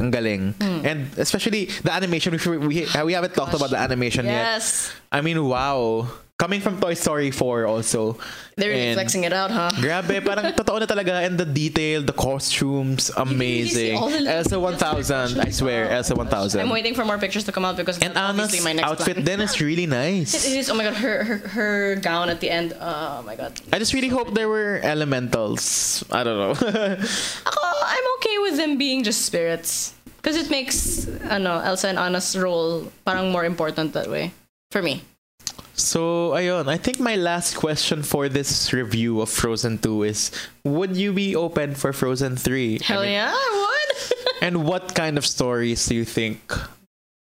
Ang 0.00 0.10
galing. 0.10 0.56
Hmm. 0.56 0.80
And 0.84 0.98
especially 1.18 1.66
the 1.84 1.92
animation, 1.92 2.32
we, 2.32 2.56
we, 2.56 2.88
we 3.04 3.12
haven't 3.12 3.34
talked 3.34 3.54
about 3.54 3.70
the 3.70 3.78
animation 3.78 4.24
yet. 4.24 4.56
Yes. 4.58 4.92
I 5.12 5.20
mean, 5.20 5.44
wow. 5.44 6.08
Coming 6.40 6.64
from 6.64 6.80
Toy 6.80 6.96
Story 6.96 7.28
4 7.30 7.68
also. 7.68 8.16
They're 8.56 8.72
really 8.72 8.96
flexing 8.96 9.24
it 9.28 9.32
out, 9.36 9.52
huh? 9.52 9.68
Grabe, 9.76 10.24
parang 10.24 10.52
totoo 10.56 10.80
na 10.80 10.88
talaga. 10.88 11.20
And 11.20 11.36
the 11.36 11.44
detail, 11.44 12.00
the 12.00 12.16
costumes, 12.16 13.12
amazing. 13.12 14.00
Elsa 14.00 14.56
1000, 14.56 15.36
I 15.36 15.52
swear, 15.52 15.92
Elsa 15.92 16.16
1000. 16.16 16.64
I'm 16.64 16.72
waiting 16.72 16.96
for 16.96 17.04
more 17.04 17.20
pictures 17.20 17.44
to 17.44 17.52
come 17.52 17.68
out 17.68 17.76
because 17.76 18.00
And 18.00 18.16
Anna's 18.16 18.56
my 18.64 18.72
next 18.72 18.88
outfit 18.88 19.20
plan. 19.20 19.28
then 19.28 19.40
is 19.44 19.60
really 19.60 19.84
nice. 20.00 20.32
is. 20.32 20.72
Oh 20.72 20.74
my 20.80 20.84
god, 20.88 20.96
her, 20.96 21.24
her 21.24 21.36
her 21.52 21.72
gown 22.00 22.32
at 22.32 22.40
the 22.40 22.48
end. 22.48 22.72
Oh 22.80 23.20
my 23.28 23.36
god. 23.36 23.60
I 23.68 23.76
just 23.76 23.92
really 23.92 24.08
hope 24.08 24.32
there 24.32 24.48
were 24.48 24.80
elementals. 24.80 26.00
I 26.08 26.24
don't 26.24 26.40
know. 26.40 26.56
Ako, 27.52 27.60
I'm 27.84 28.06
okay 28.16 28.36
with 28.48 28.56
them 28.56 28.80
being 28.80 29.04
just 29.04 29.28
spirits 29.28 29.92
because 30.16 30.40
it 30.40 30.48
makes 30.48 31.04
ano 31.28 31.60
Elsa 31.60 31.92
and 31.92 31.98
Anna's 32.00 32.32
role 32.32 32.88
parang 33.04 33.28
more 33.28 33.44
important 33.44 33.92
that 33.92 34.08
way 34.08 34.32
for 34.72 34.80
me. 34.80 35.04
So, 35.80 36.30
ayun. 36.36 36.68
I 36.68 36.76
think 36.76 37.00
my 37.00 37.16
last 37.16 37.56
question 37.56 38.02
for 38.02 38.28
this 38.28 38.72
review 38.72 39.20
of 39.20 39.28
Frozen 39.28 39.78
2 39.78 40.02
is 40.04 40.30
Would 40.64 40.96
you 40.96 41.12
be 41.12 41.34
open 41.34 41.74
for 41.74 41.92
Frozen 41.92 42.36
3? 42.36 42.78
Hell 42.84 43.00
I 43.00 43.02
mean, 43.04 43.12
yeah, 43.12 43.32
I 43.32 43.48
would. 43.56 43.68
And 44.42 44.64
what 44.64 44.94
kind 44.94 45.18
of 45.18 45.26
stories 45.26 45.84
do 45.84 45.94
you 45.94 46.04
think 46.08 46.40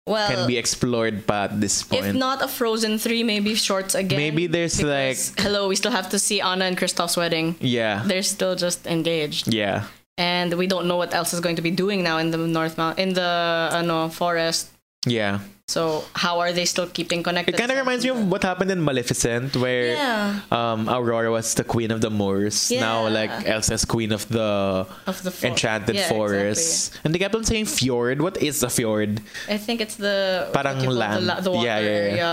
well, 0.10 0.28
can 0.28 0.48
be 0.48 0.58
explored 0.58 1.28
pa 1.28 1.46
at 1.46 1.62
this 1.62 1.84
point? 1.86 2.06
if 2.10 2.16
not 2.16 2.42
a 2.42 2.48
Frozen 2.50 2.98
three, 2.98 3.22
maybe 3.22 3.54
shorts 3.54 3.94
again. 3.94 4.18
Maybe 4.18 4.48
there's, 4.48 4.78
because, 4.82 5.32
hello, 5.38 5.68
we 5.70 5.76
still 5.78 5.92
have 5.94 6.10
to 6.10 6.18
see 6.18 6.42
Anna 6.42 6.66
and 6.66 6.76
Kristoff's 6.78 7.16
wedding. 7.16 7.56
yeah. 7.62 8.02
They're 8.06 8.26
still 8.26 8.56
just 8.58 8.88
engaged, 8.90 9.54
Yeah. 9.54 9.86
and 10.18 10.58
we 10.58 10.66
don't 10.66 10.88
know 10.90 10.98
what 10.98 11.14
else 11.14 11.34
is 11.38 11.40
going 11.40 11.56
to 11.58 11.62
be 11.62 11.70
doing 11.72 12.02
now 12.02 12.18
in 12.18 12.32
the 12.34 12.38
North 12.42 12.78
Mount 12.82 12.98
in 12.98 13.14
the 13.14 13.70
uh, 13.70 13.78
ano 13.78 14.10
forest. 14.10 14.73
Yeah. 15.06 15.40
So 15.68 16.04
how 16.14 16.40
are 16.40 16.52
they 16.52 16.66
still 16.66 16.88
keeping 16.88 17.24
connected? 17.24 17.56
It 17.56 17.58
kind 17.58 17.72
of 17.72 17.78
reminds 17.78 18.04
me 18.04 18.12
of 18.12 18.20
what 18.28 18.44
happened 18.44 18.70
in 18.70 18.84
Maleficent, 18.84 19.56
where 19.56 19.96
yeah 19.96 20.40
um, 20.52 20.90
Aurora 20.90 21.32
was 21.32 21.56
the 21.56 21.64
queen 21.64 21.90
of 21.90 22.02
the 22.02 22.10
Moors. 22.12 22.70
Now, 22.70 23.08
like 23.08 23.32
Elsa's 23.48 23.86
queen 23.86 24.12
of 24.12 24.28
the 24.28 24.86
of 25.08 25.24
the 25.24 25.32
enchanted 25.48 25.96
Yeah, 25.96 26.10
forest. 26.10 27.00
And 27.04 27.16
they 27.16 27.20
kept 27.20 27.34
on 27.34 27.44
saying 27.48 27.66
fjord. 27.72 28.22
What 28.22 28.38
is 28.44 28.62
a 28.62 28.70
fjord? 28.70 29.22
I 29.48 29.58
think 29.58 29.80
it's 29.80 29.96
the 29.96 30.50
Parang 30.52 30.76
what 30.78 30.84
you 30.84 30.90
call 30.90 30.98
land. 31.00 31.24
the, 31.24 31.28
la- 31.28 31.40
the 31.40 31.52
water 31.52 31.66
Yeah, 31.66 31.80
yeah, 31.80 31.88
yeah. 31.88 32.12
area 32.12 32.32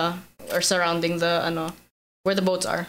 or 0.52 0.60
surrounding 0.60 1.18
the 1.22 1.42
ano 1.46 1.70
where 2.26 2.34
the 2.34 2.42
boats 2.42 2.66
are. 2.66 2.88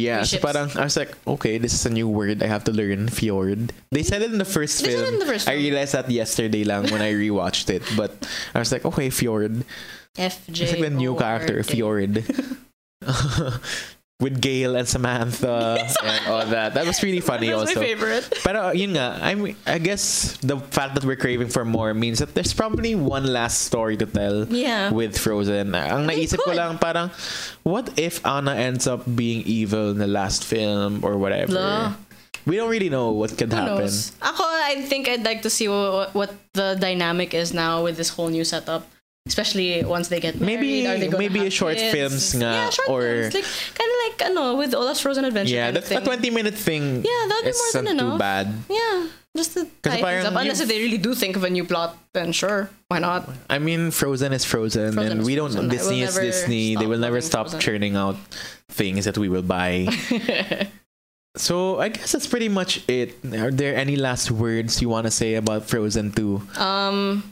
Yeah, 0.00 0.22
so 0.24 0.40
parang 0.40 0.72
I 0.76 0.84
was 0.88 0.96
like, 0.96 1.12
okay, 1.26 1.58
this 1.60 1.74
is 1.76 1.84
a 1.84 1.92
new 1.92 2.08
word 2.08 2.42
I 2.42 2.48
have 2.48 2.64
to 2.64 2.72
learn. 2.72 3.08
Fjord. 3.12 3.72
They 3.92 4.02
said 4.02 4.22
it 4.24 4.32
in 4.32 4.38
the 4.40 4.48
first 4.48 4.80
They 4.80 4.96
said 4.96 5.04
film. 5.04 5.08
it 5.08 5.12
in 5.14 5.20
the 5.20 5.28
first 5.28 5.44
I 5.48 5.52
film. 5.60 5.62
realized 5.68 5.92
that 5.92 6.08
yesterday 6.10 6.64
lang 6.64 6.88
when 6.88 7.02
I 7.04 7.12
rewatched 7.12 7.68
it, 7.68 7.84
but 7.96 8.16
I 8.54 8.58
was 8.58 8.72
like, 8.72 8.84
okay, 8.88 9.10
fjord. 9.12 9.64
F 10.18 10.40
J. 10.50 10.64
It's 10.64 10.72
like 10.72 10.82
the 10.82 10.90
new 10.90 11.14
character, 11.14 11.62
Fjord. 11.62 12.24
With 14.20 14.40
Gale 14.40 14.76
and 14.76 14.86
Samantha 14.86 15.80
and 16.04 16.20
all 16.28 16.44
that. 16.52 16.74
That 16.74 16.84
was 16.84 17.02
really 17.02 17.20
funny 17.24 17.48
That's 17.48 17.72
also. 17.72 17.80
my 17.80 17.86
favorite. 17.86 18.28
Pero 18.44 18.70
yun 18.76 18.92
nga, 18.92 19.16
I 19.20 19.34
mean, 19.34 19.56
I 19.66 19.78
guess 19.80 20.36
the 20.44 20.60
fact 20.60 20.94
that 20.94 21.04
we're 21.08 21.16
craving 21.16 21.48
for 21.48 21.64
more 21.64 21.94
means 21.94 22.18
that 22.20 22.34
there's 22.36 22.52
probably 22.52 22.94
one 22.94 23.24
last 23.32 23.64
story 23.64 23.96
to 23.96 24.04
tell 24.04 24.44
Yeah. 24.52 24.92
with 24.92 25.16
Frozen. 25.16 25.72
Ang 25.74 26.06
They 26.06 26.20
naisip 26.28 26.36
ko 26.44 26.52
could. 26.52 26.60
lang 26.60 26.76
parang, 26.76 27.08
what 27.64 27.96
if 27.96 28.20
Anna 28.26 28.52
ends 28.54 28.86
up 28.86 29.08
being 29.08 29.40
evil 29.48 29.90
in 29.90 29.98
the 29.98 30.06
last 30.10 30.44
film 30.44 31.00
or 31.00 31.16
whatever? 31.16 31.52
La. 31.56 31.92
We 32.44 32.56
don't 32.56 32.68
really 32.68 32.88
know 32.88 33.12
what 33.12 33.36
could 33.36 33.52
Who 33.52 33.56
happen. 33.56 33.84
knows? 33.88 34.12
Ako, 34.20 34.44
I 34.44 34.80
think 34.88 35.08
I'd 35.08 35.24
like 35.24 35.40
to 35.42 35.50
see 35.50 35.68
what, 35.68 36.12
what 36.14 36.32
the 36.52 36.76
dynamic 36.80 37.32
is 37.32 37.52
now 37.52 37.84
with 37.84 37.96
this 37.96 38.08
whole 38.08 38.28
new 38.28 38.44
setup. 38.44 38.84
Especially 39.30 39.84
once 39.86 40.08
they 40.10 40.18
get 40.18 40.40
married. 40.42 40.58
Maybe- 40.58 40.86
Are 40.90 40.98
they 40.98 41.06
gonna 41.06 41.22
maybe 41.22 41.38
have 41.46 41.54
short 41.54 41.78
kids? 41.78 41.94
films 41.94 42.34
nga, 42.34 42.50
Yeah, 42.50 42.70
short 42.74 42.88
or- 42.90 43.02
films. 43.30 43.34
Like, 43.38 43.46
kind 43.78 43.88
of 43.94 43.96
like, 44.04 44.16
ano, 44.26 44.44
with 44.58 44.74
Olaf's 44.74 44.98
Frozen 45.00 45.22
Adventure. 45.24 45.54
Yeah, 45.54 45.70
that's 45.70 45.86
a 45.94 46.00
20 46.02 46.30
minute 46.34 46.58
thing. 46.58 47.06
Yeah, 47.06 47.22
that'd 47.30 47.46
be 47.46 47.54
more 47.54 47.72
than 47.78 47.84
too 47.86 47.90
enough. 48.10 48.18
bad. 48.18 48.46
Yeah, 48.68 49.06
just 49.38 49.54
to 49.54 49.70
tie 49.86 50.02
things 50.02 50.26
up. 50.26 50.34
Unless 50.34 50.66
they 50.66 50.82
really 50.82 50.98
do 50.98 51.14
think 51.14 51.38
of 51.38 51.44
a 51.46 51.50
new 51.50 51.62
plot, 51.62 51.94
then 52.12 52.34
sure, 52.34 52.68
why 52.90 52.98
not? 52.98 53.30
I 53.48 53.62
mean, 53.62 53.94
Frozen 53.94 54.34
is 54.34 54.42
Frozen, 54.44 54.98
Frozen 54.98 55.12
and 55.12 55.20
is 55.22 55.26
we 55.30 55.38
don't. 55.38 55.54
Frozen. 55.54 55.70
Disney 55.70 56.02
is 56.02 56.18
Disney. 56.18 56.74
They 56.74 56.90
will 56.90 56.98
never 56.98 57.22
stop 57.22 57.46
Frozen. 57.54 57.60
churning 57.62 57.94
out 57.94 58.18
things 58.66 59.06
that 59.06 59.14
we 59.16 59.30
will 59.30 59.46
buy. 59.46 59.86
so 61.36 61.78
I 61.78 61.88
guess 61.94 62.12
that's 62.12 62.26
pretty 62.26 62.48
much 62.50 62.82
it. 62.90 63.14
Are 63.38 63.54
there 63.54 63.76
any 63.78 63.94
last 63.94 64.30
words 64.34 64.82
you 64.82 64.88
want 64.90 65.06
to 65.06 65.10
say 65.14 65.34
about 65.38 65.70
Frozen 65.70 66.12
Two? 66.18 66.42
Um, 66.58 67.22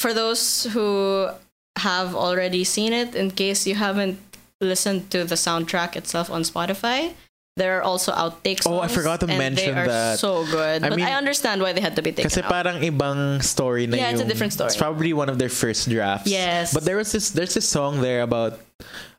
for 0.00 0.16
those 0.16 0.64
who 0.72 1.28
have 1.76 2.16
already 2.16 2.64
seen 2.64 2.92
it, 2.96 3.12
in 3.14 3.30
case 3.30 3.66
you 3.68 3.76
haven't 3.76 4.16
listened 4.60 5.12
to 5.12 5.24
the 5.28 5.36
soundtrack 5.36 5.94
itself 5.96 6.30
on 6.32 6.40
Spotify, 6.42 7.12
there 7.56 7.76
are 7.76 7.82
also 7.84 8.12
outtakes. 8.12 8.64
Oh, 8.64 8.80
I 8.80 8.88
forgot 8.88 9.20
to 9.20 9.28
and 9.28 9.36
mention 9.36 9.74
they 9.74 9.80
are 9.80 9.86
that. 9.86 10.18
So 10.18 10.46
good, 10.48 10.80
I 10.82 10.88
but 10.88 10.96
mean- 10.96 11.04
I 11.04 11.12
understand 11.12 11.60
why 11.60 11.72
they 11.76 11.84
had 11.84 11.96
to 11.96 12.02
be 12.02 12.12
taken 12.12 12.30
Kasi 12.32 12.40
out. 12.40 12.48
parang 12.48 12.80
ibang 12.80 13.44
story 13.44 13.84
na 13.86 14.00
Yeah, 14.00 14.10
it's 14.16 14.24
a 14.24 14.28
different 14.28 14.56
story. 14.56 14.68
It's 14.72 14.80
probably 14.80 15.12
one 15.12 15.28
of 15.28 15.36
their 15.36 15.52
first 15.52 15.84
drafts. 15.92 16.30
Yes. 16.32 16.72
But 16.72 16.88
there 16.88 16.96
was 16.96 17.12
this 17.12 17.30
there's 17.36 17.52
this 17.52 17.68
song 17.68 18.00
there 18.00 18.24
about 18.24 18.56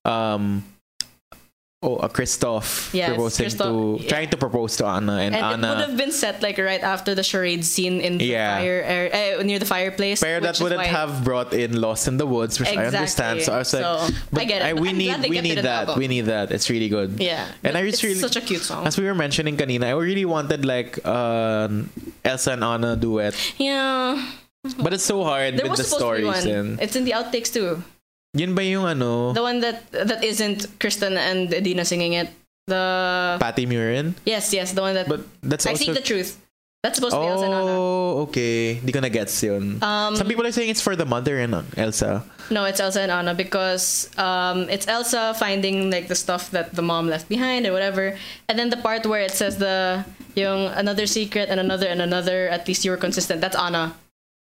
um 0.06 0.66
oh 1.84 1.96
uh, 1.98 2.08
Kristoff 2.08 2.94
Yes, 2.94 3.10
proposing 3.10 3.48
Kristoff- 3.48 3.98
to 3.98 4.04
yeah. 4.04 4.10
trying 4.10 4.30
to 4.30 4.38
propose 4.38 4.78
to 4.78 4.86
Anna 4.86 5.18
and, 5.18 5.36
And 5.36 5.64
it 5.66 5.68
would 5.68 5.78
have 5.90 5.98
been 5.98 6.12
set 6.12 6.42
like 6.42 6.58
right 6.58 6.82
after 6.82 7.16
the 7.16 7.24
charade 7.24 7.66
scene 7.66 8.00
in 8.02 8.18
the 8.20 8.26
Yeah. 8.26 8.58
fire 8.58 9.10
uh, 9.40 9.44
near 9.44 9.58
the 9.58 9.66
fireplace. 9.66 10.22
Pero 10.22 10.40
that 10.42 10.60
wouldn't 10.62 10.86
have 10.86 11.24
brought 11.24 11.54
in 11.54 11.82
Lost 11.82 12.08
in 12.08 12.18
the 12.18 12.26
Woods, 12.28 12.60
which 12.60 12.70
I 12.70 12.86
understand. 12.86 13.42
So 13.42 13.54
I 13.54 13.58
was 13.60 13.74
like, 13.74 13.82
So, 13.84 14.14
but 14.32 14.42
I 14.42 14.46
get 14.46 14.62
it. 14.62 14.80
we 14.80 14.90
I'm 14.90 14.98
need 14.98 15.18
we 15.30 15.42
need 15.42 15.58
that. 15.58 15.90
album. 15.90 15.98
We 16.00 16.08
need 16.08 16.26
that. 16.30 16.52
It's 16.52 16.70
really 16.70 16.90
good. 16.90 17.18
Yeah, 17.20 17.48
And 17.64 17.76
I 17.76 17.82
But 17.82 17.90
just 17.90 17.94
it's 17.96 18.04
really 18.04 18.22
such 18.22 18.36
a 18.38 18.42
cute 18.42 18.62
song. 18.62 18.86
As 18.86 18.98
we 18.98 19.06
were 19.06 19.16
mentioning 19.18 19.58
kanina, 19.58 19.86
I 19.90 19.98
really 19.98 20.26
wanted 20.26 20.64
like 20.66 21.02
um 21.06 21.90
Elsa 22.24 22.54
and 22.54 22.64
Anna 22.64 22.96
duet, 22.96 23.34
Yeah, 23.58 24.22
but 24.78 24.94
it's 24.94 25.04
so 25.06 25.24
hard 25.24 25.58
there 25.58 25.66
with 25.66 25.72
was 25.74 25.80
the 25.82 25.86
supposed 25.90 26.22
to 26.22 26.22
be 26.22 26.30
stories. 26.30 26.46
one. 26.46 26.56
And 26.56 26.70
It's 26.82 26.96
in 26.96 27.06
the 27.10 27.18
outtakes 27.18 27.50
too. 27.52 27.82
Yun 28.34 28.56
ba 28.56 28.64
yung 28.64 28.86
ano? 28.88 29.34
The 29.34 29.44
one 29.44 29.60
that 29.60 29.92
that 29.92 30.24
isn't 30.24 30.80
Kristen 30.80 31.18
and 31.20 31.52
Idina 31.54 31.84
singing 31.84 32.14
it. 32.14 32.30
The 32.68 33.38
Patti 33.42 33.66
Murin? 33.68 34.16
yes, 34.24 34.54
yes, 34.54 34.72
the 34.72 34.82
one 34.82 34.94
that 34.96 35.10
But 35.10 35.28
that's 35.44 35.66
I 35.68 35.72
also 35.76 35.84
seek 35.84 35.94
the 35.94 36.06
truth. 36.06 36.40
That's 36.82 36.98
supposed 36.98 37.14
to 37.14 37.22
be 37.22 37.28
Elsa 37.28 37.46
and 37.46 37.54
Anna. 37.54 37.78
Oh, 37.78 38.26
okay. 38.26 38.82
Di 38.82 38.90
ko 38.90 39.02
na 39.02 39.10
gets 39.10 39.38
yun. 39.44 39.78
Um, 39.86 40.16
Some 40.18 40.26
people 40.26 40.48
are 40.48 40.52
saying 40.52 40.70
it's 40.74 40.82
for 40.82 40.96
the 40.96 41.06
mother 41.06 41.38
and 41.38 41.54
Elsa. 41.78 42.26
No, 42.50 42.66
it's 42.66 42.80
Elsa 42.80 43.02
and 43.06 43.12
Anna 43.12 43.36
because 43.38 44.10
um, 44.18 44.66
it's 44.66 44.88
Elsa 44.88 45.36
finding 45.38 45.92
like 45.92 46.08
the 46.08 46.18
stuff 46.18 46.50
that 46.52 46.74
the 46.74 46.82
mom 46.82 47.06
left 47.06 47.30
behind 47.30 47.68
or 47.68 47.72
whatever, 47.72 48.18
and 48.50 48.58
then 48.58 48.72
the 48.74 48.82
part 48.82 49.06
where 49.06 49.22
it 49.22 49.30
says 49.30 49.58
the 49.62 50.02
yung 50.34 50.74
another 50.74 51.06
secret 51.06 51.50
and 51.54 51.60
another 51.60 51.86
and 51.86 52.02
another. 52.02 52.50
At 52.50 52.66
least 52.68 52.82
you 52.84 52.90
were 52.90 52.98
consistent. 52.98 53.42
That's 53.46 53.56
Anna, 53.56 53.94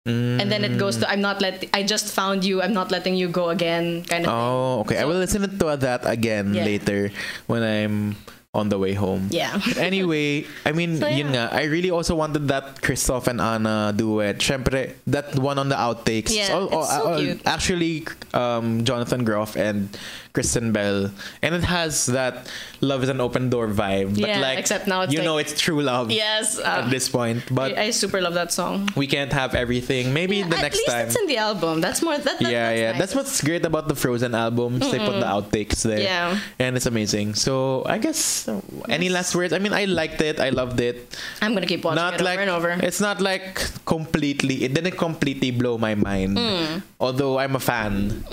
and 0.07 0.47
then 0.51 0.63
it 0.65 0.79
goes 0.79 0.99
to 0.99 1.11
I'm 1.11 1.21
not 1.21 1.41
let 1.43 1.65
I 1.75 1.83
just 1.83 2.13
found 2.15 2.45
you. 2.45 2.63
I'm 2.63 2.73
not 2.73 2.91
letting 2.91 3.15
you 3.17 3.29
go 3.29 3.51
again. 3.51 4.05
Kind 4.05 4.27
of. 4.27 4.33
Oh, 4.33 4.81
okay. 4.87 4.99
I 4.99 5.05
will 5.05 5.19
listen 5.19 5.43
to 5.43 5.77
that 5.77 6.07
again 6.07 6.55
Yeah. 6.55 6.65
later 6.65 7.11
when 7.47 7.63
I'm 7.63 8.17
on 8.57 8.73
the 8.73 8.79
way 8.81 8.95
home. 8.97 9.29
Yeah. 9.31 9.61
Anyway, 9.77 10.47
I 10.65 10.73
mean, 10.73 10.97
So, 10.97 11.07
yun 11.07 11.29
nga, 11.37 11.53
I 11.53 11.65
really 11.69 11.91
also 11.93 12.17
wanted 12.17 12.49
that 12.49 12.81
Kristoff 12.81 13.29
and 13.29 13.41
Anna 13.41 13.93
duet. 13.95 14.41
Syempre, 14.41 14.97
that 15.07 15.37
one 15.39 15.59
on 15.61 15.69
the 15.69 15.77
outtakes. 15.77 16.33
Yeah, 16.33 16.57
Al- 16.57 16.73
it's 16.73 16.89
so 16.91 17.03
al- 17.13 17.19
cute. 17.21 17.41
Actually, 17.45 17.95
um, 18.33 18.85
Jonathan 18.89 19.23
Groff 19.29 19.55
and 19.57 19.93
Kristen 20.33 20.73
Bell. 20.73 21.13
And 21.45 21.55
it 21.55 21.65
has 21.65 22.07
that 22.13 22.49
love 22.81 23.03
is 23.05 23.09
an 23.09 23.21
open 23.21 23.49
door 23.49 23.69
vibe. 23.69 24.17
But 24.21 24.29
Yeah, 24.29 24.41
like, 24.41 24.59
except 24.59 24.89
now 24.89 25.03
it's 25.05 25.13
you 25.13 25.21
like- 25.21 25.29
know 25.29 25.37
it's 25.39 25.55
true 25.61 25.81
love 25.81 26.11
yes. 26.11 26.59
at 26.61 26.85
Uh, 26.85 26.89
this 26.89 27.09
point. 27.09 27.45
But 27.53 27.77
I, 27.77 27.89
I 27.89 27.91
super 27.93 28.21
love 28.21 28.35
that 28.35 28.53
song. 28.53 28.89
we 28.97 29.07
can't 29.07 29.33
have 29.33 29.55
everything. 29.55 30.13
Maybe 30.13 30.39
Yeah, 30.41 30.49
the 30.49 30.57
at 30.57 30.63
next 30.73 30.81
least 30.85 30.91
time. 30.93 31.07
it's 31.09 31.17
in 31.17 31.27
the 31.29 31.37
album. 31.39 31.81
That's 31.85 32.01
more. 32.03 32.17
That, 32.17 32.39
that, 32.41 32.49
yeah, 32.49 32.69
that's 32.73 32.81
yeah. 32.81 32.91
nice. 32.93 32.99
That's 33.01 33.15
what's 33.15 33.37
great 33.45 33.65
about 33.65 33.89
the 33.89 33.95
Frozen 33.97 34.35
albums. 34.35 34.81
They 34.91 34.99
put 35.01 35.21
the 35.21 35.29
outtakes 35.29 35.83
there. 35.83 36.01
Yeah. 36.01 36.39
And 36.59 36.77
it's 36.77 36.87
amazing. 36.87 37.35
So 37.37 37.83
I 37.87 37.99
guess 37.99 38.46
uh, 38.49 38.61
any 38.89 39.09
last 39.09 39.35
words? 39.35 39.53
I 39.53 39.59
mean, 39.59 39.73
I 39.73 39.85
liked 39.85 40.21
it. 40.21 40.41
I 40.41 40.51
loved 40.51 40.81
it. 40.81 41.17
I'm 41.43 41.55
gonna 41.55 41.67
keep 41.67 41.85
watching 41.85 41.97
not 41.97 42.15
it 42.21 42.25
like 42.25 42.39
over 42.39 42.71
and 42.71 42.81
over. 42.81 42.87
it's 42.87 43.01
not 43.01 43.21
like 43.21 43.59
completely. 43.85 44.65
It 44.65 44.75
didn't 44.75 44.97
completely 44.97 45.51
blow 45.51 45.79
my 45.79 45.95
mind. 45.95 46.37
Mm. 46.37 46.83
Although 47.01 47.39
I'm 47.39 47.57
a 47.57 47.61
fan, 47.61 48.25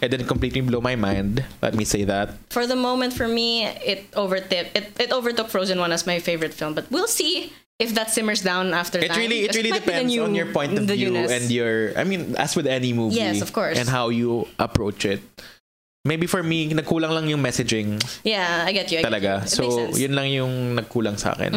it 0.00 0.08
didn't 0.10 0.28
completely 0.28 0.60
blow 0.60 0.80
my 0.80 0.96
mind. 0.96 1.44
Let 1.60 1.74
me 1.74 1.84
say 1.84 2.04
that. 2.04 2.34
for 2.50 2.66
the 2.66 2.76
moment 2.76 3.12
for 3.12 3.26
me 3.28 3.64
it 3.64 4.10
overtip 4.12 4.68
it, 4.76 4.92
it 5.00 5.10
overtook 5.12 5.48
frozen 5.48 5.78
one 5.78 5.92
as 5.92 6.06
my 6.06 6.18
favorite 6.20 6.52
film 6.54 6.74
but 6.74 6.84
we'll 6.90 7.08
see 7.08 7.52
if 7.78 7.94
that 7.94 8.10
simmers 8.10 8.42
down 8.42 8.72
after 8.74 8.98
It 9.00 9.08
time, 9.10 9.18
really, 9.18 9.42
it 9.48 9.54
really 9.56 9.72
depends 9.72 10.12
new- 10.12 10.22
on 10.22 10.34
your 10.36 10.46
point 10.52 10.76
of 10.78 10.84
view 10.86 11.10
newness. 11.10 11.32
and 11.32 11.50
your. 11.50 11.96
I 11.98 12.04
mean, 12.04 12.36
as 12.36 12.54
with 12.54 12.66
any 12.68 12.92
movie, 12.92 13.16
Yes, 13.16 13.42
of 13.42 13.52
course. 13.52 13.74
and 13.78 13.88
how 13.88 14.10
you 14.10 14.46
approach 14.58 15.02
it. 15.04 15.18
Maybe 16.04 16.26
for 16.26 16.42
me, 16.42 16.66
nagkulang 16.74 17.14
lang 17.14 17.30
yung 17.30 17.38
messaging. 17.38 18.02
yeah 18.26 18.66
i 18.66 18.74
get 18.74 18.90
you 18.90 18.98
I 18.98 19.02
get 19.02 19.06
talaga. 19.06 19.32
you. 19.46 19.54
So. 19.54 19.62
Mm. 19.62 19.98
yun 20.02 20.12
lang 20.18 20.28
yung 20.34 20.54
nagkulang 20.74 21.14
sa 21.14 21.30
akin. 21.30 21.54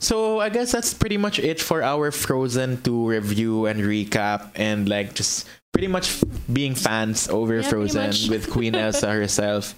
So, 0.00 0.40
I 0.40 0.48
guess 0.48 0.72
that's 0.72 0.96
pretty 0.96 1.20
much 1.20 1.36
it 1.38 1.60
for 1.60 1.84
our 1.84 2.08
Frozen 2.10 2.80
2 2.88 2.88
review 3.20 3.66
and 3.68 3.84
recap 3.84 4.48
and 4.56 4.88
like 4.88 5.12
just 5.12 5.44
pretty 5.76 5.88
much 5.92 6.24
being 6.48 6.72
fans 6.74 7.28
over 7.28 7.60
Yeah, 7.60 7.68
Frozen 7.68 8.32
with 8.32 8.48
Queen 8.48 8.72
Elsa 8.74 9.12
herself. 9.20 9.76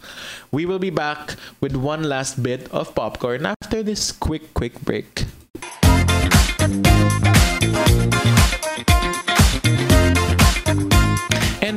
We 0.55 0.63
will 0.63 0.79
be 0.83 0.95
back 0.95 1.35
with 1.59 1.75
one 1.75 2.07
last 2.07 2.39
bit 2.39 2.71
of 2.71 2.95
popcorn 2.95 3.47
after 3.47 3.83
this 3.83 4.15
quick, 4.15 4.55
quick 4.55 4.79
break. 4.87 5.27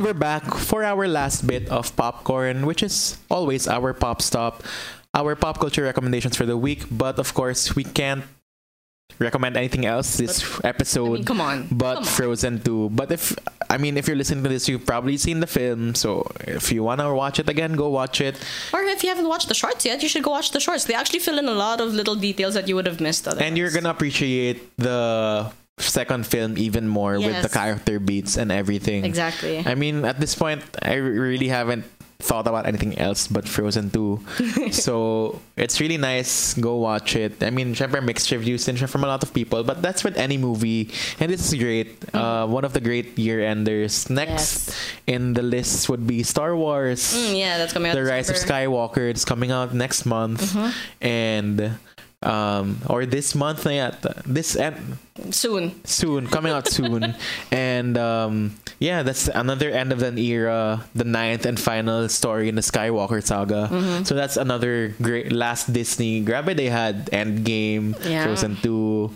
We're 0.08 0.14
back 0.16 0.54
for 0.56 0.84
our 0.84 1.06
last 1.06 1.46
bit 1.46 1.68
of 1.68 1.94
popcorn, 1.94 2.64
which 2.64 2.82
is 2.82 3.18
always 3.28 3.68
our 3.68 3.92
pop 3.92 4.22
stop, 4.22 4.64
our 5.12 5.36
pop 5.36 5.60
culture 5.60 5.82
recommendations 5.84 6.34
for 6.34 6.46
the 6.46 6.56
week. 6.56 6.88
But 6.90 7.18
of 7.18 7.34
course, 7.34 7.76
we 7.76 7.84
can't 7.84 8.24
recommend 9.18 9.58
anything 9.58 9.84
else 9.84 10.16
this 10.16 10.40
episode. 10.64 11.12
I 11.12 11.14
mean, 11.20 11.24
come 11.28 11.42
on. 11.42 11.68
But 11.70 12.00
Come 12.00 12.04
on. 12.04 12.08
Frozen 12.08 12.64
2. 12.64 12.88
But 12.88 13.12
if 13.12 13.36
I 13.68 13.76
mean, 13.76 13.98
if 13.98 14.08
you're 14.08 14.16
listening 14.16 14.42
to 14.44 14.48
this, 14.48 14.66
you've 14.66 14.86
probably 14.86 15.18
seen 15.18 15.40
the 15.40 15.46
film. 15.46 15.94
So 15.94 16.24
if 16.40 16.72
you 16.72 16.82
wanna 16.82 17.12
watch 17.14 17.38
it 17.38 17.50
again, 17.50 17.76
go 17.76 17.90
watch 17.90 18.22
it. 18.22 18.40
or 18.72 18.80
if 18.80 19.02
you 19.02 19.10
haven't 19.10 19.28
watched 19.28 19.48
the 19.48 19.54
shorts 19.54 19.84
yet 19.84 20.02
you 20.02 20.08
should 20.08 20.22
go 20.24 20.30
watch 20.30 20.52
the 20.56 20.60
shorts 20.60 20.84
they 20.84 20.94
actually 20.94 21.18
fill 21.20 21.38
in 21.38 21.44
a 21.44 21.52
lot 21.52 21.82
of 21.82 21.92
little 21.92 22.16
details 22.16 22.54
that 22.54 22.66
you 22.66 22.74
would 22.74 22.86
have 22.86 22.98
missed 22.98 23.28
otherwise. 23.28 23.46
And 23.46 23.58
you're 23.58 23.70
gonna 23.70 23.90
appreciate 23.90 24.72
the 24.78 25.52
second 25.78 26.26
film 26.26 26.58
even 26.58 26.88
more 26.88 27.18
with 27.18 27.42
the 27.42 27.48
character 27.48 27.98
beats 27.98 28.36
and 28.36 28.50
everything. 28.52 29.04
exactly 29.04 29.58
I 29.64 29.74
mean, 29.74 30.04
at 30.04 30.20
this 30.20 30.34
point, 30.34 30.62
I 30.82 30.94
really 30.94 31.48
haven't 31.48 31.84
thought 32.18 32.48
about 32.48 32.66
anything 32.66 32.98
else 32.98 33.28
but 33.30 33.46
Frozen 33.46 33.90
2. 33.90 34.70
so 34.74 35.38
it's 35.56 35.80
really 35.80 35.96
nice. 35.98 36.54
Go 36.54 36.76
watch 36.82 37.14
it. 37.14 37.40
I 37.44 37.50
mean, 37.50 37.74
syempre 37.78 38.02
mixed 38.02 38.30
reviews 38.34 38.66
siya 38.66 38.88
from 38.90 39.04
a 39.04 39.06
lot 39.06 39.22
of 39.22 39.32
people, 39.32 39.62
but 39.62 39.82
that's 39.82 40.02
with 40.02 40.16
any 40.18 40.36
movie. 40.36 40.90
And 41.20 41.30
this 41.30 41.46
is 41.46 41.54
great. 41.54 41.94
Uh, 42.12 42.46
one 42.50 42.64
of 42.66 42.72
the 42.72 42.80
great 42.82 43.16
year 43.18 43.38
enders. 43.46 44.10
Next 44.10 44.74
Yes. 44.74 44.76
in 45.06 45.34
the 45.34 45.42
list 45.46 45.88
would 45.88 46.06
be 46.10 46.24
Star 46.26 46.56
Wars. 46.58 47.14
Mm, 47.14 47.38
yeah 47.38 47.54
that's 47.58 47.72
coming 47.72 47.90
out 47.90 47.94
The 47.94 48.02
Rise 48.02 48.28
of 48.30 48.36
Skywalker. 48.36 49.06
It's 49.08 49.24
coming 49.24 49.52
out 49.54 49.70
next 49.72 50.02
month. 50.04 50.42
Mm-hmm. 50.42 50.70
And 51.06 51.78
um 52.22 52.82
or 52.90 53.06
this 53.06 53.34
month 53.34 53.64
na. 53.64 53.92
This 54.26 54.56
end 54.56 54.98
soon 55.30 55.70
soon 55.84 56.26
coming 56.26 56.50
out 56.52 56.66
soon 56.66 57.14
and 57.52 57.96
um 57.98 58.54
yeah 58.80 59.02
that's 59.02 59.28
another 59.28 59.70
end 59.70 59.92
of 59.92 60.02
an 60.02 60.18
era 60.18 60.82
the 60.94 61.04
ninth 61.04 61.46
and 61.46 61.58
final 61.58 62.08
story 62.08 62.48
in 62.48 62.54
the 62.56 62.62
skywalker 62.62 63.22
saga 63.22 63.68
Mm-hmm. 63.70 64.02
so 64.04 64.14
that's 64.14 64.36
another 64.36 64.94
great 65.02 65.30
last 65.30 65.72
disney 65.72 66.20
grab 66.20 66.48
it 66.48 66.56
they 66.56 66.68
had 66.70 67.06
endgame 67.10 67.94
Yeah. 68.02 68.24
frozen 68.24 68.56
2 68.62 69.10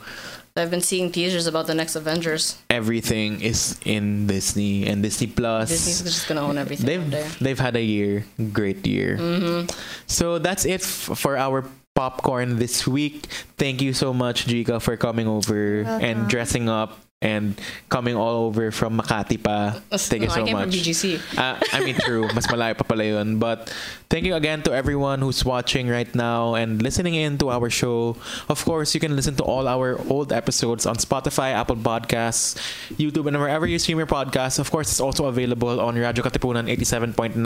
i've 0.59 0.71
been 0.71 0.83
seeing 0.83 1.11
teasers 1.11 1.47
about 1.47 1.67
the 1.67 1.75
next 1.75 1.95
avengers 1.97 2.59
everything 2.71 3.41
is 3.41 3.79
in 3.87 4.27
disney 4.27 4.87
and 4.87 5.03
disney 5.03 5.27
plus 5.27 5.71
disney's 5.71 6.03
just 6.03 6.27
gonna 6.29 6.43
own 6.43 6.59
everything 6.59 6.87
they've 6.87 7.39
they've 7.41 7.59
had 7.63 7.75
a 7.75 7.83
year 7.83 8.27
great 8.53 8.87
year 8.87 9.17
Mm-hmm. 9.19 9.71
so 10.07 10.39
that's 10.39 10.65
it 10.67 10.83
f- 10.83 11.15
for 11.19 11.39
our 11.39 11.65
popcorn 11.95 12.59
this 12.59 12.87
week 12.87 13.27
thank 13.57 13.83
you 13.83 13.93
so 13.93 14.13
much 14.13 14.47
Jika 14.47 14.81
for 14.81 14.97
coming 14.97 15.29
over 15.29 15.83
and 15.83 16.29
dressing 16.29 16.69
up 16.69 16.99
and 17.23 17.55
coming 17.89 18.19
all 18.19 18.51
over 18.51 18.75
from 18.75 18.99
Makati 18.99 19.39
pa 19.39 19.79
thank 19.95 20.27
you 20.27 20.29
so 20.29 20.43
I 20.43 20.45
came 20.45 20.59
much 20.59 20.75
from 20.75 20.83
BGC. 20.83 21.23
Uh, 21.39 21.55
I 21.73 21.79
mean, 21.87 21.95
true. 21.95 22.27
Mas 22.35 22.51
malayo 22.51 22.75
pa 22.77 22.83
pala 22.83 23.07
yun. 23.07 23.39
But 23.39 23.71
thank 24.11 24.27
you 24.27 24.35
again 24.35 24.67
to 24.67 24.75
everyone 24.75 25.23
who's 25.23 25.47
watching 25.47 25.87
right 25.87 26.11
now 26.19 26.59
and 26.59 26.83
listening 26.83 27.15
in 27.15 27.39
to 27.39 27.55
our 27.55 27.71
show. 27.71 28.19
Of 28.51 28.67
course, 28.67 28.93
you 28.93 29.01
can 29.01 29.15
listen 29.15 29.39
to 29.39 29.47
all 29.47 29.71
our 29.71 30.03
old 30.11 30.35
episodes 30.35 30.85
on 30.85 30.99
Spotify, 30.99 31.55
Apple 31.55 31.79
Podcasts, 31.79 32.59
YouTube, 32.99 33.31
and 33.31 33.39
wherever 33.39 33.71
you 33.71 33.79
stream 33.79 34.03
your 34.03 34.11
podcasts. 34.11 34.59
Of 34.59 34.75
course, 34.75 34.91
it's 34.91 35.01
also 35.01 35.31
available 35.31 35.79
on 35.79 35.95
Radyo 35.95 36.27
Katipunan 36.27 36.67
87.9. 36.67 37.39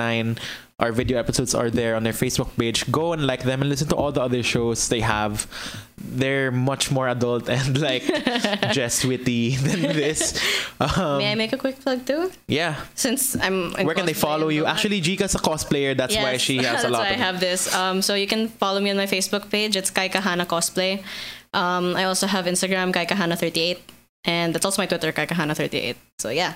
Our 0.78 0.92
video 0.92 1.18
episodes 1.18 1.54
are 1.54 1.70
there 1.70 1.96
on 1.96 2.02
their 2.04 2.12
Facebook 2.12 2.54
page. 2.58 2.84
Go 2.92 3.14
and 3.14 3.26
like 3.26 3.44
them 3.44 3.62
and 3.62 3.70
listen 3.70 3.88
to 3.88 3.96
all 3.96 4.12
the 4.12 4.20
other 4.20 4.42
shows 4.42 4.90
they 4.90 5.00
have. 5.00 5.46
They're 5.96 6.52
much 6.52 6.90
more 6.90 7.08
adult 7.08 7.48
and 7.56 7.80
like 7.80 8.02
just 8.72 9.02
witty 9.06 9.56
than 9.56 9.80
this. 9.80 10.38
Um, 10.78 11.16
May 11.16 11.32
I 11.32 11.34
make 11.34 11.54
a 11.54 11.56
quick 11.56 11.80
plug 11.80 12.04
too? 12.04 12.30
yeah. 12.46 12.76
Since 12.94 13.40
I'm 13.40 13.72
Where 13.72 13.94
can 13.94 14.04
they 14.04 14.12
follow 14.12 14.48
you? 14.48 14.66
Actually, 14.66 15.00
Jika's 15.00 15.34
a 15.34 15.38
cosplayer. 15.38 15.96
That's 15.96 16.14
why 16.14 16.36
she 16.36 16.56
has 16.58 16.64
that's 16.64 16.84
a 16.84 16.90
lot 16.90 17.04
why 17.08 17.08
I 17.08 17.12
have 17.12 17.40
this. 17.40 17.74
Um, 17.74 18.02
so 18.02 18.14
you 18.14 18.26
can 18.26 18.48
follow 18.48 18.78
me 18.80 18.90
on 18.90 18.98
my 18.98 19.06
Facebook 19.06 19.48
page. 19.48 19.76
It's 19.76 19.88
Kai 19.88 20.10
Kahana 20.10 20.44
Cosplay. 20.44 21.02
Um, 21.54 21.96
I 21.96 22.04
also 22.04 22.26
have 22.26 22.44
Instagram, 22.44 22.92
Kai 22.92 23.06
Kahana38. 23.06 23.78
And 24.26 24.54
that's 24.54 24.66
also 24.66 24.82
my 24.82 24.86
Twitter, 24.86 25.10
Kai 25.10 25.24
Kahana38. 25.24 25.96
So 26.18 26.28
yeah. 26.28 26.52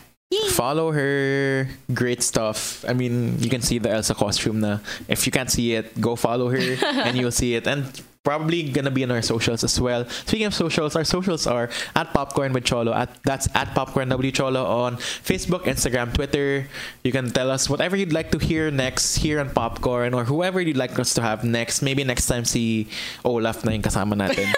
Follow 0.51 0.93
her. 0.93 1.69
Great 1.93 2.23
stuff. 2.23 2.85
I 2.87 2.93
mean, 2.93 3.39
you 3.41 3.51
can 3.51 3.63
see 3.63 3.79
the 3.79 3.91
Elsa 3.91 4.15
costume 4.15 4.61
na. 4.61 4.79
If 5.09 5.27
you 5.27 5.33
can't 5.33 5.51
see 5.51 5.75
it, 5.75 6.01
go 6.01 6.15
follow 6.15 6.49
her 6.51 6.59
and 6.87 7.19
you'll 7.19 7.33
see 7.33 7.55
it. 7.55 7.67
And 7.67 7.91
probably 8.23 8.69
gonna 8.69 8.91
be 8.91 9.05
on 9.05 9.11
our 9.11 9.23
socials 9.23 9.65
as 9.65 9.81
well. 9.81 10.05
Speaking 10.29 10.47
of 10.47 10.55
socials, 10.55 10.95
our 10.97 11.05
socials 11.05 11.47
are 11.47 11.71
at 11.97 12.13
Popcorn 12.13 12.53
with 12.53 12.65
Cholo. 12.65 12.93
At 12.93 13.23
that's 13.25 13.49
at 13.55 13.75
Popcorn 13.75 14.09
W 14.11 14.33
Cholo 14.33 14.65
on 14.65 14.97
Facebook, 14.97 15.65
Instagram, 15.65 16.13
Twitter. 16.13 16.69
You 17.03 17.13
can 17.13 17.31
tell 17.31 17.51
us 17.51 17.69
whatever 17.69 17.97
you'd 17.97 18.13
like 18.13 18.31
to 18.33 18.39
hear 18.39 18.71
next 18.71 19.17
here 19.17 19.41
on 19.41 19.51
Popcorn 19.51 20.13
or 20.13 20.25
whoever 20.25 20.61
you'd 20.61 20.77
like 20.77 20.99
us 20.99 21.15
to 21.15 21.23
have 21.23 21.45
next. 21.45 21.81
Maybe 21.83 22.05
next 22.05 22.27
time 22.27 22.45
si 22.45 22.89
Olaf 23.25 23.65
na 23.65 23.73
yung 23.73 23.83
kasama 23.83 24.15
natin. 24.17 24.53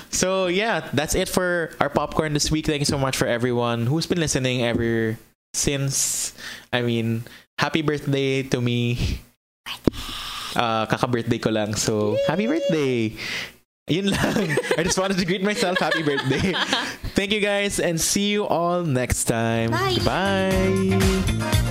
so 0.10 0.46
yeah, 0.46 0.88
that's 0.92 1.14
it 1.14 1.28
for 1.28 1.70
our 1.80 1.90
Popcorn 1.90 2.32
this 2.32 2.50
week. 2.50 2.66
Thank 2.66 2.80
you 2.80 2.88
so 2.88 2.98
much 2.98 3.16
for 3.16 3.26
everyone 3.26 3.86
who's 3.86 4.06
been 4.06 4.20
listening 4.20 4.64
ever 4.64 5.18
since. 5.52 6.32
I 6.72 6.80
mean, 6.80 7.24
happy 7.58 7.82
birthday 7.82 8.42
to 8.48 8.60
me. 8.60 9.20
Uh, 10.56 10.86
kaka-birthday 10.86 11.38
ko 11.38 11.50
lang. 11.50 11.74
So, 11.74 12.16
happy 12.26 12.46
birthday! 12.46 13.14
Yun 13.90 14.14
lang. 14.14 14.54
I 14.78 14.82
just 14.86 14.98
wanted 14.98 15.18
to 15.18 15.26
greet 15.26 15.42
myself. 15.42 15.78
Happy 15.78 16.02
birthday. 16.02 16.54
Thank 17.18 17.32
you 17.32 17.40
guys 17.40 17.80
and 17.80 18.00
see 18.00 18.30
you 18.30 18.46
all 18.46 18.82
next 18.86 19.24
time. 19.24 19.70
Bye. 19.70 19.98
Bye. 20.06 21.66